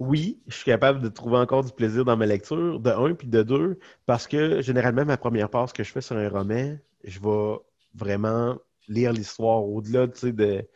Oui, 0.00 0.40
je 0.48 0.56
suis 0.56 0.64
capable 0.64 1.00
de 1.00 1.08
trouver 1.08 1.38
encore 1.38 1.62
du 1.62 1.72
plaisir 1.72 2.04
dans 2.04 2.16
ma 2.16 2.26
lecture, 2.26 2.80
de 2.80 2.90
un, 2.90 3.14
puis 3.14 3.28
de 3.28 3.42
deux, 3.42 3.78
parce 4.06 4.26
que 4.26 4.60
généralement, 4.60 5.04
ma 5.04 5.16
première 5.16 5.48
passe 5.48 5.72
que 5.72 5.84
je 5.84 5.92
fais 5.92 6.00
sur 6.00 6.16
un 6.16 6.28
roman, 6.28 6.76
je 7.04 7.20
vais 7.20 7.56
vraiment 7.94 8.56
lire 8.88 9.12
l'histoire 9.12 9.64
au-delà 9.64 10.08
de, 10.08 10.66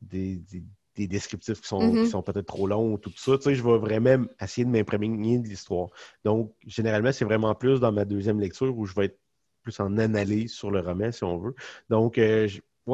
des, 0.00 0.40
des, 0.94 1.06
descriptifs 1.08 1.60
qui 1.60 1.68
sont, 1.68 1.80
mm-hmm. 1.80 2.10
sont 2.10 2.22
peut-être 2.22 2.46
trop 2.46 2.66
longs 2.66 2.92
ou 2.92 2.98
tout 2.98 3.12
ça. 3.16 3.36
Tu 3.38 3.44
sais, 3.44 3.54
je 3.54 3.64
vais 3.64 3.78
vraiment 3.78 4.24
essayer 4.40 4.64
de 4.64 4.70
m'imprégner 4.70 5.38
de 5.38 5.48
l'histoire. 5.48 5.88
Donc, 6.24 6.52
généralement, 6.66 7.10
c'est 7.10 7.24
vraiment 7.24 7.54
plus 7.54 7.80
dans 7.80 7.92
ma 7.92 8.04
deuxième 8.04 8.38
lecture 8.38 8.76
où 8.76 8.86
je 8.86 8.94
vais 8.94 9.06
être 9.06 9.19
plus 9.62 9.78
en 9.80 9.98
analyse 9.98 10.52
sur 10.52 10.70
le 10.70 10.80
roman, 10.80 11.12
si 11.12 11.24
on 11.24 11.38
veut. 11.38 11.54
Donc, 11.88 12.18
euh, 12.18 12.48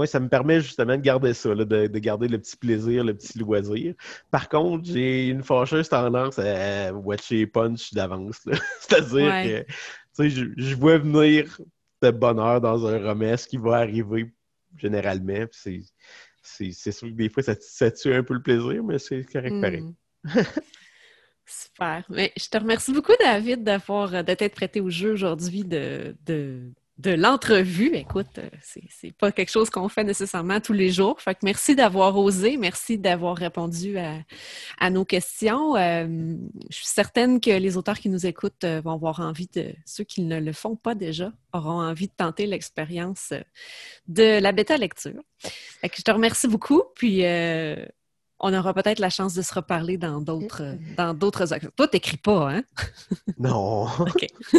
ça 0.04 0.20
me 0.20 0.28
permet 0.28 0.60
justement 0.60 0.96
de 0.96 1.02
garder 1.02 1.32
ça, 1.32 1.54
de, 1.54 1.98
garder 1.98 2.28
le 2.28 2.38
petit 2.38 2.56
plaisir, 2.56 3.04
le 3.04 3.14
petit 3.14 3.38
loisir. 3.38 3.94
Par 4.30 4.48
contre, 4.48 4.84
j'ai 4.84 5.28
une 5.28 5.42
fâcheuse 5.42 5.88
tendance 5.88 6.38
à 6.38 6.92
watcher 6.92 7.46
punch 7.46 7.94
d'avance. 7.94 8.46
C'est-à-dire 8.80 9.64
que 10.18 10.28
je, 10.28 10.74
vois 10.74 10.98
venir 10.98 11.58
de 12.02 12.10
bonheur 12.10 12.60
dans 12.60 12.86
un 12.86 12.98
roman, 12.98 13.36
ce 13.36 13.46
qui 13.46 13.56
va 13.56 13.76
arriver 13.76 14.32
généralement. 14.76 15.46
C'est 15.52 16.92
sûr 16.92 17.08
que 17.08 17.14
des 17.14 17.30
fois, 17.30 17.42
ça, 17.42 17.90
tue 17.90 18.12
un 18.12 18.22
peu 18.22 18.34
le 18.34 18.42
plaisir, 18.42 18.84
mais 18.84 18.98
c'est 18.98 19.24
correct 19.24 19.60
pareil. 19.60 19.84
Super. 21.46 22.04
Mais 22.08 22.32
je 22.36 22.48
te 22.48 22.58
remercie 22.58 22.92
beaucoup, 22.92 23.12
David, 23.20 23.62
d'avoir 23.62 24.14
euh, 24.14 24.22
d'être 24.22 24.54
prêté 24.54 24.80
au 24.80 24.90
jeu 24.90 25.12
aujourd'hui 25.12 25.62
de, 25.62 26.16
de, 26.26 26.72
de 26.98 27.12
l'entrevue. 27.12 27.94
Écoute, 27.94 28.38
euh, 28.38 28.50
c'est 28.90 29.12
pas 29.12 29.30
quelque 29.30 29.52
chose 29.52 29.70
qu'on 29.70 29.88
fait 29.88 30.02
nécessairement 30.02 30.60
tous 30.60 30.72
les 30.72 30.90
jours. 30.90 31.20
Fait 31.20 31.34
que 31.34 31.40
merci 31.44 31.76
d'avoir 31.76 32.16
osé, 32.18 32.56
merci 32.56 32.98
d'avoir 32.98 33.36
répondu 33.36 33.96
à, 33.96 34.16
à, 34.80 34.90
nos 34.90 35.04
questions. 35.04 35.76
Euh, 35.76 36.34
je 36.68 36.76
suis 36.76 36.86
certaine 36.86 37.40
que 37.40 37.50
les 37.50 37.76
auteurs 37.76 38.00
qui 38.00 38.08
nous 38.08 38.26
écoutent 38.26 38.64
vont 38.64 38.92
avoir 38.92 39.20
envie 39.20 39.48
de, 39.54 39.72
ceux 39.84 40.04
qui 40.04 40.22
ne 40.22 40.40
le 40.40 40.52
font 40.52 40.74
pas 40.74 40.96
déjà, 40.96 41.32
auront 41.52 41.80
envie 41.80 42.08
de 42.08 42.14
tenter 42.16 42.46
l'expérience 42.46 43.32
de 44.08 44.40
la 44.40 44.50
bêta 44.50 44.76
lecture. 44.76 45.22
Je 45.84 46.02
te 46.02 46.10
remercie 46.10 46.48
beaucoup, 46.48 46.82
puis 46.96 47.22
on 48.40 48.52
aura 48.52 48.74
peut-être 48.74 48.98
la 48.98 49.10
chance 49.10 49.34
de 49.34 49.42
se 49.42 49.54
reparler 49.54 49.96
dans 49.96 50.20
d'autres 50.20 50.76
dans 50.96 51.14
d'autres 51.14 51.46
Toi, 51.76 51.88
t'écris 51.88 52.16
pas, 52.16 52.50
hein? 52.52 52.62
Non. 53.38 53.86
OK. 53.98 54.26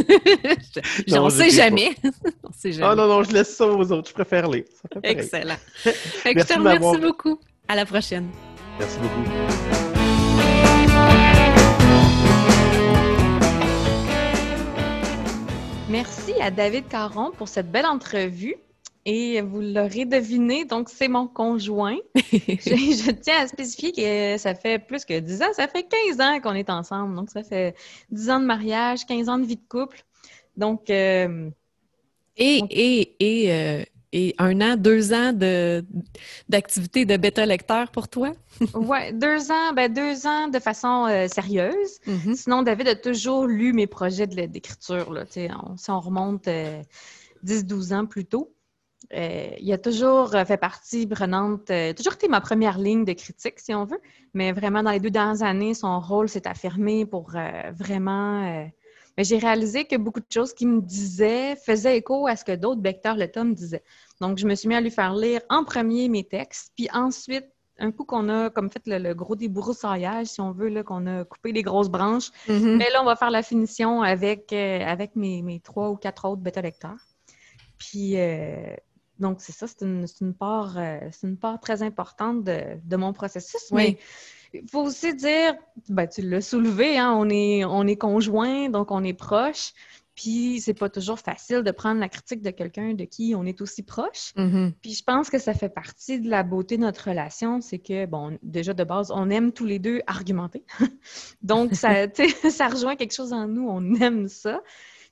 on 1.11 1.29
sait 1.29 1.49
jamais. 1.49 1.95
on 2.43 2.51
sait 2.51 2.71
jamais. 2.71 2.87
Ah 2.91 2.95
non, 2.95 3.07
non, 3.07 3.23
je 3.23 3.31
laisse 3.31 3.55
ça 3.55 3.67
aux 3.67 3.91
autres. 3.91 4.09
Je 4.09 4.13
préfère 4.13 4.49
lire. 4.49 4.65
Excellent. 5.03 5.57
je 5.85 6.43
te 6.43 6.53
remercie 6.53 6.99
beaucoup. 6.99 7.39
À 7.67 7.75
la 7.75 7.85
prochaine. 7.85 8.29
Merci 8.79 8.97
beaucoup. 8.99 9.21
Merci 15.89 16.33
à 16.41 16.51
David 16.51 16.87
Caron 16.87 17.31
pour 17.31 17.47
cette 17.47 17.71
belle 17.71 17.85
entrevue. 17.85 18.55
Et 19.09 19.39
vous 19.39 19.61
l'aurez 19.61 20.03
deviné, 20.03 20.65
donc 20.65 20.89
c'est 20.89 21.07
mon 21.07 21.27
conjoint. 21.27 21.95
je, 22.15 23.11
tiens 23.11 23.39
à 23.39 23.47
spécifier 23.47 23.93
que 23.93 24.37
ça 24.37 24.53
fait 24.53 24.79
plus 24.79 25.05
que 25.05 25.17
10 25.17 25.43
ans, 25.43 25.53
ça 25.53 25.69
fait 25.69 25.87
15 26.09 26.19
ans 26.19 26.41
qu'on 26.41 26.53
est 26.53 26.69
ensemble. 26.69 27.15
Donc 27.15 27.29
ça 27.29 27.41
fait 27.41 27.73
10 28.11 28.29
ans 28.29 28.39
de 28.41 28.45
mariage, 28.45 29.05
15 29.05 29.29
ans 29.29 29.39
de 29.39 29.45
vie 29.45 29.55
de 29.55 29.67
couple. 29.69 30.03
Donc. 30.57 30.89
Euh, 30.89 31.49
et, 32.35 32.61
et, 32.69 33.15
et, 33.21 33.53
euh, 33.53 33.83
et, 34.11 34.35
un 34.39 34.59
an, 34.59 34.75
deux 34.75 35.13
ans 35.13 35.31
d'activité 36.49 37.05
de, 37.05 37.15
bêta 37.15 37.45
lecteur 37.45 37.91
pour 37.91 38.09
toi? 38.09 38.33
oui, 38.73 39.13
deux 39.13 39.49
ans, 39.53 39.71
ben 39.73 39.91
deux 39.91 40.27
ans 40.27 40.49
de 40.49 40.59
façon 40.59 41.05
euh, 41.09 41.29
sérieuse. 41.29 42.01
Mm-hmm. 42.05 42.35
Sinon, 42.35 42.61
David 42.61 42.89
a 42.89 42.95
toujours 42.95 43.47
lu 43.47 43.71
mes 43.71 43.87
projets 43.87 44.27
d'écriture. 44.27 45.07
si 45.29 45.47
on 45.87 45.99
remonte 46.01 46.49
10-12 47.45 47.93
ans 47.93 48.05
plus 48.05 48.25
tôt. 48.25 48.53
Euh, 49.13 49.47
il 49.59 49.71
a 49.71 49.77
toujours 49.77 50.35
euh, 50.35 50.43
fait 50.43 50.57
partie 50.57 51.07
prenante, 51.07 51.69
euh, 51.69 51.93
toujours 51.93 52.13
été 52.13 52.27
ma 52.27 52.41
première 52.41 52.77
ligne 52.77 53.05
de 53.05 53.13
critique, 53.13 53.59
si 53.59 53.73
on 53.73 53.85
veut, 53.85 53.99
mais 54.33 54.51
vraiment 54.51 54.83
dans 54.83 54.91
les 54.91 54.99
deux 54.99 55.09
dernières 55.09 55.43
années, 55.43 55.73
son 55.73 55.99
rôle 56.01 56.27
s'est 56.27 56.47
affirmé 56.47 57.05
pour 57.05 57.31
vraiment. 57.31 58.41
mais 59.17 59.23
j'ai 59.23 59.37
réalisé 59.37 59.85
que 59.85 59.95
beaucoup 59.95 60.19
de 60.19 60.31
choses 60.31 60.53
qu'il 60.53 60.67
me 60.67 60.81
disait 60.81 61.55
faisaient 61.55 61.97
écho 61.97 62.27
à 62.27 62.35
ce 62.35 62.43
que 62.43 62.55
d'autres 62.55 62.81
vecteurs 62.81 63.15
le 63.15 63.27
me 63.43 63.53
disaient. 63.53 63.83
Donc, 64.19 64.37
je 64.37 64.45
me 64.45 64.55
suis 64.55 64.67
mis 64.67 64.75
à 64.75 64.81
lui 64.81 64.91
faire 64.91 65.13
lire 65.13 65.41
en 65.49 65.63
premier 65.63 66.09
mes 66.09 66.25
textes, 66.25 66.73
puis 66.75 66.89
ensuite, 66.93 67.45
un 67.79 67.91
coup 67.91 68.05
qu'on 68.05 68.27
a 68.27 68.49
comme 68.49 68.71
fait 68.71 68.81
le, 68.87 69.13
gros 69.13 69.35
débroussaillage, 69.35 70.27
si 70.27 70.41
on 70.41 70.51
veut, 70.51 70.83
qu'on 70.83 71.05
a 71.05 71.23
coupé 71.23 71.51
les 71.51 71.61
grosses 71.61 71.89
branches, 71.89 72.31
mm-hmm. 72.47 72.75
mais 72.77 72.89
là, 72.91 73.01
on 73.01 73.05
va 73.05 73.15
faire 73.15 73.29
la 73.31 73.43
finition 73.43 74.01
avec, 74.01 74.51
avec 74.51 75.15
mes, 75.15 75.61
trois 75.63 75.91
ou 75.91 75.95
quatre 75.95 76.25
autres 76.25 76.41
bêta-lecteurs. 76.41 76.97
Puis, 77.77 78.17
donc, 79.19 79.41
c'est 79.41 79.51
ça, 79.51 79.67
c'est 79.67 79.81
une, 79.85 80.33
part, 80.33 80.77
euh, 80.77 80.99
une 81.23 81.37
part 81.37 81.59
très 81.59 81.81
importante 81.81 82.43
de, 82.43 82.95
mon 82.95 83.13
processus. 83.13 83.71
Mais 83.71 83.97
il 84.53 84.67
faut 84.69 84.83
aussi 84.83 85.15
dire, 85.15 85.55
ben, 85.89 86.07
tu 86.07 86.21
l'as 86.21 86.41
soulevé, 86.41 86.97
hein, 86.97 87.13
on 87.17 87.29
est, 87.29 87.65
on 87.65 87.85
est 87.87 87.97
conjoint, 87.97 88.69
donc 88.69 88.91
on 88.91 89.03
est 89.03 89.13
proche. 89.13 89.73
Puis 90.15 90.61
c'est 90.61 90.73
pas 90.73 90.89
toujours 90.89 91.19
facile 91.19 91.61
de 91.61 91.69
prendre 91.69 91.99
la 91.99 92.09
critique 92.09 92.41
de 92.41 92.49
quelqu'un 92.49 92.95
de 92.95 93.03
qui 93.03 93.35
on 93.37 93.45
est 93.45 93.61
aussi 93.61 93.83
proche. 93.83 94.33
Mm-hmm. 94.35 94.73
Puis 94.81 94.93
je 94.95 95.03
pense 95.03 95.29
que 95.29 95.37
ça 95.37 95.53
fait 95.53 95.69
partie 95.69 96.19
de 96.19 96.27
la 96.27 96.41
beauté 96.41 96.77
de 96.77 96.81
notre 96.81 97.09
relation, 97.09 97.61
c'est 97.61 97.77
que, 97.77 98.07
bon, 98.07 98.39
déjà 98.41 98.73
de 98.73 98.83
base, 98.83 99.11
on 99.11 99.29
aime 99.29 99.51
tous 99.51 99.65
les 99.65 99.77
deux 99.77 100.01
argumenter. 100.07 100.63
Donc, 101.43 101.75
ça, 101.75 102.07
ça 102.49 102.67
rejoint 102.67 102.95
quelque 102.95 103.13
chose 103.13 103.31
en 103.31 103.47
nous, 103.47 103.67
on 103.69 103.93
aime 103.95 104.27
ça. 104.27 104.59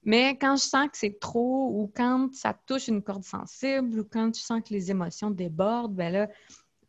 Mais 0.05 0.37
quand 0.37 0.55
je 0.55 0.63
sens 0.63 0.87
que 0.89 0.97
c'est 0.97 1.19
trop 1.19 1.71
ou 1.73 1.91
quand 1.95 2.33
ça 2.33 2.53
touche 2.53 2.87
une 2.87 3.01
corde 3.01 3.23
sensible 3.23 3.99
ou 3.99 4.03
quand 4.03 4.31
tu 4.31 4.41
sens 4.41 4.61
que 4.61 4.73
les 4.73 4.91
émotions 4.91 5.31
débordent, 5.31 5.95
ben 5.95 6.13
là, 6.13 6.27
tu 6.27 6.35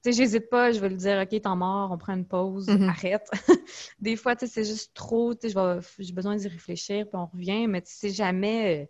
sais, 0.03 0.13
j'hésite 0.13 0.51
pas, 0.51 0.71
je 0.71 0.79
vais 0.79 0.91
lui 0.91 0.97
dire, 0.97 1.19
OK, 1.21 1.31
t'es 1.31 1.57
mort, 1.57 1.91
on 1.91 1.99
prend 1.99 2.15
une 2.15 2.27
pause, 2.27 2.69
mm-hmm. 2.69 2.89
arrête. 2.89 3.29
Des 3.99 4.17
fois, 4.17 4.37
tu 4.37 4.47
sais, 4.47 4.53
c'est 4.53 4.65
juste 4.65 4.93
trop, 4.95 5.35
tu 5.35 5.51
sais, 5.51 5.81
j'ai 5.99 6.13
besoin 6.13 6.37
d'y 6.37 6.47
réfléchir, 6.47 7.07
puis 7.09 7.17
on 7.17 7.27
revient, 7.27 7.67
mais 7.67 7.81
tu 7.81 7.93
sais, 7.93 8.11
jamais, 8.11 8.83
euh, 8.83 8.87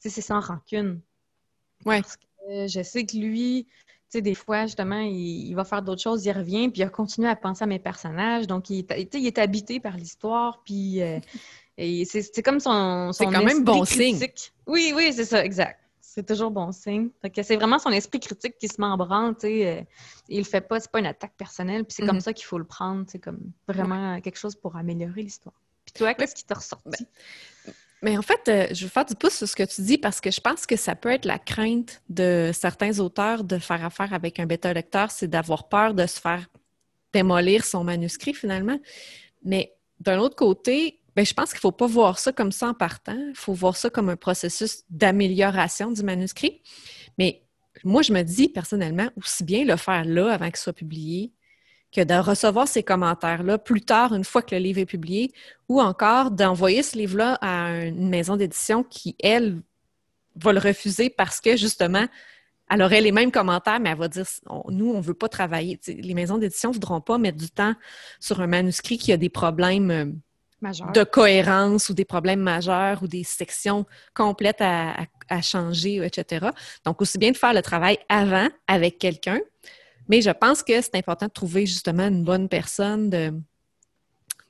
tu 0.00 0.08
sais, 0.08 0.10
c'est 0.10 0.22
sans 0.22 0.40
rancune. 0.40 1.00
Ouais. 1.84 2.00
Parce 2.00 2.16
que 2.16 2.26
je 2.68 2.82
sais 2.82 3.04
que 3.04 3.16
lui, 3.16 3.66
tu 3.66 4.18
sais, 4.18 4.22
des 4.22 4.34
fois, 4.34 4.66
justement, 4.66 5.00
il, 5.00 5.52
va 5.54 5.64
faire 5.64 5.82
d'autres 5.82 6.02
choses, 6.02 6.24
il 6.24 6.32
revient, 6.32 6.68
puis 6.68 6.82
il 6.82 6.84
va 6.84 6.90
continuer 6.90 7.28
à 7.28 7.34
penser 7.34 7.64
à 7.64 7.66
mes 7.66 7.80
personnages. 7.80 8.46
Donc, 8.46 8.70
il, 8.70 8.86
il 9.12 9.26
est 9.26 9.38
habité 9.38 9.80
par 9.80 9.96
l'histoire, 9.96 10.62
puis 10.64 11.02
euh, 11.02 11.18
Et 11.78 12.04
c'est 12.04 12.42
comme 12.42 12.60
son, 12.60 13.12
son 13.12 13.24
C'est 13.24 13.24
quand 13.26 13.44
même 13.44 13.64
bon 13.64 13.84
signe. 13.84 14.18
Oui, 14.66 14.92
oui, 14.94 15.12
c'est 15.12 15.24
ça, 15.24 15.44
exact. 15.44 15.78
C'est 16.00 16.26
toujours 16.26 16.50
bon 16.50 16.72
signe. 16.72 17.10
c'est 17.42 17.56
vraiment 17.56 17.78
son 17.78 17.90
esprit 17.90 18.20
critique 18.20 18.56
qui 18.58 18.68
se 18.68 18.80
met 18.80 18.86
en 18.86 18.96
branle, 18.96 19.34
tu 19.34 19.48
sais. 19.48 19.66
Euh, 19.66 19.82
il 20.28 20.38
le 20.38 20.44
fait 20.44 20.62
pas, 20.62 20.80
c'est 20.80 20.90
pas 20.90 21.00
une 21.00 21.06
attaque 21.06 21.34
personnelle, 21.36 21.84
puis 21.84 21.94
c'est 21.94 22.06
comme 22.06 22.16
mhm. 22.16 22.22
ça 22.22 22.32
qu'il 22.32 22.46
faut 22.46 22.58
le 22.58 22.64
prendre, 22.64 23.04
c'est 23.06 23.18
comme 23.18 23.40
vraiment 23.68 24.18
quelque 24.22 24.38
chose 24.38 24.54
pour 24.54 24.76
améliorer 24.76 25.22
l'histoire. 25.22 25.54
Puis 25.84 25.92
toi, 25.92 26.14
qu'est-ce 26.14 26.34
qui 26.34 26.44
t'a 26.44 26.54
ressorti? 26.54 27.06
Ben, 27.66 27.74
mais 28.02 28.16
en 28.16 28.22
fait, 28.22 28.48
euh, 28.48 28.66
je 28.72 28.84
veux 28.84 28.90
faire 28.90 29.04
du 29.04 29.14
pouce 29.14 29.34
sur 29.34 29.48
ce 29.48 29.56
que 29.56 29.62
tu 29.62 29.82
dis 29.82 29.98
parce 29.98 30.20
que 30.20 30.30
je 30.30 30.40
pense 30.40 30.66
que 30.66 30.76
ça 30.76 30.94
peut 30.94 31.10
être 31.10 31.24
la 31.24 31.38
crainte 31.38 32.02
de 32.08 32.50
certains 32.54 32.98
auteurs 32.98 33.44
de 33.44 33.58
faire 33.58 33.84
affaire 33.84 34.12
avec 34.14 34.38
un 34.40 34.46
bêta-lecteur, 34.46 35.10
c'est 35.10 35.28
d'avoir 35.28 35.68
peur 35.68 35.92
de 35.92 36.06
se 36.06 36.20
faire 36.20 36.46
démolir 37.12 37.64
son 37.64 37.84
manuscrit 37.84 38.34
finalement. 38.34 38.78
Mais 39.44 39.74
d'un 40.00 40.18
autre 40.18 40.36
côté, 40.36 41.00
Bien, 41.16 41.24
je 41.24 41.32
pense 41.32 41.48
qu'il 41.48 41.56
ne 41.56 41.62
faut 41.62 41.72
pas 41.72 41.86
voir 41.86 42.18
ça 42.18 42.30
comme 42.30 42.52
ça 42.52 42.68
en 42.68 42.74
partant. 42.74 43.16
Il 43.16 43.34
faut 43.34 43.54
voir 43.54 43.74
ça 43.74 43.88
comme 43.88 44.10
un 44.10 44.16
processus 44.16 44.82
d'amélioration 44.90 45.90
du 45.90 46.02
manuscrit. 46.02 46.60
Mais 47.16 47.42
moi, 47.84 48.02
je 48.02 48.12
me 48.12 48.22
dis 48.22 48.50
personnellement, 48.50 49.08
aussi 49.16 49.42
bien 49.42 49.64
le 49.64 49.76
faire 49.76 50.04
là 50.04 50.34
avant 50.34 50.46
qu'il 50.46 50.58
soit 50.58 50.74
publié 50.74 51.32
que 51.90 52.02
de 52.02 52.14
recevoir 52.14 52.68
ces 52.68 52.82
commentaires-là 52.82 53.56
plus 53.56 53.80
tard, 53.80 54.12
une 54.14 54.24
fois 54.24 54.42
que 54.42 54.54
le 54.54 54.60
livre 54.60 54.80
est 54.80 54.86
publié, 54.86 55.32
ou 55.70 55.80
encore 55.80 56.30
d'envoyer 56.30 56.82
ce 56.82 56.98
livre-là 56.98 57.38
à 57.40 57.86
une 57.86 58.10
maison 58.10 58.36
d'édition 58.36 58.82
qui, 58.82 59.16
elle, 59.20 59.62
va 60.34 60.52
le 60.52 60.58
refuser 60.58 61.08
parce 61.08 61.40
que 61.40 61.56
justement, 61.56 62.06
elle 62.68 62.82
aurait 62.82 63.00
les 63.00 63.12
mêmes 63.12 63.30
commentaires, 63.30 63.80
mais 63.80 63.88
elle 63.88 63.96
va 63.96 64.08
dire 64.08 64.26
nous, 64.68 64.90
on 64.90 64.98
ne 64.98 65.02
veut 65.02 65.14
pas 65.14 65.30
travailler. 65.30 65.80
les 65.86 66.14
maisons 66.14 66.36
d'édition 66.36 66.70
ne 66.70 66.74
voudront 66.74 67.00
pas 67.00 67.16
mettre 67.16 67.38
du 67.38 67.48
temps 67.48 67.74
sur 68.20 68.42
un 68.42 68.46
manuscrit 68.46 68.98
qui 68.98 69.12
a 69.12 69.16
des 69.16 69.30
problèmes 69.30 70.20
de 70.94 71.04
cohérence 71.04 71.88
ou 71.88 71.94
des 71.94 72.04
problèmes 72.04 72.40
majeurs 72.40 73.02
ou 73.02 73.08
des 73.08 73.24
sections 73.24 73.86
complètes 74.14 74.60
à, 74.60 75.06
changer, 75.42 76.04
etc. 76.04 76.46
Donc, 76.84 77.02
aussi 77.02 77.18
bien 77.18 77.32
de 77.32 77.36
faire 77.36 77.52
le 77.52 77.62
travail 77.62 77.98
avant 78.08 78.48
avec 78.68 78.98
quelqu'un, 78.98 79.40
mais 80.08 80.22
je 80.22 80.30
pense 80.30 80.62
que 80.62 80.80
c'est 80.80 80.94
important 80.94 81.26
de 81.26 81.32
trouver 81.32 81.66
justement 81.66 82.06
une 82.06 82.22
bonne 82.22 82.48
personne 82.48 83.10
de. 83.10 83.32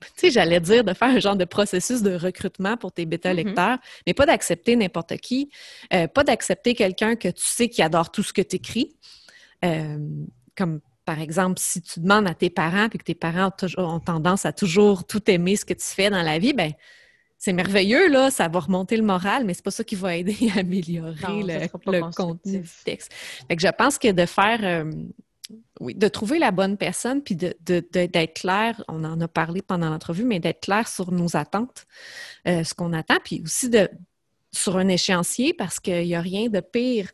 Tu 0.01 0.13
sais, 0.17 0.31
j'allais 0.31 0.61
dire 0.61 0.85
de 0.85 0.93
faire 0.93 1.09
un 1.09 1.19
genre 1.19 1.37
de 1.37 1.47
processus 1.47 2.03
de 2.03 2.15
recrutement 2.15 2.77
pour 2.77 2.93
tes 2.93 3.07
bêta-lecteurs, 3.07 3.77
mm-hmm. 3.77 4.03
mais 4.07 4.13
pas 4.15 4.27
d'accepter 4.27 4.77
n'importe 4.77 5.17
qui, 5.17 5.51
euh, 5.95 6.07
pas 6.07 6.23
d'accepter 6.23 6.75
quelqu'un 6.75 7.17
que 7.17 7.29
tu 7.29 7.43
sais 7.45 7.71
qui 7.71 7.81
adore 7.81 8.11
tout 8.11 8.23
ce 8.23 8.35
que 8.35 8.43
tu 8.43 8.57
écris. 8.57 8.95
Euh, 9.65 9.99
comme 10.55 10.81
par 11.07 11.21
exemple, 11.21 11.61
si 11.61 11.81
tu 11.81 12.01
demandes 12.01 12.27
à 12.27 12.35
tes 12.35 12.51
parents 12.51 12.89
puis 12.89 12.99
que 12.99 13.05
tes 13.05 13.15
parents 13.15 13.51
ont, 13.79 14.01
tendance 14.01 14.45
à 14.45 14.53
toujours 14.53 15.07
tout 15.07 15.23
aimer 15.31 15.55
ce 15.57 15.65
que 15.65 15.73
tu 15.73 15.87
fais 15.87 16.11
dans 16.11 16.23
la 16.23 16.39
vie, 16.39 16.53
ben 16.53 16.73
c'est 17.39 17.53
merveilleux, 17.53 18.09
là, 18.11 18.31
ça 18.31 18.49
va 18.49 18.59
remonter 18.59 18.97
le 18.97 19.05
moral, 19.05 19.45
mais 19.45 19.55
c'est 19.55 19.65
pas 19.65 19.71
ça 19.71 19.85
qui 19.85 19.95
va 19.95 20.17
aider 20.17 20.51
à 20.57 20.61
améliorer 20.61 21.15
le, 21.43 22.13
contenu 22.13 22.59
du 22.59 22.71
texte. 22.85 23.13
Fait 23.47 23.55
que 23.57 23.63
je 23.63 23.69
pense 23.69 23.99
que 23.99 24.11
de 24.11 24.27
faire, 24.27 24.59
euh, 24.65 24.91
oui, 25.79 25.95
de 25.95 26.09
trouver 26.09 26.41
la 26.41 26.51
bonne 26.51 26.77
personne, 26.77 27.23
puis 27.23 27.37
d'être 27.37 27.63
de, 27.63 28.27
clair, 28.33 28.83
on 28.89 29.05
en 29.05 29.21
a 29.21 29.29
parlé 29.29 29.63
pendant 29.63 29.91
l'entrevue, 29.91 30.25
mais 30.25 30.41
d'être 30.41 30.61
clair 30.61 30.89
sur 30.89 31.13
nos 31.13 31.37
attentes, 31.37 31.87
euh, 32.49 32.65
ce 32.65 32.75
qu'on 32.75 32.93
attend, 32.93 33.19
puis 33.23 33.43
aussi 33.45 33.69
de, 33.69 33.89
sur 34.51 34.77
un 34.77 34.89
échéancier, 34.89 35.55
parce 35.55 35.79
qu'il 35.79 36.05
n'y 36.05 36.17
a 36.17 36.21
rien 36.21 36.49
de 36.49 36.61
pire 36.61 37.11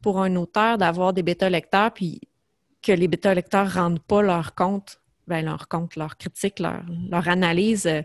pour 0.00 0.20
un 0.20 0.36
auteur 0.36 0.78
d'avoir 0.78 1.12
des 1.12 1.22
bêta-lecteurs, 1.22 1.92
puis 1.92 2.20
que 2.82 2.92
les 2.92 3.08
bêta-lecteurs 3.08 3.66
ne 3.66 3.70
rendent 3.70 4.02
pas 4.02 4.22
leur 4.22 4.54
compte, 4.54 5.00
ben, 5.26 5.44
leur 5.44 5.68
compte, 5.68 5.96
leur 5.96 6.16
critique, 6.16 6.58
leur, 6.58 6.82
leur 7.10 7.28
analyse 7.28 7.86
euh, 7.86 8.02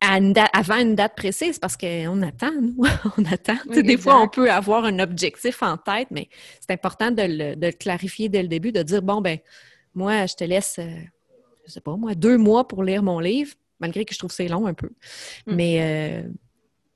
avant 0.00 0.76
une 0.76 0.94
date 0.94 1.16
précise 1.16 1.58
parce 1.58 1.76
qu'on 1.76 2.22
attend, 2.22 2.52
nous, 2.60 2.84
on 3.18 3.24
attend. 3.24 3.56
des 3.68 3.96
fois, 3.96 4.20
on 4.20 4.28
peut 4.28 4.50
avoir 4.50 4.84
un 4.84 4.98
objectif 4.98 5.62
en 5.62 5.76
tête, 5.76 6.08
mais 6.10 6.28
c'est 6.60 6.72
important 6.72 7.10
de 7.10 7.22
le, 7.26 7.70
clarifier 7.72 8.28
dès 8.28 8.42
le 8.42 8.48
début, 8.48 8.72
de 8.72 8.82
dire, 8.82 9.02
bon, 9.02 9.20
ben 9.20 9.38
moi, 9.94 10.26
je 10.26 10.34
te 10.34 10.44
laisse, 10.44 10.76
euh, 10.78 10.90
je 11.66 11.72
sais 11.72 11.80
pas, 11.80 11.96
moi, 11.96 12.14
deux 12.14 12.38
mois 12.38 12.68
pour 12.68 12.84
lire 12.84 13.02
mon 13.02 13.18
livre, 13.18 13.54
malgré 13.80 14.04
que 14.04 14.14
je 14.14 14.18
trouve 14.18 14.32
c'est 14.32 14.48
long 14.48 14.66
un 14.66 14.74
peu. 14.74 14.90
Mm. 15.46 15.54
Mais 15.54 15.78
euh, 15.80 16.28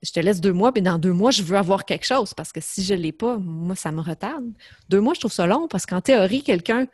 je 0.02 0.12
te 0.12 0.20
laisse 0.20 0.40
deux 0.40 0.52
mois, 0.52 0.72
puis 0.72 0.82
dans 0.82 0.98
deux 0.98 1.12
mois, 1.12 1.30
je 1.30 1.42
veux 1.42 1.56
avoir 1.56 1.84
quelque 1.84 2.06
chose 2.06 2.32
parce 2.34 2.52
que 2.52 2.60
si 2.60 2.82
je 2.82 2.94
ne 2.94 3.00
l'ai 3.00 3.12
pas, 3.12 3.36
moi, 3.36 3.76
ça 3.76 3.92
me 3.92 4.00
retarde. 4.00 4.50
Deux 4.88 5.00
mois, 5.00 5.14
je 5.14 5.20
trouve 5.20 5.32
ça 5.32 5.46
long 5.46 5.68
parce 5.68 5.86
qu'en 5.86 6.00
théorie, 6.00 6.42
quelqu'un 6.42 6.86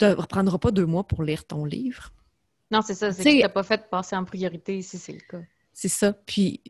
ne 0.00 0.12
reprendra 0.12 0.58
pas 0.58 0.70
deux 0.70 0.86
mois 0.86 1.04
pour 1.04 1.22
lire 1.22 1.44
ton 1.44 1.64
livre. 1.64 2.12
Non, 2.70 2.82
c'est 2.82 2.94
ça. 2.94 3.12
C'est 3.12 3.24
que 3.24 3.30
tu 3.30 3.38
n'as 3.38 3.48
pas 3.48 3.62
fait 3.62 3.88
passer 3.88 4.16
en 4.16 4.24
priorité 4.24 4.80
si 4.82 4.98
c'est 4.98 5.12
le 5.12 5.20
cas. 5.20 5.44
C'est 5.72 5.88
ça. 5.88 6.12
Puis, 6.12 6.60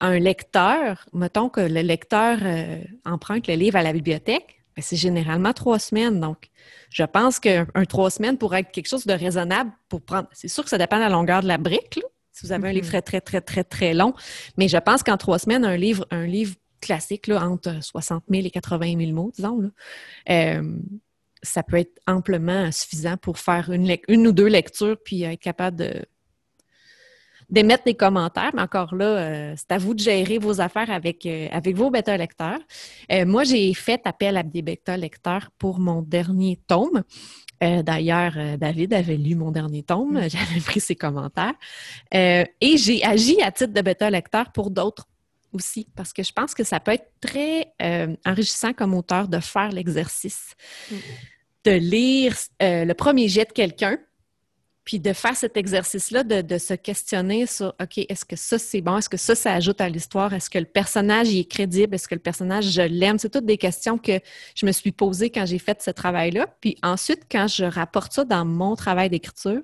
un 0.00 0.18
lecteur, 0.18 1.06
mettons 1.12 1.48
que 1.48 1.60
le 1.60 1.80
lecteur 1.80 2.38
euh, 2.42 2.82
emprunte 3.04 3.46
le 3.46 3.54
livre 3.54 3.76
à 3.76 3.82
la 3.82 3.92
bibliothèque, 3.92 4.62
ben, 4.76 4.82
c'est 4.82 4.96
généralement 4.96 5.52
trois 5.52 5.78
semaines. 5.78 6.20
Donc, 6.20 6.48
je 6.90 7.04
pense 7.04 7.38
qu'un 7.38 7.66
trois 7.88 8.10
semaines 8.10 8.38
pourrait 8.38 8.60
être 8.60 8.72
quelque 8.72 8.88
chose 8.88 9.06
de 9.06 9.12
raisonnable 9.12 9.70
pour 9.88 10.00
prendre. 10.00 10.28
C'est 10.32 10.48
sûr 10.48 10.64
que 10.64 10.70
ça 10.70 10.78
dépend 10.78 10.96
de 10.96 11.02
la 11.02 11.08
longueur 11.08 11.42
de 11.42 11.48
la 11.48 11.58
brique, 11.58 12.00
si 12.40 12.46
vous 12.46 12.52
avez 12.52 12.68
un 12.68 12.72
livre 12.72 12.86
mm-hmm. 12.86 13.02
très, 13.02 13.02
très, 13.02 13.20
très, 13.20 13.40
très, 13.40 13.64
très 13.64 13.94
long. 13.94 14.14
Mais 14.56 14.68
je 14.68 14.78
pense 14.78 15.02
qu'en 15.02 15.16
trois 15.16 15.38
semaines, 15.38 15.64
un 15.64 15.76
livre, 15.76 16.06
un 16.10 16.26
livre 16.26 16.54
classique, 16.80 17.26
là, 17.26 17.44
entre 17.44 17.82
60 17.82 18.24
000 18.30 18.46
et 18.46 18.50
80 18.50 18.98
000 18.98 19.12
mots, 19.12 19.30
disons, 19.34 19.70
euh, 20.30 20.78
ça 21.42 21.62
peut 21.62 21.76
être 21.76 21.98
amplement 22.06 22.70
suffisant 22.72 23.16
pour 23.16 23.38
faire 23.38 23.70
une, 23.70 23.96
une 24.08 24.26
ou 24.26 24.32
deux 24.32 24.46
lectures 24.46 24.96
puis 25.04 25.22
être 25.22 25.40
capable 25.40 25.76
de 25.76 26.04
d'émettre 27.50 27.84
des 27.84 27.94
commentaires, 27.94 28.50
mais 28.54 28.62
encore 28.62 28.94
là, 28.94 29.04
euh, 29.04 29.54
c'est 29.56 29.72
à 29.72 29.78
vous 29.78 29.94
de 29.94 30.00
gérer 30.00 30.38
vos 30.38 30.60
affaires 30.60 30.90
avec, 30.90 31.26
euh, 31.26 31.48
avec 31.50 31.76
vos 31.76 31.90
bêta-lecteurs. 31.90 32.60
Euh, 33.10 33.26
moi, 33.26 33.44
j'ai 33.44 33.74
fait 33.74 34.00
appel 34.04 34.36
à 34.36 34.42
des 34.42 34.62
bêta-lecteurs 34.62 35.50
pour 35.58 35.78
mon 35.78 36.02
dernier 36.02 36.60
tome. 36.66 37.02
D'ailleurs, 37.62 38.38
David 38.56 38.94
avait 38.94 39.18
lu 39.18 39.34
mon 39.34 39.50
dernier 39.50 39.82
tome, 39.82 40.14
mm. 40.14 40.30
j'avais 40.30 40.60
pris 40.60 40.80
ses 40.80 40.96
commentaires. 40.96 41.52
et 42.10 42.46
j'ai 42.78 43.04
agi 43.04 43.42
à 43.42 43.52
titre 43.52 43.74
de 43.74 43.82
bêta-lecteur 43.82 44.50
pour 44.52 44.70
d'autres 44.70 45.06
aussi, 45.52 45.86
parce 45.94 46.14
que 46.14 46.22
je 46.22 46.32
pense 46.32 46.54
que 46.54 46.64
ça 46.64 46.80
peut 46.80 46.92
être 46.92 47.12
très 47.20 47.74
enrichissant 48.24 48.72
comme 48.72 48.94
auteur 48.94 49.28
de 49.28 49.40
faire 49.40 49.72
l'exercice, 49.72 50.54
mm. 50.90 50.96
de 51.64 51.72
lire 51.72 52.34
le 52.60 52.92
premier 52.94 53.28
jet 53.28 53.44
de 53.44 53.52
quelqu'un, 53.52 53.98
puis 54.90 54.98
de 54.98 55.12
faire 55.12 55.36
cet 55.36 55.56
exercice-là, 55.56 56.24
de, 56.24 56.58
se 56.58 56.74
questionner 56.74 57.46
sur 57.46 57.68
OK, 57.80 57.98
est-ce 58.08 58.24
que 58.24 58.34
ça 58.34 58.58
c'est 58.58 58.80
bon? 58.80 58.98
Est-ce 58.98 59.08
que 59.08 59.16
ça, 59.16 59.36
ça 59.36 59.52
ajoute 59.52 59.80
à 59.80 59.88
l'histoire? 59.88 60.34
Est-ce 60.34 60.50
que 60.50 60.58
le 60.58 60.64
personnage 60.64 61.32
est 61.32 61.48
crédible? 61.48 61.94
Est-ce 61.94 62.08
que 62.08 62.16
le 62.16 62.20
personnage, 62.20 62.64
je 62.72 62.82
l'aime? 62.82 63.16
C'est 63.16 63.30
toutes 63.30 63.46
des 63.46 63.56
questions 63.56 63.98
que 63.98 64.18
je 64.56 64.66
me 64.66 64.72
suis 64.72 64.90
posées 64.90 65.30
quand 65.30 65.46
j'ai 65.46 65.60
fait 65.60 65.80
ce 65.80 65.92
travail-là. 65.92 66.48
Puis 66.60 66.76
ensuite, 66.82 67.26
quand 67.30 67.46
je 67.46 67.66
rapporte 67.66 68.12
ça 68.14 68.24
dans 68.24 68.44
mon 68.44 68.74
travail 68.74 69.08
d'écriture, 69.08 69.62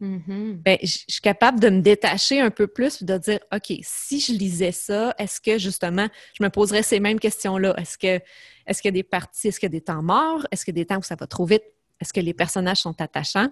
mm-hmm. 0.00 0.54
ben, 0.62 0.78
je 0.82 0.98
suis 1.08 1.20
capable 1.22 1.60
de 1.60 1.68
me 1.68 1.82
détacher 1.82 2.40
un 2.40 2.50
peu 2.50 2.66
plus 2.66 3.02
de 3.02 3.18
dire 3.18 3.40
OK, 3.52 3.70
si 3.82 4.18
je 4.18 4.32
lisais 4.32 4.72
ça, 4.72 5.14
est-ce 5.18 5.42
que 5.42 5.58
justement, 5.58 6.08
je 6.38 6.42
me 6.42 6.48
poserais 6.48 6.82
ces 6.82 7.00
mêmes 7.00 7.20
questions-là? 7.20 7.74
Est-ce 7.76 7.98
que 7.98 8.24
est-ce 8.66 8.80
qu'il 8.80 8.88
y 8.88 8.94
a 8.94 9.02
des 9.02 9.02
parties, 9.02 9.48
est-ce 9.48 9.60
qu'il 9.60 9.66
y 9.66 9.72
a 9.76 9.78
des 9.78 9.82
temps 9.82 10.02
morts? 10.02 10.46
Est-ce 10.50 10.64
qu'il 10.64 10.74
y 10.74 10.80
a 10.80 10.82
des 10.84 10.86
temps 10.86 11.00
où 11.00 11.02
ça 11.02 11.16
va 11.16 11.26
trop 11.26 11.44
vite? 11.44 11.64
Est-ce 12.00 12.14
que 12.14 12.20
les 12.20 12.32
personnages 12.32 12.78
sont 12.78 12.98
attachants? 12.98 13.50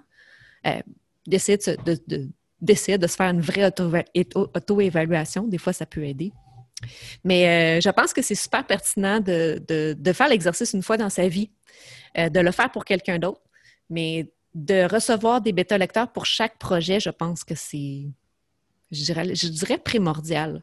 Euh, 0.67 0.81
d'essayer 1.27 1.59
de, 1.59 2.29
de, 2.61 2.75
se 2.75 3.17
faire 3.17 3.31
une 3.31 3.41
vraie 3.41 3.73
auto-évaluation. 4.35 5.45
Des 5.47 5.59
fois, 5.59 5.73
ça 5.73 5.87
peut 5.87 6.05
aider. 6.05 6.33
Mais 7.25 7.79
euh, 7.79 7.81
je 7.81 7.91
pense 7.91 8.13
que 8.13 8.23
c'est 8.23 8.35
super 8.35 8.67
pertinent 8.67 9.21
de, 9.21 10.13
faire 10.13 10.29
l'exercice 10.29 10.73
une 10.73 10.83
fois 10.83 10.97
dans 10.97 11.11
sa 11.11 11.29
vie, 11.29 11.51
euh, 12.19 12.29
de 12.29 12.41
le 12.41 12.51
faire 12.51 12.71
pour 12.71 12.85
quelqu'un 12.85 13.19
d'autre. 13.19 13.41
Mais 13.91 14.33
de 14.55 14.85
recevoir 14.85 15.41
des 15.41 15.53
bêta-lecteurs 15.53 16.13
pour 16.13 16.27
chaque 16.27 16.59
projet, 16.59 17.01
je 17.01 17.11
pense 17.11 17.45
que 17.45 17.55
c'est, 17.55 18.07
je 18.91 19.05
dirais, 19.05 19.35
je 19.35 19.49
dirais 19.49 19.79
primordial. 19.79 20.63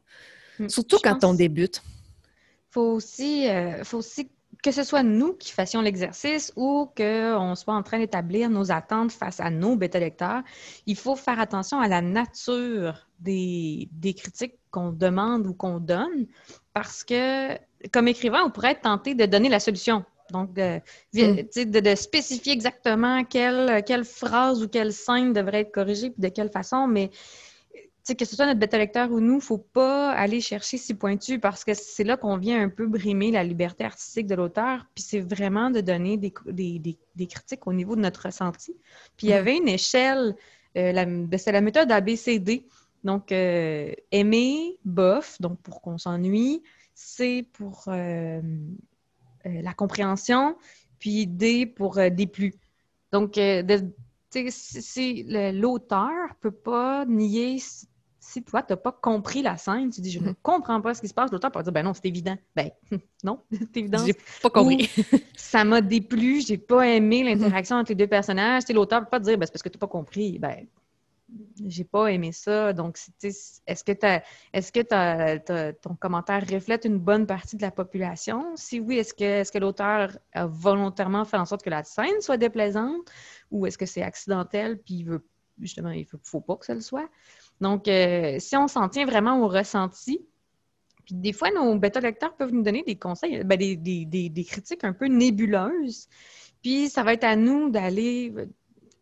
Hmm. 0.59 0.69
Surtout 0.69 0.99
quand 1.03 1.23
on 1.23 1.33
débute. 1.33 1.81
Il 2.69 2.73
faut 2.73 2.93
aussi, 2.93 3.49
euh, 3.49 3.83
faut 3.83 3.97
aussi 3.97 4.29
que 4.61 4.71
ce 4.71 4.83
soit 4.83 5.03
nous 5.03 5.33
qui 5.33 5.51
fassions 5.51 5.81
l'exercice 5.81 6.51
ou 6.55 6.89
qu'on 6.95 7.55
soit 7.55 7.73
en 7.73 7.83
train 7.83 7.99
d'établir 7.99 8.49
nos 8.49 8.71
attentes 8.71 9.11
face 9.11 9.39
à 9.39 9.49
nos 9.49 9.75
bêta-lecteurs, 9.75 10.41
il 10.85 10.97
faut 10.97 11.15
faire 11.15 11.39
attention 11.39 11.79
à 11.79 11.87
la 11.87 12.01
nature 12.01 13.07
des, 13.19 13.89
critiques 14.17 14.55
qu'on 14.71 14.91
demande 14.91 15.47
ou 15.47 15.53
qu'on 15.53 15.79
donne 15.79 16.27
parce 16.73 17.03
que, 17.03 17.57
comme 17.91 18.07
écrivain, 18.07 18.41
on 18.45 18.51
pourrait 18.51 18.71
être 18.71 18.81
tenté 18.81 19.15
de 19.15 19.25
donner 19.25 19.49
la 19.49 19.59
solution. 19.59 20.03
Donc, 20.31 20.53
de, 20.53 20.79
mm. 21.13 21.95
spécifier 21.95 22.53
exactement 22.53 23.23
quelle, 23.23 23.83
quelle, 23.83 24.05
phrase 24.05 24.61
ou 24.61 24.67
quelle 24.67 24.93
scène 24.93 25.33
devrait 25.33 25.61
être 25.61 25.71
corrigée 25.71 26.07
et 26.07 26.13
de 26.21 26.27
quelle 26.27 26.51
façon, 26.51 26.85
mais 26.85 27.09
que 28.15 28.25
ce 28.25 28.35
soit 28.35 28.45
notre 28.45 28.59
bêta-lecteur 28.59 29.11
ou 29.11 29.19
nous, 29.19 29.33
il 29.33 29.37
ne 29.37 29.41
faut 29.41 29.57
pas 29.57 30.11
aller 30.11 30.41
chercher 30.41 30.77
si 30.77 30.93
pointu 30.93 31.39
parce 31.39 31.63
que 31.63 31.73
c'est 31.73 32.03
là 32.03 32.17
qu'on 32.17 32.37
vient 32.37 32.61
un 32.61 32.69
peu 32.69 32.87
brimer 32.87 33.31
la 33.31 33.43
liberté 33.43 33.83
artistique 33.83 34.27
de 34.27 34.35
l'auteur. 34.35 34.85
Puis 34.95 35.03
c'est 35.03 35.19
vraiment 35.19 35.69
de 35.69 35.81
donner 35.81 36.17
des, 36.17 36.33
des, 36.45 37.27
critiques 37.27 37.67
au 37.67 37.73
niveau 37.73 37.95
de 37.95 38.01
notre 38.01 38.25
ressenti. 38.25 38.75
Puis 39.17 39.27
il 39.27 39.29
y 39.31 39.33
mm. 39.33 39.37
avait 39.37 39.57
une 39.57 39.67
échelle, 39.67 40.35
euh, 40.77 40.93
ben, 40.93 41.37
c'est 41.37 41.51
la 41.51 41.61
méthode 41.61 41.91
ABCD. 41.91 42.65
Donc, 43.03 43.31
euh, 43.31 43.91
aimer, 44.11 44.77
bof, 44.83 45.39
donc 45.39 45.59
pour 45.61 45.81
qu'on 45.81 45.97
s'ennuie, 45.97 46.61
C 46.93 47.47
pour 47.53 47.85
euh, 47.87 48.41
la 49.45 49.73
compréhension, 49.73 50.57
puis 50.99 51.25
D 51.27 51.65
pour 51.65 51.95
des 51.95 52.27
plus. 52.27 52.55
Donc, 53.13 53.37
l'auteur 53.37 53.69
ne 54.35 56.33
peut 56.41 56.51
pas 56.51 57.05
nier 57.05 57.59
si 58.29 58.43
toi, 58.43 58.61
tu 58.61 58.73
n'as 58.73 58.77
pas 58.77 58.91
compris 58.91 59.41
la 59.41 59.57
scène, 59.57 59.89
tu 59.89 60.01
dis 60.01 60.11
je 60.11 60.19
ne 60.19 60.29
mhm. 60.29 60.35
comprends 60.43 60.79
pas 60.81 60.93
ce 60.93 61.01
qui 61.01 61.07
se 61.07 61.13
passe, 61.15 61.31
l'auteur 61.31 61.51
peut 61.51 61.63
dire 61.63 61.71
ben 61.71 61.83
non, 61.83 61.93
c'est 61.95 62.05
évident. 62.05 62.37
Ben 62.55 62.69
non, 63.23 63.41
c'est 63.51 63.77
évident. 63.77 64.05
J'ai 64.05 64.15
pas 64.41 64.51
compris. 64.51 64.89
ça 65.35 65.63
m'a 65.63 65.81
déplu, 65.81 66.41
j'ai 66.41 66.59
pas 66.59 66.87
aimé 66.87 67.23
l'interaction 67.23 67.77
entre 67.77 67.89
les 67.89 67.95
deux 67.95 68.07
personnages. 68.07 68.63
L'auteur 68.69 68.99
ne 68.99 69.05
peut 69.05 69.09
pas 69.09 69.19
dire 69.19 69.37
ben, 69.37 69.45
c'est 69.47 69.51
parce 69.51 69.63
que 69.63 69.69
tu 69.69 69.77
n'as 69.77 69.79
pas 69.79 69.87
compris. 69.87 70.37
Ben, 70.37 70.67
j'ai 71.67 71.83
pas 71.83 72.07
aimé 72.07 72.31
ça. 72.31 72.71
Donc, 72.73 72.99
est-ce 73.23 73.83
que, 73.83 73.91
est 74.53 74.71
que 74.71 75.71
ton 75.71 75.95
commentaire 75.95 76.43
reflète 76.47 76.85
une 76.85 76.99
bonne 76.99 77.25
partie 77.25 77.55
de 77.55 77.61
la 77.63 77.71
population? 77.71 78.55
Si 78.55 78.79
oui, 78.79 78.97
est-ce 78.97 79.13
que, 79.13 79.23
est 79.23 79.51
que 79.51 79.57
l'auteur 79.57 80.17
a 80.33 80.45
volontairement 80.45 81.25
fait 81.25 81.37
en 81.37 81.45
sorte 81.45 81.63
que 81.63 81.69
la 81.69 81.83
scène 81.83 82.21
soit 82.21 82.37
déplaisante 82.37 83.11
ou 83.51 83.65
est-ce 83.65 83.77
que 83.77 83.85
c'est 83.85 84.03
accidentel 84.03 84.77
puis 84.77 84.95
il 84.95 85.03
veut 85.05 85.25
justement, 85.61 85.91
il 85.91 86.05
faut, 86.05 86.17
faut 86.23 86.41
pas 86.41 86.55
que 86.55 86.65
ça 86.65 86.73
le 86.73 86.81
soit? 86.81 87.09
Donc, 87.61 87.87
euh, 87.87 88.37
si 88.39 88.55
on 88.55 88.67
s'en 88.67 88.87
tient 88.89 89.05
vraiment 89.05 89.41
au 89.41 89.47
ressenti, 89.47 90.25
puis 91.05 91.15
des 91.15 91.33
fois, 91.33 91.51
nos 91.51 91.77
bêta-lecteurs 91.77 92.35
peuvent 92.35 92.53
nous 92.53 92.63
donner 92.63 92.83
des 92.83 92.95
conseils, 92.95 93.43
ben, 93.43 93.57
des, 93.57 94.45
critiques 94.47 94.83
un 94.83 94.93
peu 94.93 95.07
nébuleuses. 95.07 96.07
Puis, 96.61 96.89
ça 96.89 97.03
va 97.03 97.13
être 97.13 97.23
à 97.23 97.35
nous 97.35 97.69
d'aller 97.69 98.33
euh, 98.37 98.45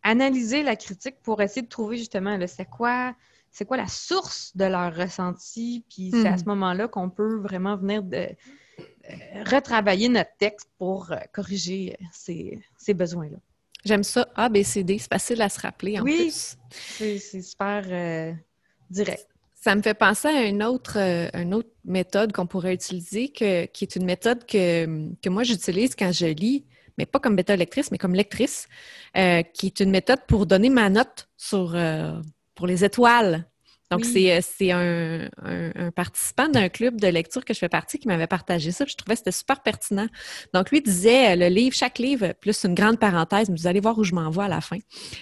analyser 0.02 0.62
la 0.62 0.76
critique 0.76 1.16
pour 1.22 1.40
essayer 1.42 1.62
de 1.62 1.68
trouver 1.68 1.98
justement, 1.98 2.38
c'est 2.46 2.68
quoi, 2.68 3.14
c'est 3.50 3.64
quoi 3.64 3.76
la 3.76 3.88
source 3.88 4.56
de 4.56 4.64
leur 4.64 4.94
ressenti. 4.94 5.84
Puis, 5.88 6.10
c'est 6.12 6.26
à 6.26 6.34
hmm. 6.34 6.38
ce 6.38 6.44
moment-là 6.46 6.88
qu'on 6.88 7.10
peut 7.10 7.36
vraiment 7.36 7.76
venir 7.76 8.02
de, 8.02 8.16
euh, 8.16 9.44
retravailler 9.44 10.08
notre 10.08 10.36
texte 10.38 10.70
pour 10.78 11.12
corriger 11.32 11.96
ces, 12.12 12.60
ces 12.76 12.94
besoins-là. 12.94 13.38
J'aime 13.84 14.02
ça, 14.02 14.26
A, 14.34 14.48
B, 14.48 14.62
C, 14.62 14.82
D. 14.82 14.98
C'est 14.98 15.08
facile 15.08 15.40
à 15.42 15.48
se 15.48 15.60
rappeler 15.60 16.00
en 16.00 16.04
plus. 16.04 16.56
Oui, 17.00 17.18
c'est 17.20 17.42
super 17.42 18.36
direct. 18.90 19.26
Ça 19.54 19.74
me 19.74 19.82
fait 19.82 19.94
penser 19.94 20.28
à 20.28 20.44
une 20.44 20.62
autre, 20.62 20.98
euh, 20.98 21.28
une 21.34 21.52
autre 21.52 21.70
méthode 21.84 22.32
qu'on 22.32 22.46
pourrait 22.46 22.74
utiliser, 22.74 23.28
qui 23.28 23.44
est 23.44 23.96
une 23.96 24.04
méthode 24.04 24.46
que, 24.46 24.86
que 25.20 25.28
moi 25.28 25.42
j'utilise 25.42 25.96
quand 25.96 26.12
je 26.12 26.26
lis, 26.26 26.64
mais 26.96 27.06
pas 27.06 27.18
comme 27.18 27.36
bêta-lectrice, 27.36 27.90
mais 27.90 27.98
comme 27.98 28.14
lectrice, 28.14 28.68
euh, 29.16 29.42
qui 29.42 29.66
est 29.66 29.80
une 29.80 29.90
méthode 29.90 30.20
pour 30.28 30.46
donner 30.46 30.68
ma 30.68 30.90
note 30.90 31.28
sur, 31.36 31.74
euh, 31.74 32.20
pour 32.54 32.66
les 32.66 32.84
étoiles. 32.84 33.46
Donc, 33.90 34.04
c'est 34.04 34.70
un, 34.70 35.30
un, 35.42 35.90
participant 35.92 36.48
d'un 36.48 36.68
club 36.68 37.00
de 37.00 37.06
lecture 37.08 37.42
que 37.42 37.54
je 37.54 37.58
fais 37.58 37.70
partie 37.70 37.98
qui 37.98 38.06
m'avait 38.06 38.26
partagé 38.26 38.70
ça. 38.70 38.84
Je 38.86 38.94
trouvais 38.94 39.14
que 39.14 39.20
c'était 39.20 39.32
super 39.32 39.62
pertinent. 39.62 40.08
Donc, 40.52 40.70
lui 40.70 40.82
disait 40.82 41.34
le 41.36 41.48
livre, 41.48 41.74
chaque 41.74 41.98
livre, 41.98 42.34
plus 42.38 42.64
une 42.64 42.74
grande 42.74 42.98
parenthèse, 42.98 43.48
mais 43.48 43.56
vous 43.56 43.66
allez 43.66 43.80
voir 43.80 43.96
où 43.96 44.04
je 44.04 44.14
m'en 44.14 44.28
vais 44.28 44.42
à 44.42 44.48
la 44.48 44.60
fin. 44.60 44.76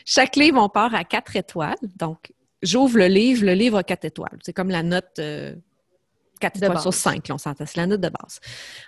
Chaque 0.05 0.35
livre, 0.35 0.61
on 0.61 0.69
part 0.69 0.97
à 0.97 1.05
quatre 1.05 1.37
étoiles. 1.37 1.77
Donc, 1.95 2.33
j'ouvre 2.63 2.99
le 2.99 3.07
livre, 3.07 3.45
le 3.45 3.55
livre 3.55 3.79
a 3.79 3.85
quatre 3.85 4.05
étoiles. 4.05 4.39
C'est 4.43 4.53
comme 4.53 4.71
la 4.71 4.83
note 4.83 5.19
euh, 5.19 5.55
quatre 6.41 6.55
4 6.55 6.65
étoiles 6.65 6.81
sur 6.81 6.95
5, 6.95 7.27
on 7.31 7.39
s'entend. 7.39 7.65
C'est 7.67 7.77
la 7.77 7.87
note 7.87 8.01
de 8.01 8.09
base. 8.09 8.41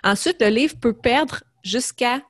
Ensuite, 0.03 0.41
le 0.41 0.49
livre 0.49 0.75
peut 0.79 0.93
perdre 0.93 1.43
jusqu'à 1.63 2.21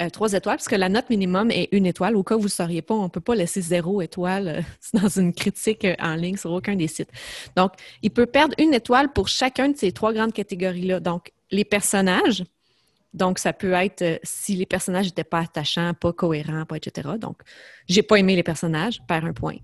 euh, 0.00 0.10
trois 0.10 0.32
étoiles, 0.32 0.56
parce 0.56 0.68
que 0.68 0.76
la 0.76 0.88
note 0.88 1.10
minimum 1.10 1.50
est 1.50 1.68
une 1.72 1.86
étoile. 1.86 2.16
Au 2.16 2.22
cas 2.22 2.36
où 2.36 2.40
vous 2.40 2.44
ne 2.44 2.50
sauriez 2.50 2.82
pas, 2.82 2.94
on 2.94 3.04
ne 3.04 3.08
peut 3.08 3.20
pas 3.20 3.34
laisser 3.34 3.60
zéro 3.60 4.00
étoile 4.00 4.48
euh, 4.48 4.62
dans 5.00 5.08
une 5.08 5.32
critique 5.32 5.86
en 5.98 6.14
ligne 6.14 6.36
sur 6.36 6.52
aucun 6.52 6.76
des 6.76 6.88
sites. 6.88 7.10
Donc, 7.56 7.72
il 8.02 8.10
peut 8.10 8.26
perdre 8.26 8.54
une 8.58 8.74
étoile 8.74 9.12
pour 9.12 9.28
chacun 9.28 9.68
de 9.68 9.76
ces 9.76 9.92
trois 9.92 10.12
grandes 10.12 10.32
catégories-là. 10.32 11.00
Donc, 11.00 11.32
les 11.50 11.64
personnages, 11.64 12.44
donc, 13.14 13.38
ça 13.38 13.52
peut 13.52 13.72
être 13.72 14.02
euh, 14.02 14.18
si 14.22 14.54
les 14.54 14.66
personnages 14.66 15.06
n'étaient 15.06 15.24
pas 15.24 15.40
attachants, 15.40 15.94
pas 15.94 16.12
cohérents, 16.12 16.66
pas 16.66 16.76
etc. 16.76 17.10
Donc, 17.18 17.40
j'ai 17.88 18.02
pas 18.02 18.16
aimé 18.16 18.36
les 18.36 18.42
personnages, 18.42 19.00
perd 19.08 19.24
un 19.24 19.32
point. 19.32 19.56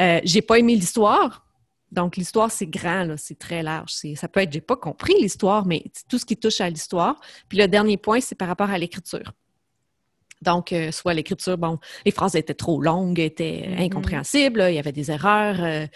Euh, 0.00 0.20
j'ai 0.24 0.42
pas 0.42 0.58
aimé 0.58 0.74
l'histoire. 0.74 1.46
Donc, 1.92 2.16
l'histoire, 2.16 2.50
c'est 2.50 2.66
grand, 2.66 3.14
c'est 3.16 3.38
très 3.38 3.62
large. 3.62 3.92
Ça 4.14 4.28
peut 4.28 4.40
être, 4.40 4.52
j'ai 4.52 4.60
pas 4.60 4.76
compris 4.76 5.14
l'histoire, 5.20 5.66
mais 5.66 5.84
tout 6.08 6.18
ce 6.18 6.26
qui 6.26 6.36
touche 6.36 6.60
à 6.60 6.68
l'histoire. 6.68 7.20
Puis 7.48 7.58
le 7.58 7.66
dernier 7.68 7.96
point, 7.96 8.20
c'est 8.20 8.36
par 8.36 8.48
rapport 8.48 8.70
à 8.70 8.78
l'écriture. 8.78 9.32
Donc, 10.42 10.72
euh, 10.72 10.92
soit 10.92 11.12
l'écriture, 11.12 11.58
bon, 11.58 11.78
les 12.04 12.12
phrases 12.12 12.34
étaient 12.34 12.54
trop 12.54 12.80
longues, 12.80 13.18
étaient 13.18 13.66
mm-hmm. 13.66 13.82
incompréhensibles, 13.82 14.66
il 14.68 14.74
y 14.74 14.78
avait 14.78 14.92
des 14.92 15.10
erreurs, 15.10 15.88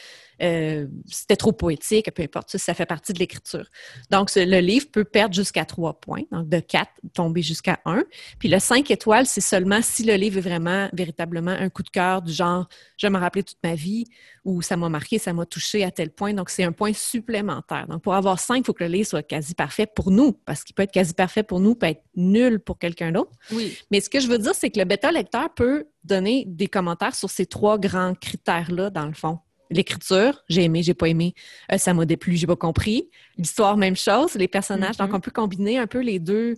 euh, 0.43 0.87
c'était 1.07 1.37
trop 1.37 1.53
poétique, 1.53 2.11
peu 2.13 2.23
importe, 2.23 2.57
ça, 2.57 2.75
fait 2.75 2.87
partie 2.87 3.13
de 3.13 3.19
l'écriture. 3.19 3.67
Donc, 4.11 4.31
le 4.35 4.61
livre 4.61 4.87
peut 4.91 5.05
perdre 5.05 5.35
jusqu'à 5.35 5.65
trois 5.65 6.01
points, 6.01 6.23
donc 6.33 6.49
de 6.49 6.61
quatre, 6.61 6.93
tomber 7.13 7.43
jusqu'à 7.43 7.81
un. 7.85 8.05
Puis 8.39 8.49
le 8.49 8.59
cinq 8.59 8.91
étoiles, 8.91 9.27
c'est 9.27 9.41
seulement 9.41 9.81
si 9.83 10.05
le 10.05 10.15
livre 10.15 10.39
est 10.39 10.43
vraiment, 10.43 10.89
véritablement 10.93 11.53
un 11.53 11.69
coup 11.69 11.83
de 11.83 11.91
cœur 11.91 12.23
du 12.23 12.33
genre, 12.33 12.69
je 12.97 13.07
me 13.07 13.19
rappeler 13.19 13.43
toute 13.43 13.59
ma 13.63 13.75
vie, 13.75 14.07
ou 14.45 14.61
ça 14.61 14.77
m'a 14.77 14.89
marqué, 14.89 15.19
ça 15.19 15.33
m'a 15.33 15.47
touché 15.47 15.85
à 15.85 15.91
tel 15.91 16.11
point. 16.11 16.35
Donc, 16.35 16.51
c'est 16.51 16.65
un 16.65 16.73
point 16.73 16.93
supplémentaire. 16.93 17.87
Donc, 17.89 18.03
pour 18.03 18.15
avoir 18.15 18.39
cinq, 18.39 18.59
il 18.59 18.65
faut 18.65 18.73
que 18.73 18.85
le 18.85 18.91
livre 18.91 19.09
soit 19.09 19.23
quasi 19.23 19.55
parfait 19.55 19.87
pour 19.87 20.11
nous, 20.11 20.33
parce 20.33 20.65
qu'il 20.65 20.75
peut 20.75 20.83
être 20.83 20.93
quasi 20.93 21.15
parfait 21.15 21.43
pour 21.43 21.61
nous, 21.61 21.75
peut 21.75 21.87
être 21.87 22.03
nul 22.17 22.61
pour 22.61 22.79
quelqu'un 22.79 23.13
d'autre. 23.13 23.33
Oui. 23.53 23.77
Mais 23.91 24.01
ce 24.01 24.11
que 24.11 24.21
je 24.21 24.29
veux 24.29 24.39
dire, 24.39 24.55
c'est 24.55 24.71
que 24.71 24.79
le 24.79 24.85
bêta-lecteur 24.85 25.53
peut 25.55 25.87
donner 26.05 26.45
des 26.47 26.67
commentaires 26.67 27.15
sur 27.15 27.31
ces 27.31 27.47
trois 27.47 27.79
grands 27.79 28.15
critères-là, 28.15 28.91
dans 28.91 29.07
le 29.07 29.15
fond. 29.15 29.39
L'écriture, 29.71 30.43
j'ai 30.49 30.65
aimé, 30.65 30.83
j'ai 30.83 30.95
pas 30.95 31.09
aimé, 31.09 31.35
euh, 31.73 31.79
ça 31.79 31.95
m'a 31.95 32.05
déplu, 32.05 32.37
j'ai 32.37 32.47
pas 32.47 32.57
compris. 32.57 33.11
L'histoire, 33.37 33.77
même 33.77 33.97
chose. 33.97 34.35
Les 34.35 34.49
personnages, 34.49 34.97
donc 34.97 35.11
mm-hmm. 35.11 35.17
on 35.17 35.21
peut 35.21 35.31
combiner 35.31 35.79
un 35.79 35.87
peu 35.87 36.01
les 36.01 36.19
deux, 36.19 36.55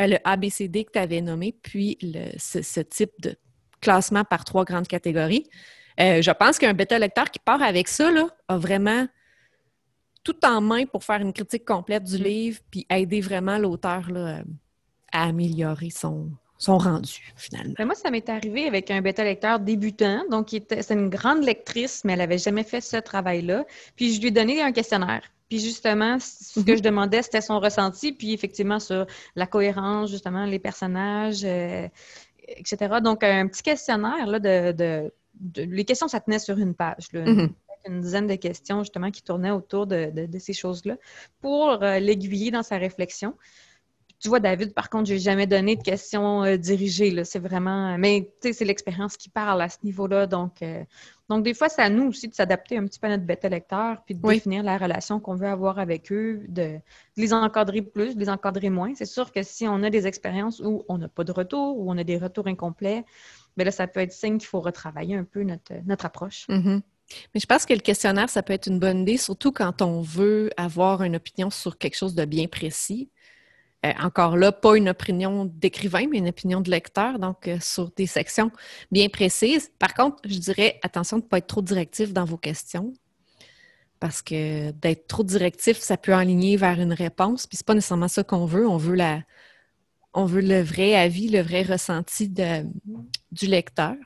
euh, 0.00 0.06
le 0.06 0.18
ABCD 0.24 0.84
que 0.84 0.92
tu 0.92 0.98
avais 0.98 1.20
nommé, 1.20 1.56
puis 1.62 1.98
ce, 2.38 2.80
type 2.80 3.10
de 3.20 3.34
classement 3.80 4.24
par 4.24 4.44
trois 4.44 4.64
grandes 4.64 4.88
catégories. 4.88 5.48
Euh, 6.00 6.22
je 6.22 6.30
pense 6.30 6.58
qu'un 6.58 6.74
bêta-lecteur 6.74 7.30
qui 7.30 7.38
part 7.38 7.62
avec 7.62 7.88
ça 7.88 8.10
là, 8.10 8.28
a 8.48 8.58
vraiment 8.58 9.06
tout 10.22 10.44
en 10.44 10.60
main 10.60 10.84
pour 10.86 11.04
faire 11.04 11.20
une 11.20 11.32
critique 11.32 11.64
complète 11.64 12.04
du 12.04 12.18
mm. 12.18 12.22
livre, 12.22 12.60
puis 12.70 12.86
aider 12.90 13.20
vraiment 13.20 13.58
l'auteur 13.58 14.08
à 15.12 15.22
améliorer 15.22 15.90
son, 15.90 16.30
sont 16.58 16.78
rendus, 16.78 17.32
finalement. 17.36 17.74
Ben, 17.76 17.84
moi, 17.84 17.94
ça 17.94 18.10
m'est 18.10 18.28
arrivé 18.28 18.66
avec 18.66 18.90
un 18.90 19.00
bêta-lecteur 19.00 19.60
débutant. 19.60 20.22
Donc, 20.30 20.48
c'est 20.50 20.90
une 20.90 21.08
grande 21.08 21.44
lectrice, 21.44 22.02
mais 22.04 22.14
elle 22.14 22.20
n'avait 22.20 22.38
jamais 22.38 22.64
fait 22.64 22.80
ce 22.80 22.96
travail-là. 22.96 23.64
Puis, 23.94 24.14
je 24.14 24.20
lui 24.20 24.28
ai 24.28 24.30
donné 24.30 24.62
un 24.62 24.72
questionnaire. 24.72 25.22
Puis, 25.48 25.60
justement, 25.60 26.18
ce 26.18 26.60
que 26.60 26.72
mhm. 26.72 26.76
je 26.78 26.82
demandais, 26.82 27.22
c'était 27.22 27.40
son 27.40 27.60
ressenti. 27.60 28.12
Puis, 28.12 28.32
effectivement, 28.32 28.80
sur 28.80 29.06
la 29.36 29.46
cohérence, 29.46 30.10
justement, 30.10 30.44
les 30.44 30.58
personnages, 30.58 31.44
euh, 31.44 31.86
etc. 32.48 32.96
Donc, 33.02 33.22
un 33.22 33.46
petit 33.46 33.62
questionnaire, 33.62 34.26
là, 34.26 34.38
de, 34.40 35.12
Les 35.56 35.84
questions, 35.84 36.08
ça 36.08 36.20
tenait 36.20 36.38
sur 36.38 36.58
une 36.58 36.74
page, 36.74 37.08
mhm. 37.12 37.50
une 37.86 38.00
dizaine 38.00 38.26
de 38.26 38.34
questions 38.34 38.80
justement 38.80 39.10
qui 39.10 39.22
tournaient 39.22 39.50
autour 39.50 39.86
de, 39.86 40.10
ces 40.38 40.52
choses-là 40.52 40.96
pour 41.40 41.82
euh, 41.82 41.98
l'aiguiller 42.00 42.50
dans 42.50 42.64
sa 42.64 42.78
réflexion. 42.78 43.34
Tu 44.18 44.28
vois, 44.28 44.40
David, 44.40 44.72
par 44.72 44.88
contre, 44.88 45.08
je 45.08 45.14
n'ai 45.14 45.20
jamais 45.20 45.46
donné 45.46 45.76
de 45.76 45.82
questions 45.82 46.42
euh, 46.42 46.56
dirigées. 46.56 47.24
C'est 47.24 47.38
vraiment. 47.38 47.98
Mais 47.98 48.30
tu 48.40 48.48
sais, 48.48 48.52
c'est 48.54 48.64
l'expérience 48.64 49.16
qui 49.16 49.28
parle 49.28 49.60
à 49.60 49.68
ce 49.68 49.78
niveau-là. 49.84 50.26
Donc, 50.26 50.62
euh, 50.62 50.82
donc, 51.28 51.44
des 51.44 51.54
fois, 51.54 51.68
c'est 51.68 51.82
à 51.82 51.90
nous 51.90 52.04
aussi 52.08 52.28
de 52.28 52.34
s'adapter 52.34 52.78
un 52.78 52.84
petit 52.86 52.98
peu 52.98 53.08
à 53.08 53.10
notre 53.10 53.24
bêta 53.24 53.48
lecteur, 53.48 54.02
puis 54.04 54.14
de 54.14 54.28
définir 54.28 54.62
la 54.62 54.78
relation 54.78 55.20
qu'on 55.20 55.34
veut 55.34 55.48
avoir 55.48 55.78
avec 55.78 56.10
eux, 56.12 56.42
de, 56.48 56.78
les 57.16 57.32
encadrer 57.34 57.82
plus, 57.82 58.14
de 58.14 58.20
les 58.20 58.30
encadrer 58.30 58.70
moins. 58.70 58.94
C'est 58.94 59.06
sûr 59.06 59.32
que 59.32 59.42
si 59.42 59.66
on 59.68 59.82
a 59.82 59.90
des 59.90 60.06
expériences 60.06 60.60
où 60.60 60.84
on 60.88 60.98
n'a 60.98 61.08
pas 61.08 61.24
de 61.24 61.32
retour, 61.32 61.78
où 61.78 61.90
on 61.90 61.98
a 61.98 62.04
des 62.04 62.16
retours 62.16 62.46
incomplets, 62.46 63.04
bien 63.56 63.64
là, 63.64 63.70
ça 63.70 63.86
peut 63.86 64.00
être 64.00 64.12
signe 64.12 64.38
qu'il 64.38 64.48
faut 64.48 64.60
retravailler 64.60 65.16
un 65.16 65.24
peu 65.24 65.42
notre, 65.42 65.72
notre 65.84 66.06
approche. 66.06 66.46
Mm-hmm. 66.48 66.80
Mais 67.34 67.40
je 67.40 67.46
pense 67.46 67.66
que 67.66 67.74
le 67.74 67.80
questionnaire, 67.80 68.28
ça 68.30 68.42
peut 68.42 68.52
être 68.52 68.66
une 68.66 68.78
bonne 68.78 69.00
idée, 69.00 69.16
surtout 69.16 69.52
quand 69.52 69.82
on 69.82 70.00
veut 70.00 70.50
avoir 70.56 71.02
une 71.02 71.16
opinion 71.16 71.50
sur 71.50 71.78
quelque 71.78 71.96
chose 71.96 72.14
de 72.14 72.24
bien 72.24 72.46
précis. 72.46 73.10
Euh, 73.86 73.92
encore 74.02 74.36
là, 74.36 74.52
pas 74.52 74.76
une 74.76 74.88
opinion 74.88 75.44
d'écrivain, 75.44 76.06
mais 76.10 76.18
une 76.18 76.28
opinion 76.28 76.60
de 76.60 76.70
lecteur, 76.70 77.18
donc 77.18 77.48
euh, 77.48 77.58
sur 77.60 77.90
des 77.92 78.06
sections 78.06 78.50
bien 78.90 79.08
précises. 79.08 79.70
Par 79.78 79.94
contre, 79.94 80.16
je 80.24 80.38
dirais 80.38 80.78
attention 80.82 81.18
de 81.18 81.24
ne 81.24 81.28
pas 81.28 81.38
être 81.38 81.46
trop 81.46 81.62
directif 81.62 82.12
dans 82.12 82.24
vos 82.24 82.36
questions, 82.38 82.92
parce 84.00 84.22
que 84.22 84.70
d'être 84.72 85.06
trop 85.06 85.24
directif, 85.24 85.78
ça 85.78 85.96
peut 85.96 86.14
aligner 86.14 86.56
vers 86.56 86.80
une 86.80 86.92
réponse, 86.92 87.46
puis 87.46 87.56
c'est 87.56 87.66
pas 87.66 87.74
nécessairement 87.74 88.08
ça 88.08 88.24
qu'on 88.24 88.46
veut. 88.46 88.68
On 88.68 88.76
veut 88.76 88.94
la, 88.94 89.22
on 90.14 90.24
veut 90.24 90.42
le 90.42 90.60
vrai 90.62 90.94
avis, 90.94 91.28
le 91.28 91.40
vrai 91.40 91.62
ressenti 91.62 92.28
du 92.28 93.46
lecteur. 93.46 93.96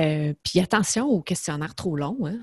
Euh, 0.00 0.34
puis 0.42 0.60
attention 0.60 1.06
aux 1.06 1.22
questionnaires 1.22 1.74
trop 1.74 1.96
longs. 1.96 2.26
Hein 2.26 2.38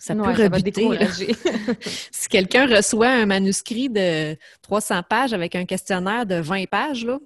ça 0.00 0.14
peut 0.14 0.22
rebuter. 0.22 0.88
si 2.10 2.28
quelqu'un 2.28 2.66
reçoit 2.66 3.10
un 3.10 3.26
manuscrit 3.26 3.90
de 3.90 4.34
300 4.62 5.02
pages 5.02 5.34
avec 5.34 5.54
un 5.54 5.66
questionnaire 5.66 6.24
de 6.24 6.36
20 6.36 6.68
pages, 6.68 7.04
là, 7.04 7.18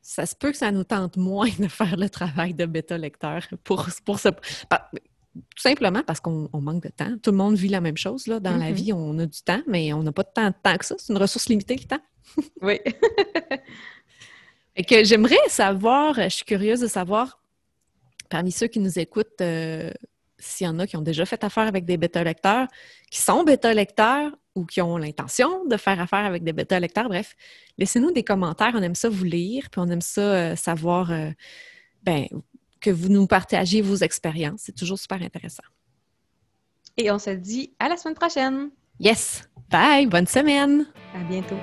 ça 0.00 0.24
se 0.24 0.34
peut 0.34 0.52
que 0.52 0.56
ça 0.56 0.72
nous 0.72 0.84
tente 0.84 1.18
moins 1.18 1.50
de 1.58 1.68
faire 1.68 1.96
le 1.98 2.08
travail 2.08 2.54
de 2.54 2.64
bêta-lecteur 2.64 3.46
pour, 3.62 3.88
pour 4.04 4.18
ce... 4.18 4.30
Tout 4.30 5.62
simplement 5.62 6.02
parce 6.02 6.20
qu'on 6.20 6.48
manque 6.54 6.84
de 6.84 6.88
temps. 6.88 7.14
Tout 7.22 7.30
le 7.30 7.36
monde 7.36 7.56
vit 7.56 7.68
la 7.68 7.82
même 7.82 7.98
chose. 7.98 8.26
Là. 8.26 8.40
Dans 8.40 8.56
la 8.56 8.70
mm-hmm. 8.70 8.74
vie, 8.74 8.92
on 8.94 9.18
a 9.18 9.26
du 9.26 9.42
temps, 9.42 9.60
mais 9.66 9.92
on 9.92 10.02
n'a 10.02 10.12
pas 10.12 10.22
de 10.22 10.30
temps, 10.32 10.50
tant 10.62 10.78
que 10.78 10.86
ça. 10.86 10.94
C'est 10.96 11.12
une 11.12 11.18
ressource 11.18 11.50
limitée, 11.50 11.76
le 11.76 11.84
temps. 11.84 12.00
oui. 12.62 12.80
Et 14.76 14.84
que 14.84 15.04
j'aimerais 15.04 15.36
savoir, 15.48 16.14
je 16.14 16.28
suis 16.28 16.44
curieuse 16.46 16.80
de 16.80 16.86
savoir, 16.86 17.38
parmi 18.30 18.50
ceux 18.50 18.66
qui 18.66 18.78
nous 18.78 18.98
écoutent, 18.98 19.42
euh, 19.42 19.90
s'il 20.38 20.66
y 20.66 20.68
en 20.68 20.78
a 20.78 20.86
qui 20.86 20.96
ont 20.96 21.02
déjà 21.02 21.24
fait 21.24 21.42
affaire 21.44 21.66
avec 21.66 21.84
des 21.84 21.96
bêta-lecteurs, 21.96 22.68
qui 23.10 23.20
sont 23.20 23.44
bêta-lecteurs 23.44 24.32
ou 24.54 24.64
qui 24.64 24.80
ont 24.80 24.96
l'intention 24.96 25.64
de 25.66 25.76
faire 25.76 26.00
affaire 26.00 26.24
avec 26.24 26.42
des 26.42 26.52
bêta-lecteurs, 26.52 27.08
bref, 27.08 27.34
laissez-nous 27.78 28.12
des 28.12 28.22
commentaires. 28.22 28.72
On 28.74 28.82
aime 28.82 28.94
ça 28.94 29.08
vous 29.08 29.24
lire, 29.24 29.68
puis 29.70 29.80
on 29.80 29.88
aime 29.88 30.00
ça 30.00 30.20
euh, 30.20 30.56
savoir 30.56 31.10
euh, 31.10 31.30
ben, 32.02 32.26
que 32.80 32.90
vous 32.90 33.08
nous 33.08 33.26
partagiez 33.26 33.82
vos 33.82 33.96
expériences. 33.96 34.60
C'est 34.64 34.74
toujours 34.74 34.98
super 34.98 35.22
intéressant. 35.22 35.64
Et 36.96 37.10
on 37.10 37.18
se 37.18 37.30
dit 37.30 37.74
à 37.78 37.88
la 37.88 37.96
semaine 37.96 38.14
prochaine. 38.14 38.70
Yes. 38.98 39.48
Bye. 39.70 40.06
Bonne 40.06 40.26
semaine. 40.26 40.86
À 41.14 41.22
bientôt. 41.24 41.56